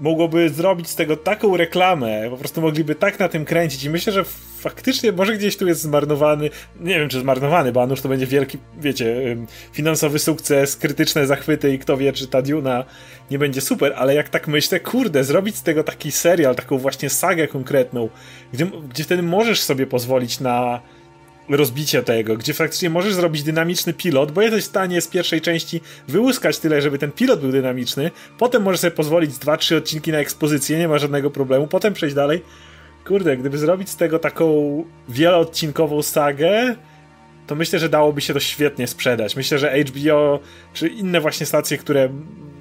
mogłoby 0.00 0.48
zrobić 0.48 0.88
z 0.88 0.94
tego 0.94 1.16
taką 1.16 1.56
reklamę, 1.56 2.30
po 2.30 2.36
prostu 2.36 2.60
mogliby 2.60 2.94
tak 2.94 3.18
na 3.18 3.28
tym 3.28 3.44
kręcić 3.44 3.84
i 3.84 3.90
myślę, 3.90 4.12
że 4.12 4.24
faktycznie 4.58 5.12
może 5.12 5.36
gdzieś 5.36 5.56
tu 5.56 5.66
jest 5.68 5.80
zmarnowany, 5.80 6.50
nie 6.80 6.98
wiem 6.98 7.08
czy 7.08 7.20
zmarnowany, 7.20 7.72
bo 7.72 7.86
nuż 7.86 8.00
to 8.00 8.08
będzie 8.08 8.26
wielki, 8.26 8.58
wiecie, 8.80 9.36
finansowy 9.72 10.18
sukces, 10.18 10.76
krytyczne 10.76 11.26
zachwyty 11.26 11.74
i 11.74 11.78
kto 11.78 11.96
wie, 11.96 12.12
czy 12.12 12.26
ta 12.26 12.42
Duna 12.42 12.84
nie 13.30 13.38
będzie 13.38 13.60
super, 13.60 13.94
ale 13.96 14.14
jak 14.14 14.28
tak 14.28 14.48
myślę, 14.48 14.80
kurde, 14.80 15.24
zrobić 15.24 15.56
z 15.56 15.62
tego 15.62 15.84
taki 15.84 16.12
serial, 16.12 16.54
taką 16.54 16.78
właśnie 16.78 17.10
sagę 17.10 17.48
konkretną, 17.48 18.08
gdzie, 18.52 18.66
gdzie 18.88 19.04
wtedy 19.04 19.22
możesz 19.22 19.60
sobie 19.60 19.86
pozwolić 19.86 20.40
na 20.40 20.80
rozbicia 21.48 22.02
tego, 22.02 22.36
gdzie 22.36 22.54
faktycznie 22.54 22.90
możesz 22.90 23.14
zrobić 23.14 23.42
dynamiczny 23.42 23.92
pilot, 23.92 24.32
bo 24.32 24.42
jesteś 24.42 24.64
w 24.64 24.66
stanie 24.66 25.00
z 25.00 25.08
pierwszej 25.08 25.40
części 25.40 25.80
wyłuskać 26.08 26.58
tyle, 26.58 26.82
żeby 26.82 26.98
ten 26.98 27.12
pilot 27.12 27.40
był 27.40 27.52
dynamiczny, 27.52 28.10
potem 28.38 28.62
możesz 28.62 28.80
sobie 28.80 28.90
pozwolić 28.90 29.30
2-3 29.30 29.76
odcinki 29.76 30.12
na 30.12 30.18
ekspozycję, 30.18 30.78
nie 30.78 30.88
ma 30.88 30.98
żadnego 30.98 31.30
problemu, 31.30 31.66
potem 31.66 31.94
przejść 31.94 32.14
dalej. 32.16 32.42
Kurde, 33.06 33.36
gdyby 33.36 33.58
zrobić 33.58 33.90
z 33.90 33.96
tego 33.96 34.18
taką 34.18 34.84
wieloodcinkową 35.08 36.02
sagę, 36.02 36.76
to 37.46 37.54
myślę, 37.54 37.78
że 37.78 37.88
dałoby 37.88 38.20
się 38.20 38.34
to 38.34 38.40
świetnie 38.40 38.86
sprzedać. 38.86 39.36
Myślę, 39.36 39.58
że 39.58 39.84
HBO 39.84 40.40
czy 40.74 40.88
inne 40.88 41.20
właśnie 41.20 41.46
stacje, 41.46 41.78
które 41.78 42.08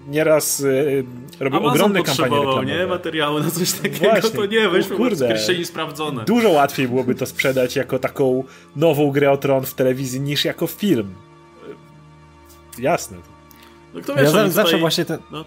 nieraz 0.07 0.59
y, 0.59 1.05
robią 1.39 1.57
Amazon 1.57 1.73
ogromne 1.75 2.03
kampanie 2.03 2.35
reklamowe. 2.35 2.65
nie? 2.65 2.87
Materiały 2.87 3.43
na 3.43 3.51
coś 3.51 3.71
takiego, 3.71 4.09
Właśnie. 4.09 4.29
to 4.29 4.45
nie, 4.45 4.69
weź 4.69 4.87
kurde, 4.87 5.27
kieszeni 5.27 5.65
sprawdzone. 5.65 6.25
Dużo 6.25 6.49
łatwiej 6.49 6.87
byłoby 6.87 7.15
to 7.15 7.25
sprzedać 7.25 7.75
jako 7.75 7.99
taką 7.99 8.43
nową 8.75 9.11
grę 9.11 9.31
o 9.31 9.37
tron 9.37 9.65
w 9.65 9.73
telewizji 9.73 10.21
niż 10.21 10.45
jako 10.45 10.67
film. 10.67 11.15
Jasne. 12.79 13.17
No 13.93 14.01
kto 14.01 14.15
wiesz, 14.15 14.23
ja 14.23 14.49
zawsze 14.49 14.63
tutaj... 14.63 14.79
właśnie 14.79 15.05
te... 15.05 15.17
No. 15.31 15.45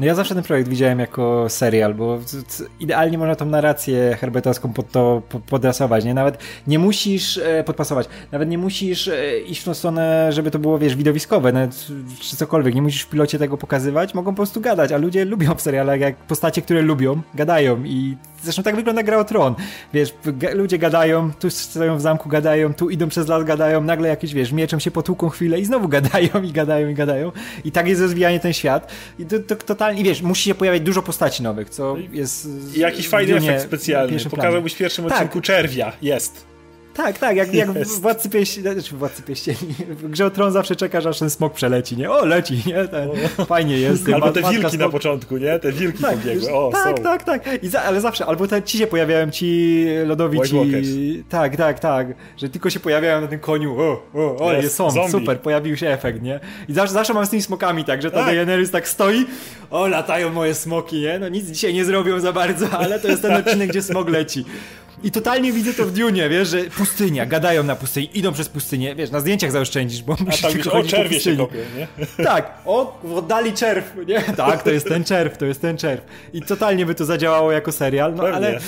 No 0.00 0.06
ja 0.06 0.14
zawsze 0.14 0.34
ten 0.34 0.44
projekt 0.44 0.68
widziałem 0.68 0.98
jako 0.98 1.48
serial, 1.48 1.94
bo 1.94 2.18
idealnie 2.80 3.18
można 3.18 3.34
tą 3.34 3.46
narrację 3.46 4.16
herbetaską 4.20 4.72
pod 4.72 4.90
to 4.90 5.22
podrasować, 5.46 6.04
nie? 6.04 6.14
Nawet 6.14 6.38
nie 6.66 6.78
musisz 6.78 7.38
e, 7.38 7.64
podpasować, 7.64 8.08
nawet 8.32 8.48
nie 8.48 8.58
musisz 8.58 9.08
e, 9.08 9.38
iść 9.38 9.60
w 9.60 9.64
tą 9.64 9.74
stronę, 9.74 10.32
żeby 10.32 10.50
to 10.50 10.58
było, 10.58 10.78
wiesz, 10.78 10.96
widowiskowe, 10.96 11.52
nawet, 11.52 11.86
czy 12.20 12.36
cokolwiek, 12.36 12.74
nie 12.74 12.82
musisz 12.82 13.02
w 13.02 13.08
pilocie 13.08 13.38
tego 13.38 13.56
pokazywać, 13.56 14.14
mogą 14.14 14.32
po 14.32 14.36
prostu 14.36 14.60
gadać, 14.60 14.92
a 14.92 14.96
ludzie 14.96 15.24
lubią 15.24 15.54
w 15.54 15.62
serialach, 15.62 16.00
jak 16.00 16.16
postacie, 16.16 16.62
które 16.62 16.82
lubią, 16.82 17.20
gadają 17.34 17.84
i 17.84 18.16
zresztą 18.42 18.62
tak 18.62 18.76
wygląda 18.76 19.02
gra 19.02 19.18
o 19.18 19.24
tron, 19.24 19.54
wiesz, 19.94 20.14
ludzie 20.54 20.78
gadają, 20.78 21.32
tu 21.32 21.50
stoją 21.50 21.96
w 21.96 22.00
zamku, 22.00 22.28
gadają, 22.28 22.74
tu 22.74 22.90
idą 22.90 23.08
przez 23.08 23.28
las, 23.28 23.44
gadają, 23.44 23.80
nagle 23.80 24.08
jakieś, 24.08 24.34
wiesz, 24.34 24.52
mieczem 24.52 24.80
się 24.80 24.90
potłuką 24.90 25.28
chwilę 25.28 25.60
i 25.60 25.64
znowu 25.64 25.88
gadają 25.88 26.42
i 26.42 26.52
gadają 26.52 26.88
i 26.88 26.94
gadają. 26.94 27.32
I 27.64 27.72
tak 27.72 27.88
jest 27.88 28.00
rozwijanie 28.00 28.40
ten 28.40 28.52
świat. 28.52 28.92
I 29.18 29.26
to, 29.26 29.36
to 29.38 29.56
i 29.92 30.04
wiesz, 30.04 30.22
musi 30.22 30.42
się 30.42 30.54
pojawiać 30.54 30.82
dużo 30.82 31.02
postaci 31.02 31.42
nowych, 31.42 31.70
co 31.70 31.96
jest... 32.12 32.48
I 32.76 32.80
jakiś 32.80 33.08
fajny 33.08 33.36
efekt 33.36 33.62
specjalny. 33.62 34.18
Pokazałbyś 34.30 34.74
w 34.74 34.76
pierwszym 34.76 35.04
tak. 35.04 35.12
odcinku 35.12 35.40
czerwia. 35.40 35.92
Jest. 36.02 36.49
Tak, 36.94 37.18
tak, 37.18 37.36
jak, 37.36 37.54
jak 37.54 37.70
w 37.70 38.00
Władcy 38.00 38.30
Pieścieni, 38.30 38.72
znaczy 38.72 38.94
w 38.94 38.98
Władcy 38.98 39.22
Pieścieni, 39.22 39.74
w 39.88 40.10
Grze 40.10 40.30
Tron 40.30 40.52
zawsze 40.52 40.76
czekasz, 40.76 41.06
aż 41.06 41.18
ten 41.18 41.30
smok 41.30 41.54
przeleci, 41.54 41.96
nie? 41.96 42.10
O, 42.10 42.24
leci, 42.24 42.62
nie? 42.66 42.88
Ten, 42.88 43.10
fajnie 43.46 43.78
jest. 43.78 44.08
Albo 44.14 44.32
te 44.32 44.42
wilki 44.42 44.68
smok... 44.70 44.80
na 44.80 44.88
początku, 44.88 45.36
nie? 45.36 45.58
Te 45.58 45.72
wilki 45.72 46.02
tak, 46.02 46.16
pobiegły, 46.16 46.52
o, 46.52 46.70
Tak, 46.72 46.98
są. 46.98 47.04
tak, 47.04 47.24
tak, 47.24 47.62
I 47.62 47.68
za, 47.68 47.82
ale 47.82 48.00
zawsze, 48.00 48.26
albo 48.26 48.46
te, 48.46 48.62
ci 48.62 48.78
się 48.78 48.86
pojawiają, 48.86 49.30
ci 49.30 49.84
lodowici, 50.06 51.24
tak, 51.28 51.56
tak, 51.56 51.78
tak, 51.78 52.06
że 52.36 52.48
tylko 52.48 52.70
się 52.70 52.80
pojawiają 52.80 53.20
na 53.20 53.26
tym 53.26 53.38
koniu, 53.40 53.80
o, 53.80 54.02
o, 54.14 54.36
o, 54.46 54.52
jest, 54.52 54.76
są, 54.76 54.90
zombie. 54.90 55.10
super, 55.10 55.40
pojawił 55.40 55.76
się 55.76 55.88
efekt, 55.88 56.22
nie? 56.22 56.40
I 56.68 56.72
zawsze, 56.72 56.92
zawsze 56.92 57.14
mam 57.14 57.26
z 57.26 57.30
tymi 57.30 57.42
smokami 57.42 57.84
tak, 57.84 58.02
że 58.02 58.10
ta 58.10 58.16
tak. 58.16 58.26
Daenerys 58.26 58.70
tak 58.70 58.88
stoi, 58.88 59.26
o, 59.70 59.86
latają 59.88 60.30
moje 60.32 60.54
smoki, 60.54 61.00
nie? 61.00 61.18
No 61.18 61.28
nic 61.28 61.46
dzisiaj 61.46 61.74
nie 61.74 61.84
zrobią 61.84 62.20
za 62.20 62.32
bardzo, 62.32 62.70
ale 62.70 63.00
to 63.00 63.08
jest 63.08 63.22
ten 63.22 63.32
odcinek, 63.36 63.70
gdzie 63.70 63.82
smog 63.82 64.08
leci. 64.08 64.44
I 65.02 65.10
totalnie 65.10 65.52
widzę 65.52 65.74
to 65.74 65.84
w 65.84 65.92
Dune, 65.92 66.28
wiesz, 66.28 66.48
że 66.48 66.64
pustynia, 66.64 67.26
gadają 67.26 67.62
na 67.62 67.76
pustyni, 67.76 68.18
idą 68.18 68.32
przez 68.32 68.48
pustynię, 68.48 68.94
wiesz, 68.94 69.10
na 69.10 69.20
zdjęciach 69.20 69.52
zaoszczędzisz, 69.52 70.02
bo 70.02 70.16
musisz 70.26 70.40
tam 70.40 70.72
o 70.72 70.82
czerwie 70.82 71.20
się 71.20 71.36
kopię, 71.36 71.58
nie? 71.76 71.86
Tak, 72.24 72.52
o, 72.64 73.00
w 73.04 73.16
oddali 73.16 73.52
czerw, 73.52 73.96
nie? 74.06 74.22
Tak, 74.36 74.62
to 74.62 74.70
jest 74.70 74.88
ten 74.88 75.04
czerw, 75.04 75.38
to 75.38 75.46
jest 75.46 75.60
ten 75.60 75.76
czerw. 75.76 76.04
I 76.32 76.42
totalnie 76.42 76.86
by 76.86 76.94
to 76.94 77.04
zadziałało 77.04 77.52
jako 77.52 77.72
serial, 77.72 78.14
no 78.14 78.22
Pewnie. 78.22 78.36
ale... 78.36 78.58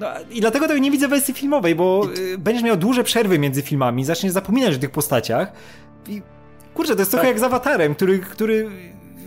No, 0.00 0.06
I 0.30 0.40
dlatego 0.40 0.68
tego 0.68 0.80
nie 0.80 0.90
widzę 0.90 1.06
w 1.06 1.10
wersji 1.10 1.34
filmowej, 1.34 1.74
bo 1.74 2.08
I... 2.16 2.20
Y, 2.20 2.38
będziesz 2.38 2.64
miał 2.64 2.76
duże 2.76 3.04
przerwy 3.04 3.38
między 3.38 3.62
filmami, 3.62 4.04
zaczniesz 4.04 4.32
zapominać 4.32 4.74
o 4.74 4.78
tych 4.78 4.90
postaciach, 4.90 5.52
i 6.08 6.22
kurczę, 6.74 6.94
to 6.94 7.00
jest 7.00 7.10
trochę 7.10 7.26
tak. 7.26 7.34
jak 7.34 7.40
z 7.40 7.42
Awatarem, 7.42 7.94
który, 7.94 8.18
który 8.18 8.70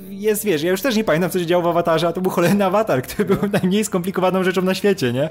jest, 0.09 0.45
wiesz, 0.45 0.63
ja 0.63 0.71
już 0.71 0.81
też 0.81 0.95
nie 0.95 1.03
pamiętam, 1.03 1.29
co 1.29 1.39
się 1.39 1.45
działo 1.45 1.63
w 1.63 1.67
Awatarze, 1.67 2.07
a 2.07 2.13
to 2.13 2.21
był 2.21 2.31
cholerny 2.31 2.65
Awatar, 2.65 3.03
który 3.03 3.25
był 3.25 3.37
no. 3.41 3.59
najmniej 3.61 3.85
skomplikowaną 3.85 4.43
rzeczą 4.43 4.61
na 4.61 4.75
świecie, 4.75 5.13
nie? 5.13 5.29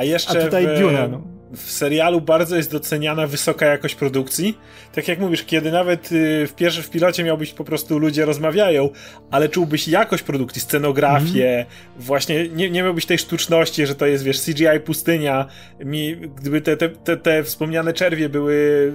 A 0.00 0.04
jeszcze 0.04 0.40
a 0.40 0.44
tutaj 0.44 0.66
w, 0.66 0.80
Duna, 0.80 1.08
no. 1.08 1.22
w 1.56 1.70
serialu 1.70 2.20
bardzo 2.20 2.56
jest 2.56 2.72
doceniana 2.72 3.26
wysoka 3.26 3.66
jakość 3.66 3.94
produkcji. 3.94 4.58
Tak 4.92 5.08
jak 5.08 5.18
mówisz, 5.18 5.44
kiedy 5.44 5.72
nawet 5.72 6.12
y, 6.12 6.46
w 6.46 6.54
pierwszym 6.54 6.82
w 6.82 6.90
pilocie 6.90 7.24
miałbyś 7.24 7.52
po 7.52 7.64
prostu 7.64 7.98
ludzie 7.98 8.24
rozmawiają, 8.24 8.88
ale 9.30 9.48
czułbyś 9.48 9.88
jakość 9.88 10.22
produkcji, 10.22 10.60
scenografię, 10.60 11.54
mm. 11.54 11.66
właśnie 11.96 12.48
nie, 12.48 12.70
nie 12.70 12.82
miałbyś 12.82 13.06
tej 13.06 13.18
sztuczności, 13.18 13.86
że 13.86 13.94
to 13.94 14.06
jest, 14.06 14.24
wiesz, 14.24 14.40
CGI 14.40 14.80
pustynia. 14.84 15.46
Mi, 15.84 16.16
gdyby 16.16 16.60
te, 16.60 16.76
te, 16.76 16.88
te, 16.88 17.16
te 17.16 17.44
wspomniane 17.44 17.92
czerwie 17.92 18.28
były 18.28 18.92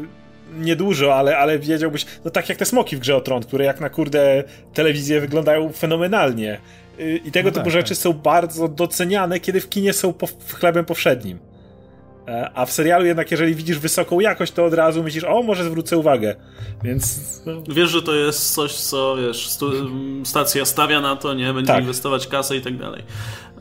niedużo, 0.60 1.16
ale, 1.16 1.38
ale 1.38 1.60
wiedziałbyś, 1.60 2.06
no 2.26 2.32
tak 2.32 2.50
jak 2.50 2.58
te 2.58 2.66
smoki 2.66 2.96
w 2.96 3.00
grze 3.00 3.16
o 3.16 3.22
Tron, 3.22 3.44
które 3.44 3.66
jak 3.66 3.80
na 3.80 3.90
kurde 3.90 4.44
telewizję 4.74 5.22
wyglądają 5.22 5.72
fenomenalnie. 5.72 6.58
I 7.26 7.32
tego 7.32 7.50
no 7.50 7.54
typu 7.54 7.64
tak, 7.64 7.74
rzeczy 7.74 7.90
tak. 7.90 7.98
są 7.98 8.14
bardzo 8.14 8.68
doceniane, 8.68 9.40
kiedy 9.40 9.62
w 9.62 9.70
kinie 9.70 9.94
są 9.94 10.14
po, 10.14 10.28
chlebem 10.54 10.86
powszednim. 10.86 11.40
E, 12.28 12.52
a 12.54 12.66
w 12.66 12.72
serialu 12.72 13.06
jednak, 13.06 13.32
jeżeli 13.32 13.56
widzisz 13.56 13.80
wysoką 13.80 14.20
jakość, 14.20 14.52
to 14.52 14.66
od 14.66 14.74
razu 14.74 15.04
myślisz, 15.04 15.24
o, 15.24 15.44
może 15.44 15.64
zwrócę 15.64 15.98
uwagę. 15.98 16.36
Więc. 16.84 17.22
No. 17.46 17.64
Wiesz, 17.76 17.90
że 17.90 18.02
to 18.02 18.16
jest 18.16 18.54
coś, 18.54 18.74
co 18.74 19.16
wiesz, 19.18 19.50
stacja 20.24 20.66
stawia 20.66 21.02
na 21.02 21.16
to, 21.16 21.34
nie? 21.34 21.54
Będzie 21.54 21.74
tak. 21.74 21.82
inwestować 21.82 22.28
kasę 22.28 22.56
i 22.56 22.62
tak 22.62 22.78
dalej. 22.78 23.04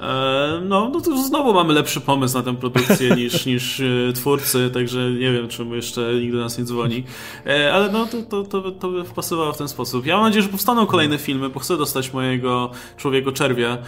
E, 0.01 0.61
no, 0.65 0.91
no 0.93 1.01
to 1.01 1.19
znowu 1.19 1.55
mamy 1.55 1.75
lepszy 1.75 2.01
pomysł 2.01 2.35
na 2.35 2.43
tę 2.43 2.57
produkcję 2.57 3.11
niż, 3.17 3.47
niż 3.47 3.81
e, 3.81 4.13
twórcy, 4.15 4.71
także 4.71 5.11
nie 5.11 5.33
wiem, 5.33 5.49
czemu 5.49 5.75
jeszcze 5.75 6.15
nigdy 6.15 6.39
nas 6.39 6.59
nie 6.59 6.65
dzwoni. 6.65 7.05
E, 7.47 7.73
ale 7.73 7.93
no, 7.93 8.07
to, 8.07 8.23
to, 8.23 8.45
to, 8.45 8.71
to 8.71 8.89
by 8.89 9.05
wpasowało 9.05 9.53
w 9.53 9.59
ten 9.59 9.69
sposób. 9.69 10.07
Ja 10.07 10.17
mam 10.17 10.25
nadzieję, 10.25 10.43
że 10.43 10.49
powstaną 10.49 10.87
kolejne 10.87 11.19
filmy, 11.19 11.49
bo 11.49 11.61
chcę 11.61 11.77
dostać 11.77 12.13
mojego 12.13 12.71
Człowieka 12.97 13.33
Czerwia 13.33 13.79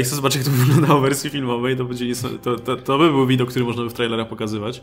i 0.00 0.04
chcę 0.04 0.16
zobaczyć, 0.16 0.36
jak 0.36 0.46
to 0.46 0.50
wyglądało 0.64 1.00
w 1.00 1.02
wersji 1.02 1.30
filmowej. 1.30 1.76
To, 1.76 1.84
będzie 1.84 2.04
to, 2.42 2.56
to, 2.56 2.76
to 2.76 2.98
by 2.98 3.10
był 3.10 3.26
widok, 3.26 3.50
który 3.50 3.64
można 3.64 3.82
by 3.82 3.90
w 3.90 3.92
trailerach 3.92 4.28
pokazywać. 4.28 4.82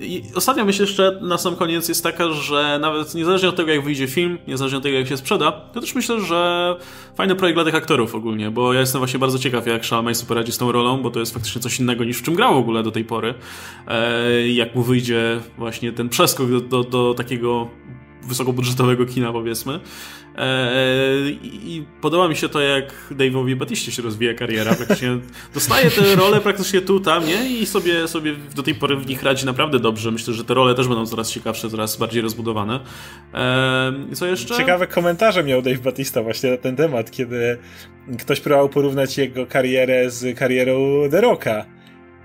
I 0.00 0.22
ostatnia 0.34 0.64
myśl 0.64 0.82
jeszcze 0.82 1.18
na 1.22 1.38
sam 1.38 1.56
koniec 1.56 1.88
jest 1.88 2.02
taka, 2.02 2.32
że 2.32 2.78
nawet 2.80 3.14
niezależnie 3.14 3.48
od 3.48 3.56
tego, 3.56 3.70
jak 3.70 3.84
wyjdzie 3.84 4.06
film, 4.06 4.38
niezależnie 4.48 4.78
od 4.78 4.82
tego, 4.82 4.98
jak 4.98 5.08
się 5.08 5.16
sprzeda, 5.16 5.52
to 5.52 5.80
też 5.80 5.94
myślę, 5.94 6.20
że 6.20 6.76
fajny 7.14 7.34
projekt 7.34 7.56
dla 7.56 7.64
tych 7.64 7.74
aktorów 7.74 8.14
ogólnie, 8.14 8.50
bo 8.50 8.72
ja 8.72 8.80
jestem 8.80 8.98
właśnie 8.98 9.18
bardzo 9.18 9.38
ciekaw, 9.40 9.66
jak 9.66 9.84
Shawn 9.84 10.14
sobie 10.14 10.28
poradzi 10.28 10.52
z 10.52 10.58
tą 10.58 10.72
rolą, 10.72 11.02
bo 11.02 11.10
to 11.10 11.20
jest 11.20 11.34
faktycznie 11.34 11.60
coś 11.60 11.80
innego 11.80 12.04
niż 12.04 12.18
w 12.18 12.22
czym 12.22 12.34
grał 12.34 12.54
w 12.54 12.58
ogóle 12.58 12.82
do 12.82 12.90
tej 12.90 13.04
pory. 13.04 13.34
E, 13.88 14.48
jak 14.48 14.74
mu 14.74 14.82
wyjdzie 14.82 15.40
właśnie 15.58 15.92
ten 15.92 16.08
przeskok 16.08 16.50
do, 16.50 16.60
do, 16.60 16.84
do 16.84 17.14
takiego 17.14 17.68
wysokobudżetowego 18.22 19.06
kina, 19.06 19.32
powiedzmy. 19.32 19.80
Eee, 20.36 21.38
I 21.42 21.84
podoba 22.00 22.28
mi 22.28 22.36
się 22.36 22.48
to, 22.48 22.60
jak 22.60 22.94
Dave'owi 23.10 23.56
Batiście 23.56 23.92
się 23.92 24.02
rozwija 24.02 24.34
kariera. 24.34 24.74
Praktycznie 24.74 25.08
dostaje 25.54 25.90
te 25.90 26.14
role 26.14 26.40
praktycznie 26.40 26.80
tu, 26.80 27.00
tam, 27.00 27.26
nie? 27.26 27.50
I 27.60 27.66
sobie, 27.66 28.08
sobie 28.08 28.36
do 28.56 28.62
tej 28.62 28.74
pory 28.74 28.96
w 28.96 29.06
nich 29.06 29.22
radzi 29.22 29.46
naprawdę 29.46 29.78
dobrze. 29.78 30.10
Myślę, 30.10 30.34
że 30.34 30.44
te 30.44 30.54
role 30.54 30.74
też 30.74 30.88
będą 30.88 31.06
coraz 31.06 31.30
ciekawsze, 31.30 31.70
coraz 31.70 31.96
bardziej 31.96 32.22
rozbudowane. 32.22 32.80
Co 34.14 34.26
jeszcze? 34.26 34.56
Ciekawe 34.56 34.86
komentarze 34.86 35.44
miał 35.44 35.62
Dave 35.62 35.78
Batista 35.78 36.22
właśnie 36.22 36.50
na 36.50 36.56
ten 36.56 36.76
temat, 36.76 37.10
kiedy 37.10 37.58
ktoś 38.18 38.40
próbował 38.40 38.68
porównać 38.68 39.18
jego 39.18 39.46
karierę 39.46 40.10
z 40.10 40.38
karierą 40.38 40.78
The 41.10 41.20
Rocka. 41.20 41.64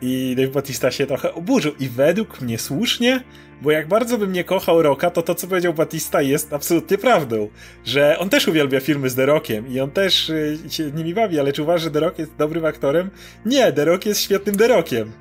I 0.01 0.35
Dave 0.37 0.51
Batista 0.51 0.91
się 0.91 1.05
trochę 1.05 1.33
oburzył. 1.33 1.73
I 1.79 1.89
według 1.89 2.41
mnie 2.41 2.59
słusznie, 2.59 3.23
bo 3.61 3.71
jak 3.71 3.87
bardzo 3.87 4.17
bym 4.17 4.31
nie 4.31 4.43
kochał 4.43 4.81
Rocka, 4.81 5.09
to 5.11 5.21
to, 5.21 5.35
co 5.35 5.47
powiedział 5.47 5.73
Batista, 5.73 6.21
jest 6.21 6.53
absolutnie 6.53 6.97
prawdą. 6.97 7.49
Że 7.85 8.19
on 8.19 8.29
też 8.29 8.47
uwielbia 8.47 8.79
filmy 8.79 9.09
z 9.09 9.15
The 9.15 9.25
Rockiem 9.25 9.67
i 9.67 9.79
on 9.79 9.91
też 9.91 10.29
y, 10.29 10.57
się 10.69 10.91
nimi 10.91 11.13
bawi, 11.13 11.39
ale 11.39 11.53
czy 11.53 11.63
uważa, 11.63 11.83
że 11.83 11.91
The 11.91 11.99
Rock 11.99 12.19
jest 12.19 12.35
dobrym 12.35 12.65
aktorem? 12.65 13.09
Nie, 13.45 13.71
The 13.71 13.85
Rock 13.85 14.05
jest 14.05 14.21
świetnym 14.21 14.57
The 14.57 14.67
Rockiem. 14.67 15.11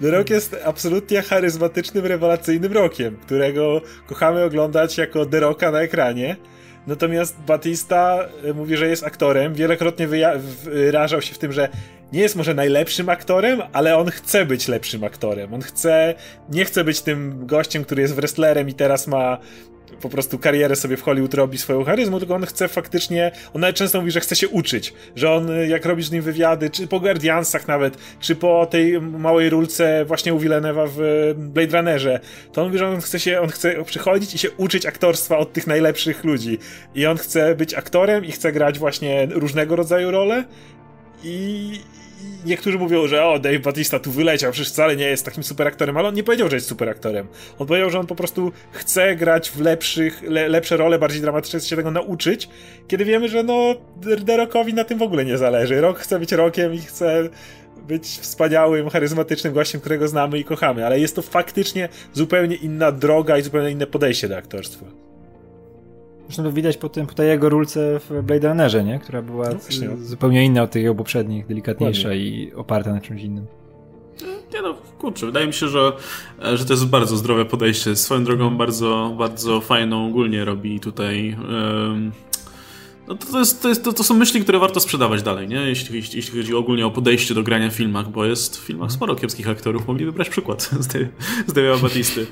The 0.00 0.10
Rock 0.10 0.30
jest 0.30 0.56
absolutnie 0.64 1.22
charyzmatycznym, 1.22 2.06
rewelacyjnym 2.06 2.72
Rockiem, 2.72 3.16
którego 3.16 3.80
kochamy 4.06 4.44
oglądać 4.44 4.98
jako 4.98 5.26
The 5.26 5.40
Rocka 5.40 5.70
na 5.70 5.80
ekranie. 5.80 6.36
Natomiast 6.86 7.36
Batista 7.46 8.28
y, 8.44 8.54
mówi, 8.54 8.76
że 8.76 8.88
jest 8.88 9.04
aktorem. 9.04 9.54
Wielokrotnie 9.54 10.08
wyrażał 10.64 11.22
się 11.22 11.34
w 11.34 11.38
tym, 11.38 11.52
że 11.52 11.68
nie 12.12 12.20
jest 12.20 12.36
może 12.36 12.54
najlepszym 12.54 13.08
aktorem, 13.08 13.62
ale 13.72 13.96
on 13.96 14.10
chce 14.10 14.46
być 14.46 14.68
lepszym 14.68 15.04
aktorem. 15.04 15.54
On 15.54 15.62
chce, 15.62 16.14
nie 16.50 16.64
chce 16.64 16.84
być 16.84 17.00
tym 17.00 17.46
gościem, 17.46 17.84
który 17.84 18.02
jest 18.02 18.14
wrestlerem 18.14 18.68
i 18.68 18.74
teraz 18.74 19.06
ma 19.06 19.38
po 20.00 20.08
prostu 20.08 20.38
karierę 20.38 20.76
sobie 20.76 20.96
w 20.96 21.02
Hollywood 21.02 21.34
robi 21.34 21.58
swoją 21.58 21.84
charyzmą, 21.84 22.18
tylko 22.18 22.34
on 22.34 22.46
chce 22.46 22.68
faktycznie, 22.68 23.32
on 23.54 23.60
nawet 23.60 23.76
często 23.76 24.00
mówi, 24.00 24.10
że 24.10 24.20
chce 24.20 24.36
się 24.36 24.48
uczyć, 24.48 24.94
że 25.16 25.32
on 25.32 25.48
jak 25.68 25.86
robi 25.86 26.02
z 26.02 26.12
nim 26.12 26.22
wywiady, 26.22 26.70
czy 26.70 26.86
po 26.86 27.00
Guardiansach 27.00 27.68
nawet, 27.68 27.98
czy 28.20 28.36
po 28.36 28.66
tej 28.66 29.00
małej 29.00 29.50
rulce 29.50 30.04
właśnie 30.04 30.34
u 30.34 30.38
Villeneuve'a 30.38 30.88
w 30.96 31.34
Blade 31.36 31.76
Runnerze, 31.76 32.20
to 32.52 32.60
on 32.62 32.66
mówi, 32.66 32.78
że 32.78 32.88
on 32.88 33.00
chce 33.00 33.20
się, 33.20 33.40
on 33.40 33.48
chce 33.48 33.84
przychodzić 33.84 34.34
i 34.34 34.38
się 34.38 34.50
uczyć 34.50 34.86
aktorstwa 34.86 35.38
od 35.38 35.52
tych 35.52 35.66
najlepszych 35.66 36.24
ludzi. 36.24 36.58
I 36.94 37.06
on 37.06 37.16
chce 37.16 37.54
być 37.54 37.74
aktorem 37.74 38.24
i 38.24 38.32
chce 38.32 38.52
grać 38.52 38.78
właśnie 38.78 39.26
różnego 39.30 39.76
rodzaju 39.76 40.10
role 40.10 40.44
i, 41.24 41.80
niektórzy 42.44 42.78
mówią, 42.78 43.06
że 43.06 43.24
o, 43.24 43.38
Dave 43.38 43.58
Batista 43.58 43.98
tu 43.98 44.10
wyleciał, 44.10 44.52
przecież 44.52 44.72
wcale 44.72 44.96
nie 44.96 45.04
jest 45.04 45.24
takim 45.24 45.44
super 45.44 45.66
aktorem, 45.66 45.96
ale 45.96 46.08
on 46.08 46.14
nie 46.14 46.24
powiedział, 46.24 46.48
że 46.48 46.56
jest 46.56 46.68
super 46.68 46.88
aktorem. 46.88 47.26
On 47.58 47.66
powiedział, 47.66 47.90
że 47.90 47.98
on 47.98 48.06
po 48.06 48.14
prostu 48.14 48.52
chce 48.72 49.16
grać 49.16 49.50
w 49.50 49.60
lepszych, 49.60 50.22
le, 50.22 50.48
lepsze 50.48 50.76
role, 50.76 50.98
bardziej 50.98 51.20
dramatyczne, 51.20 51.58
chce 51.58 51.68
się 51.68 51.76
tego 51.76 51.90
nauczyć, 51.90 52.48
kiedy 52.88 53.04
wiemy, 53.04 53.28
że 53.28 53.42
no, 53.42 53.74
The 54.26 54.36
Rockowi 54.36 54.74
na 54.74 54.84
tym 54.84 54.98
w 54.98 55.02
ogóle 55.02 55.24
nie 55.24 55.38
zależy. 55.38 55.80
Rock 55.80 55.98
chce 55.98 56.18
być 56.18 56.32
Rockiem 56.32 56.74
i 56.74 56.78
chce 56.78 57.28
być 57.88 58.06
wspaniałym, 58.06 58.90
charyzmatycznym 58.90 59.52
gościem, 59.52 59.80
którego 59.80 60.08
znamy 60.08 60.38
i 60.38 60.44
kochamy, 60.44 60.86
ale 60.86 61.00
jest 61.00 61.16
to 61.16 61.22
faktycznie 61.22 61.88
zupełnie 62.12 62.56
inna 62.56 62.92
droga 62.92 63.38
i 63.38 63.42
zupełnie 63.42 63.70
inne 63.70 63.86
podejście 63.86 64.28
do 64.28 64.36
aktorstwa. 64.36 65.03
Zresztą 66.26 66.42
to 66.42 66.52
widać 66.52 66.76
po, 66.76 66.88
tym, 66.88 67.06
po 67.06 67.14
tej 67.14 67.28
jego 67.28 67.48
rulce 67.48 68.00
w 68.00 68.22
Blade 68.22 68.48
Runnerze, 68.48 68.84
nie? 68.84 68.98
która 68.98 69.22
była 69.22 69.48
no 69.50 69.96
zupełnie 69.96 70.44
inna 70.44 70.62
od 70.62 70.70
tych 70.70 70.82
jego 70.82 70.94
poprzednich, 70.94 71.46
delikatniejsza 71.46 72.08
Ładnie. 72.08 72.24
i 72.24 72.54
oparta 72.54 72.92
na 72.92 73.00
czymś 73.00 73.22
innym. 73.22 73.46
Nie 74.54 74.62
no, 74.62 74.74
kurczę, 74.98 75.26
wydaje 75.26 75.46
mi 75.46 75.52
się, 75.52 75.68
że, 75.68 75.92
że 76.54 76.64
to 76.64 76.72
jest 76.72 76.86
bardzo 76.86 77.16
zdrowe 77.16 77.44
podejście. 77.44 77.96
Swoją 77.96 78.24
drogą 78.24 78.56
bardzo, 78.56 79.14
bardzo 79.18 79.60
fajną 79.60 80.06
ogólnie 80.06 80.44
robi 80.44 80.80
tutaj 80.80 81.36
no 83.08 83.14
to, 83.14 83.26
to, 83.32 83.38
jest, 83.38 83.62
to, 83.62 83.68
jest, 83.68 83.84
to, 83.84 83.92
to, 83.92 84.04
są 84.04 84.14
myśli, 84.14 84.40
które 84.40 84.58
warto 84.58 84.80
sprzedawać 84.80 85.22
dalej, 85.22 85.48
nie? 85.48 85.56
Jeśli, 85.56 85.96
jeśli, 85.96 86.16
jeśli 86.16 86.38
chodzi 86.38 86.54
ogólnie 86.54 86.86
o 86.86 86.90
podejście 86.90 87.34
do 87.34 87.42
grania 87.42 87.70
w 87.70 87.74
filmach, 87.74 88.10
bo 88.10 88.24
jest 88.24 88.56
w 88.56 88.66
filmach 88.66 88.92
sporo 88.92 89.14
kiepskich 89.14 89.48
aktorów, 89.48 89.86
mogliby 89.86 90.12
brać 90.12 90.28
przykład 90.28 90.62
z, 90.80 90.86
De, 90.86 91.08
z 91.46 91.52
Dave'a 91.52 91.80
Batisty, 91.82 92.26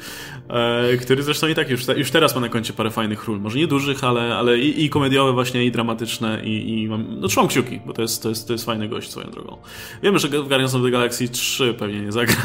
e, 0.48 0.96
który 0.96 1.22
zresztą 1.22 1.48
i 1.48 1.54
tak 1.54 1.70
już, 1.70 1.86
już 1.96 2.10
teraz 2.10 2.34
ma 2.34 2.40
na 2.40 2.48
koncie 2.48 2.72
parę 2.72 2.90
fajnych 2.90 3.24
ról, 3.24 3.40
może 3.40 3.58
nie 3.58 3.66
dużych, 3.66 4.04
ale, 4.04 4.36
ale 4.36 4.58
i, 4.58 4.84
i 4.84 4.90
komediowe 4.90 5.32
właśnie, 5.32 5.64
i 5.64 5.70
dramatyczne, 5.70 6.44
i, 6.44 6.82
i 6.82 6.88
mam, 6.88 7.20
no 7.20 7.28
trzymam 7.28 7.48
kciuki, 7.48 7.80
bo 7.86 7.92
to 7.92 8.02
jest, 8.02 8.22
to, 8.22 8.28
jest, 8.28 8.46
to 8.46 8.52
jest 8.52 8.64
fajny 8.64 8.88
gość 8.88 9.10
swoją 9.10 9.30
drogą. 9.30 9.56
Wiemy, 10.02 10.18
że 10.18 10.28
w 10.28 10.48
Guardians 10.48 10.74
of 10.74 10.82
the 10.82 10.90
Galaxy 10.90 11.28
3 11.28 11.74
pewnie 11.74 12.00
nie 12.00 12.12
zagra, 12.12 12.36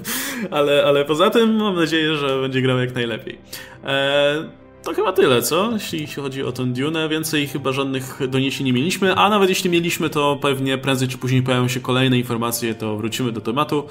ale, 0.50 0.84
ale 0.84 1.04
poza 1.04 1.30
tym 1.30 1.56
mam 1.56 1.76
nadzieję, 1.76 2.16
że 2.16 2.40
będzie 2.40 2.62
grał 2.62 2.78
jak 2.78 2.94
najlepiej. 2.94 3.38
E, 3.84 4.63
to 4.84 4.94
chyba 4.94 5.12
tyle, 5.12 5.42
co? 5.42 5.72
Jeśli 5.72 6.06
chodzi 6.06 6.42
o 6.42 6.52
tę 6.52 6.66
Dune, 6.66 7.08
więcej 7.08 7.46
chyba 7.46 7.72
żadnych 7.72 8.20
doniesień 8.28 8.66
nie 8.66 8.72
mieliśmy, 8.72 9.14
a 9.14 9.28
nawet 9.30 9.48
jeśli 9.48 9.70
mieliśmy, 9.70 10.10
to 10.10 10.38
pewnie 10.42 10.78
prędzej 10.78 11.08
czy 11.08 11.18
później 11.18 11.42
pojawią 11.42 11.68
się 11.68 11.80
kolejne 11.80 12.18
informacje, 12.18 12.74
to 12.74 12.96
wrócimy 12.96 13.32
do 13.32 13.40
tematu. 13.40 13.84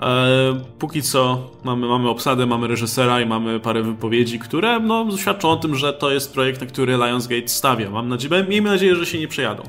E, 0.00 0.60
póki 0.78 1.02
co 1.02 1.50
mamy, 1.64 1.86
mamy 1.86 2.08
obsadę, 2.08 2.46
mamy 2.46 2.68
reżysera 2.68 3.20
i 3.20 3.26
mamy 3.26 3.60
parę 3.60 3.82
wypowiedzi, 3.82 4.38
które 4.38 4.80
no, 4.80 5.06
świadczą 5.16 5.50
o 5.50 5.56
tym, 5.56 5.76
że 5.76 5.92
to 5.92 6.10
jest 6.10 6.34
projekt, 6.34 6.60
na 6.60 6.66
który 6.66 6.92
Lionsgate 6.92 7.48
stawia. 7.48 7.90
Mam 7.90 8.08
nadzieję, 8.08 8.44
miejmy 8.48 8.70
nadzieję, 8.70 8.96
że 8.96 9.06
się 9.06 9.18
nie 9.18 9.28
przejadą, 9.28 9.62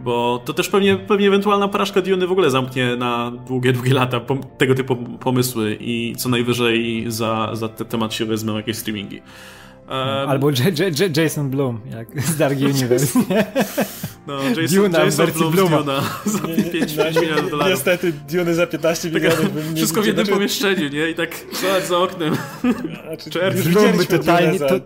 bo 0.00 0.42
to 0.44 0.52
też 0.52 0.68
pewnie, 0.68 0.96
pewnie 0.96 1.28
ewentualna 1.28 1.68
porażka 1.68 2.02
Dune 2.02 2.26
w 2.26 2.32
ogóle 2.32 2.50
zamknie 2.50 2.96
na 2.96 3.32
długie, 3.46 3.72
długie 3.72 3.94
lata 3.94 4.20
tego 4.58 4.74
typu 4.74 4.96
pomysły 4.96 5.76
i 5.80 6.14
co 6.16 6.28
najwyżej 6.28 7.04
za, 7.08 7.50
za 7.52 7.68
ten 7.68 7.86
temat 7.86 8.14
się 8.14 8.24
wezmą 8.24 8.56
jakieś 8.56 8.76
streamingi. 8.76 9.22
Um, 9.88 10.28
Albo 10.28 10.50
J 10.50 10.78
J 10.78 11.16
Jason 11.16 11.50
Bloom, 11.50 11.80
jak 11.90 12.22
z 12.22 12.36
Dark 12.36 12.58
Universe, 12.74 13.18
nie? 13.30 13.46
No, 14.26 14.42
Jason, 14.42 14.76
Duna 14.76 15.04
Jason 15.04 15.30
Bloom 15.30 15.52
Bluma. 15.52 15.78
Duna 15.78 16.00
za 16.24 16.38
5, 16.72 16.96
5 16.96 17.20
milionów 17.20 17.50
dolarów. 17.50 17.74
Niestety, 17.74 18.12
Dune 18.12 18.54
za 18.54 18.66
15 18.66 19.10
milionów 19.10 19.54
bym 19.54 19.68
nie 19.70 19.76
Wszystko 19.76 20.02
w 20.02 20.06
jednym 20.06 20.26
znaczy... 20.26 20.38
pomieszczeniu, 20.38 20.88
nie? 20.88 21.10
I 21.10 21.14
tak 21.14 21.30
za 21.88 21.98
oknem. 21.98 22.36
Znaczy, 23.06 23.30
Czerw. 23.30 23.68
Bloom 23.68 23.96
by 23.96 24.06
totalnie... 24.06 24.58
To... 24.58 24.80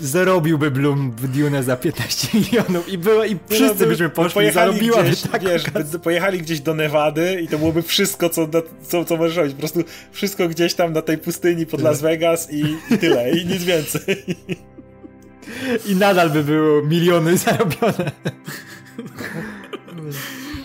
zarobiłby 0.00 0.70
Bloom 0.70 1.10
w 1.10 1.28
Dune 1.28 1.62
za 1.62 1.76
15 1.76 2.28
milionów 2.38 2.88
i, 2.88 2.98
było, 2.98 3.24
i 3.24 3.36
wszyscy 3.48 3.82
no, 3.82 3.86
byśmy 3.86 4.08
by, 4.08 4.14
poszli, 4.14 4.34
pojechali 4.34 4.72
zarobiłaby 4.72 5.10
gdzieś, 5.10 5.22
tak. 5.22 5.44
wiesz, 5.44 5.64
by, 5.92 5.98
pojechali 5.98 6.38
gdzieś 6.38 6.60
do 6.60 6.74
Nevady 6.74 7.40
i 7.42 7.48
to 7.48 7.58
byłoby 7.58 7.82
wszystko, 7.82 8.28
co, 8.28 8.48
co, 8.82 9.04
co 9.04 9.16
możesz 9.16 9.36
robić. 9.36 9.52
Po 9.52 9.58
prostu 9.58 9.84
wszystko 10.12 10.48
gdzieś 10.48 10.74
tam 10.74 10.92
na 10.92 11.02
tej 11.02 11.18
pustyni 11.18 11.66
pod 11.66 11.82
Las 11.82 12.00
Vegas 12.00 12.52
i, 12.52 12.76
i 12.90 12.98
tyle, 12.98 13.30
i 13.30 13.46
nic 13.46 13.64
więcej. 13.64 14.24
I 15.86 15.96
nadal 15.96 16.30
by 16.30 16.44
było 16.44 16.82
miliony 16.82 17.36
zarobione. 17.36 18.10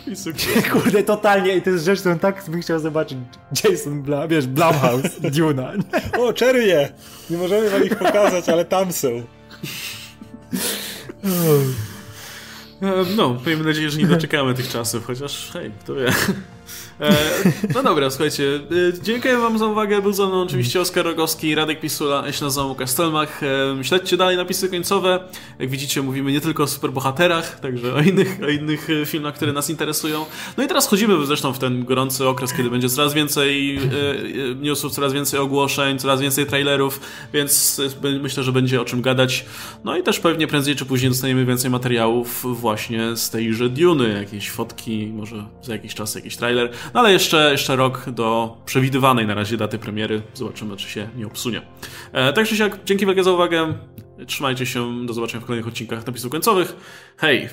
I 0.08 0.16
sukces. 0.16 0.64
Kurde, 0.72 1.04
totalnie. 1.04 1.56
I 1.56 1.62
to 1.62 1.70
jest 1.70 1.86
rzecz, 1.86 2.00
którą 2.00 2.20
tak 2.20 2.44
bym 2.48 2.62
chciał 2.62 2.80
zobaczyć. 2.80 3.18
Jason 3.64 4.02
Blum, 4.02 4.28
wiesz, 4.28 4.48
Blumhouse, 4.48 5.20
Duna. 5.36 5.74
O, 6.18 6.32
Cherry'e! 6.32 6.90
Nie 7.30 7.38
możemy 7.38 7.70
wam 7.70 7.84
ich 7.84 7.96
pokazać, 7.96 8.50
ale 8.50 8.66
tam 8.66 8.94
są. 8.94 9.24
No, 13.16 13.42
miejmy 13.46 13.64
nadzieję, 13.64 13.90
że 13.90 13.98
nie 13.98 14.08
doczekamy 14.08 14.54
tych 14.54 14.68
czasów, 14.68 15.06
chociaż 15.06 15.50
hej, 15.54 15.72
kto 15.80 15.96
wie. 15.96 16.14
E, 17.02 17.16
no 17.76 17.84
dobra, 17.84 18.10
słuchajcie, 18.10 18.44
e, 18.56 19.04
dziękuję 19.04 19.38
wam 19.38 19.60
za 19.60 19.66
uwagę, 19.66 20.02
był 20.02 20.14
ze 20.14 20.28
mną 20.28 20.42
oczywiście 20.42 20.82
Oskar 20.82 21.06
Rogowski, 21.06 21.56
Radek 21.56 21.80
Pisula, 21.80 22.24
nazywam 22.42 22.70
Łukasz 22.70 22.90
Stelmach. 22.90 23.42
E, 23.44 23.84
śledźcie 23.84 24.18
dalej 24.18 24.38
napisy 24.38 24.70
końcowe, 24.70 25.20
jak 25.60 25.70
widzicie 25.70 26.02
mówimy 26.02 26.32
nie 26.32 26.42
tylko 26.42 26.64
o 26.64 26.68
superbohaterach, 26.68 27.60
także 27.60 27.94
o 27.94 28.02
innych, 28.02 28.40
o 28.44 28.50
innych 28.50 28.88
filmach, 29.06 29.36
które 29.36 29.54
nas 29.54 29.70
interesują. 29.70 30.26
No 30.58 30.64
i 30.64 30.68
teraz 30.68 30.88
chodzimy 30.88 31.26
zresztą 31.26 31.54
w 31.54 31.60
ten 31.60 31.86
gorący 31.86 32.28
okres, 32.28 32.54
kiedy 32.54 32.70
będzie 32.70 32.90
coraz 32.90 33.14
więcej 33.14 33.80
newsów, 34.56 34.92
coraz 34.92 35.14
więcej 35.14 35.40
ogłoszeń, 35.40 36.00
coraz 36.00 36.22
więcej 36.22 36.46
trailerów, 36.46 37.00
więc 37.34 37.82
myślę, 38.22 38.44
że 38.44 38.52
będzie 38.52 38.82
o 38.82 38.86
czym 38.86 39.02
gadać. 39.02 39.46
No 39.84 39.98
i 39.98 40.04
też 40.04 40.20
pewnie 40.20 40.48
prędzej 40.48 40.76
czy 40.76 40.86
później 40.86 41.12
dostaniemy 41.12 41.46
więcej 41.46 41.72
materiałów 41.72 42.60
właśnie 42.60 43.16
z 43.16 43.30
tejże 43.30 43.70
Duny, 43.70 44.14
jakieś 44.14 44.52
fotki, 44.52 45.08
może 45.08 45.46
za 45.62 45.74
jakiś 45.74 45.94
czas 45.96 46.16
jakiś 46.16 46.38
trailer. 46.38 46.72
No 46.94 47.00
ale 47.00 47.12
jeszcze, 47.12 47.52
jeszcze 47.52 47.76
rok 47.76 48.10
do 48.10 48.58
przewidywanej 48.66 49.28
na 49.28 49.34
razie 49.34 49.58
daty 49.58 49.80
premiery. 49.80 50.22
Zobaczymy, 50.34 50.78
czy 50.78 50.90
się 50.90 51.10
nie 51.16 51.28
obsunie. 51.28 51.62
E, 52.12 52.34
tak 52.34 52.48
czy 52.48 52.58
siak, 52.58 52.80
dzięki 52.86 53.06
wielkie 53.06 53.24
za 53.24 53.32
uwagę. 53.32 53.74
Trzymajcie 54.28 54.66
się, 54.66 55.06
do 55.06 55.14
zobaczenia 55.14 55.42
w 55.42 55.46
kolejnych 55.46 55.68
odcinkach 55.68 56.08
napisów 56.08 56.32
końcowych. 56.32 56.76
Hej! 57.18 57.50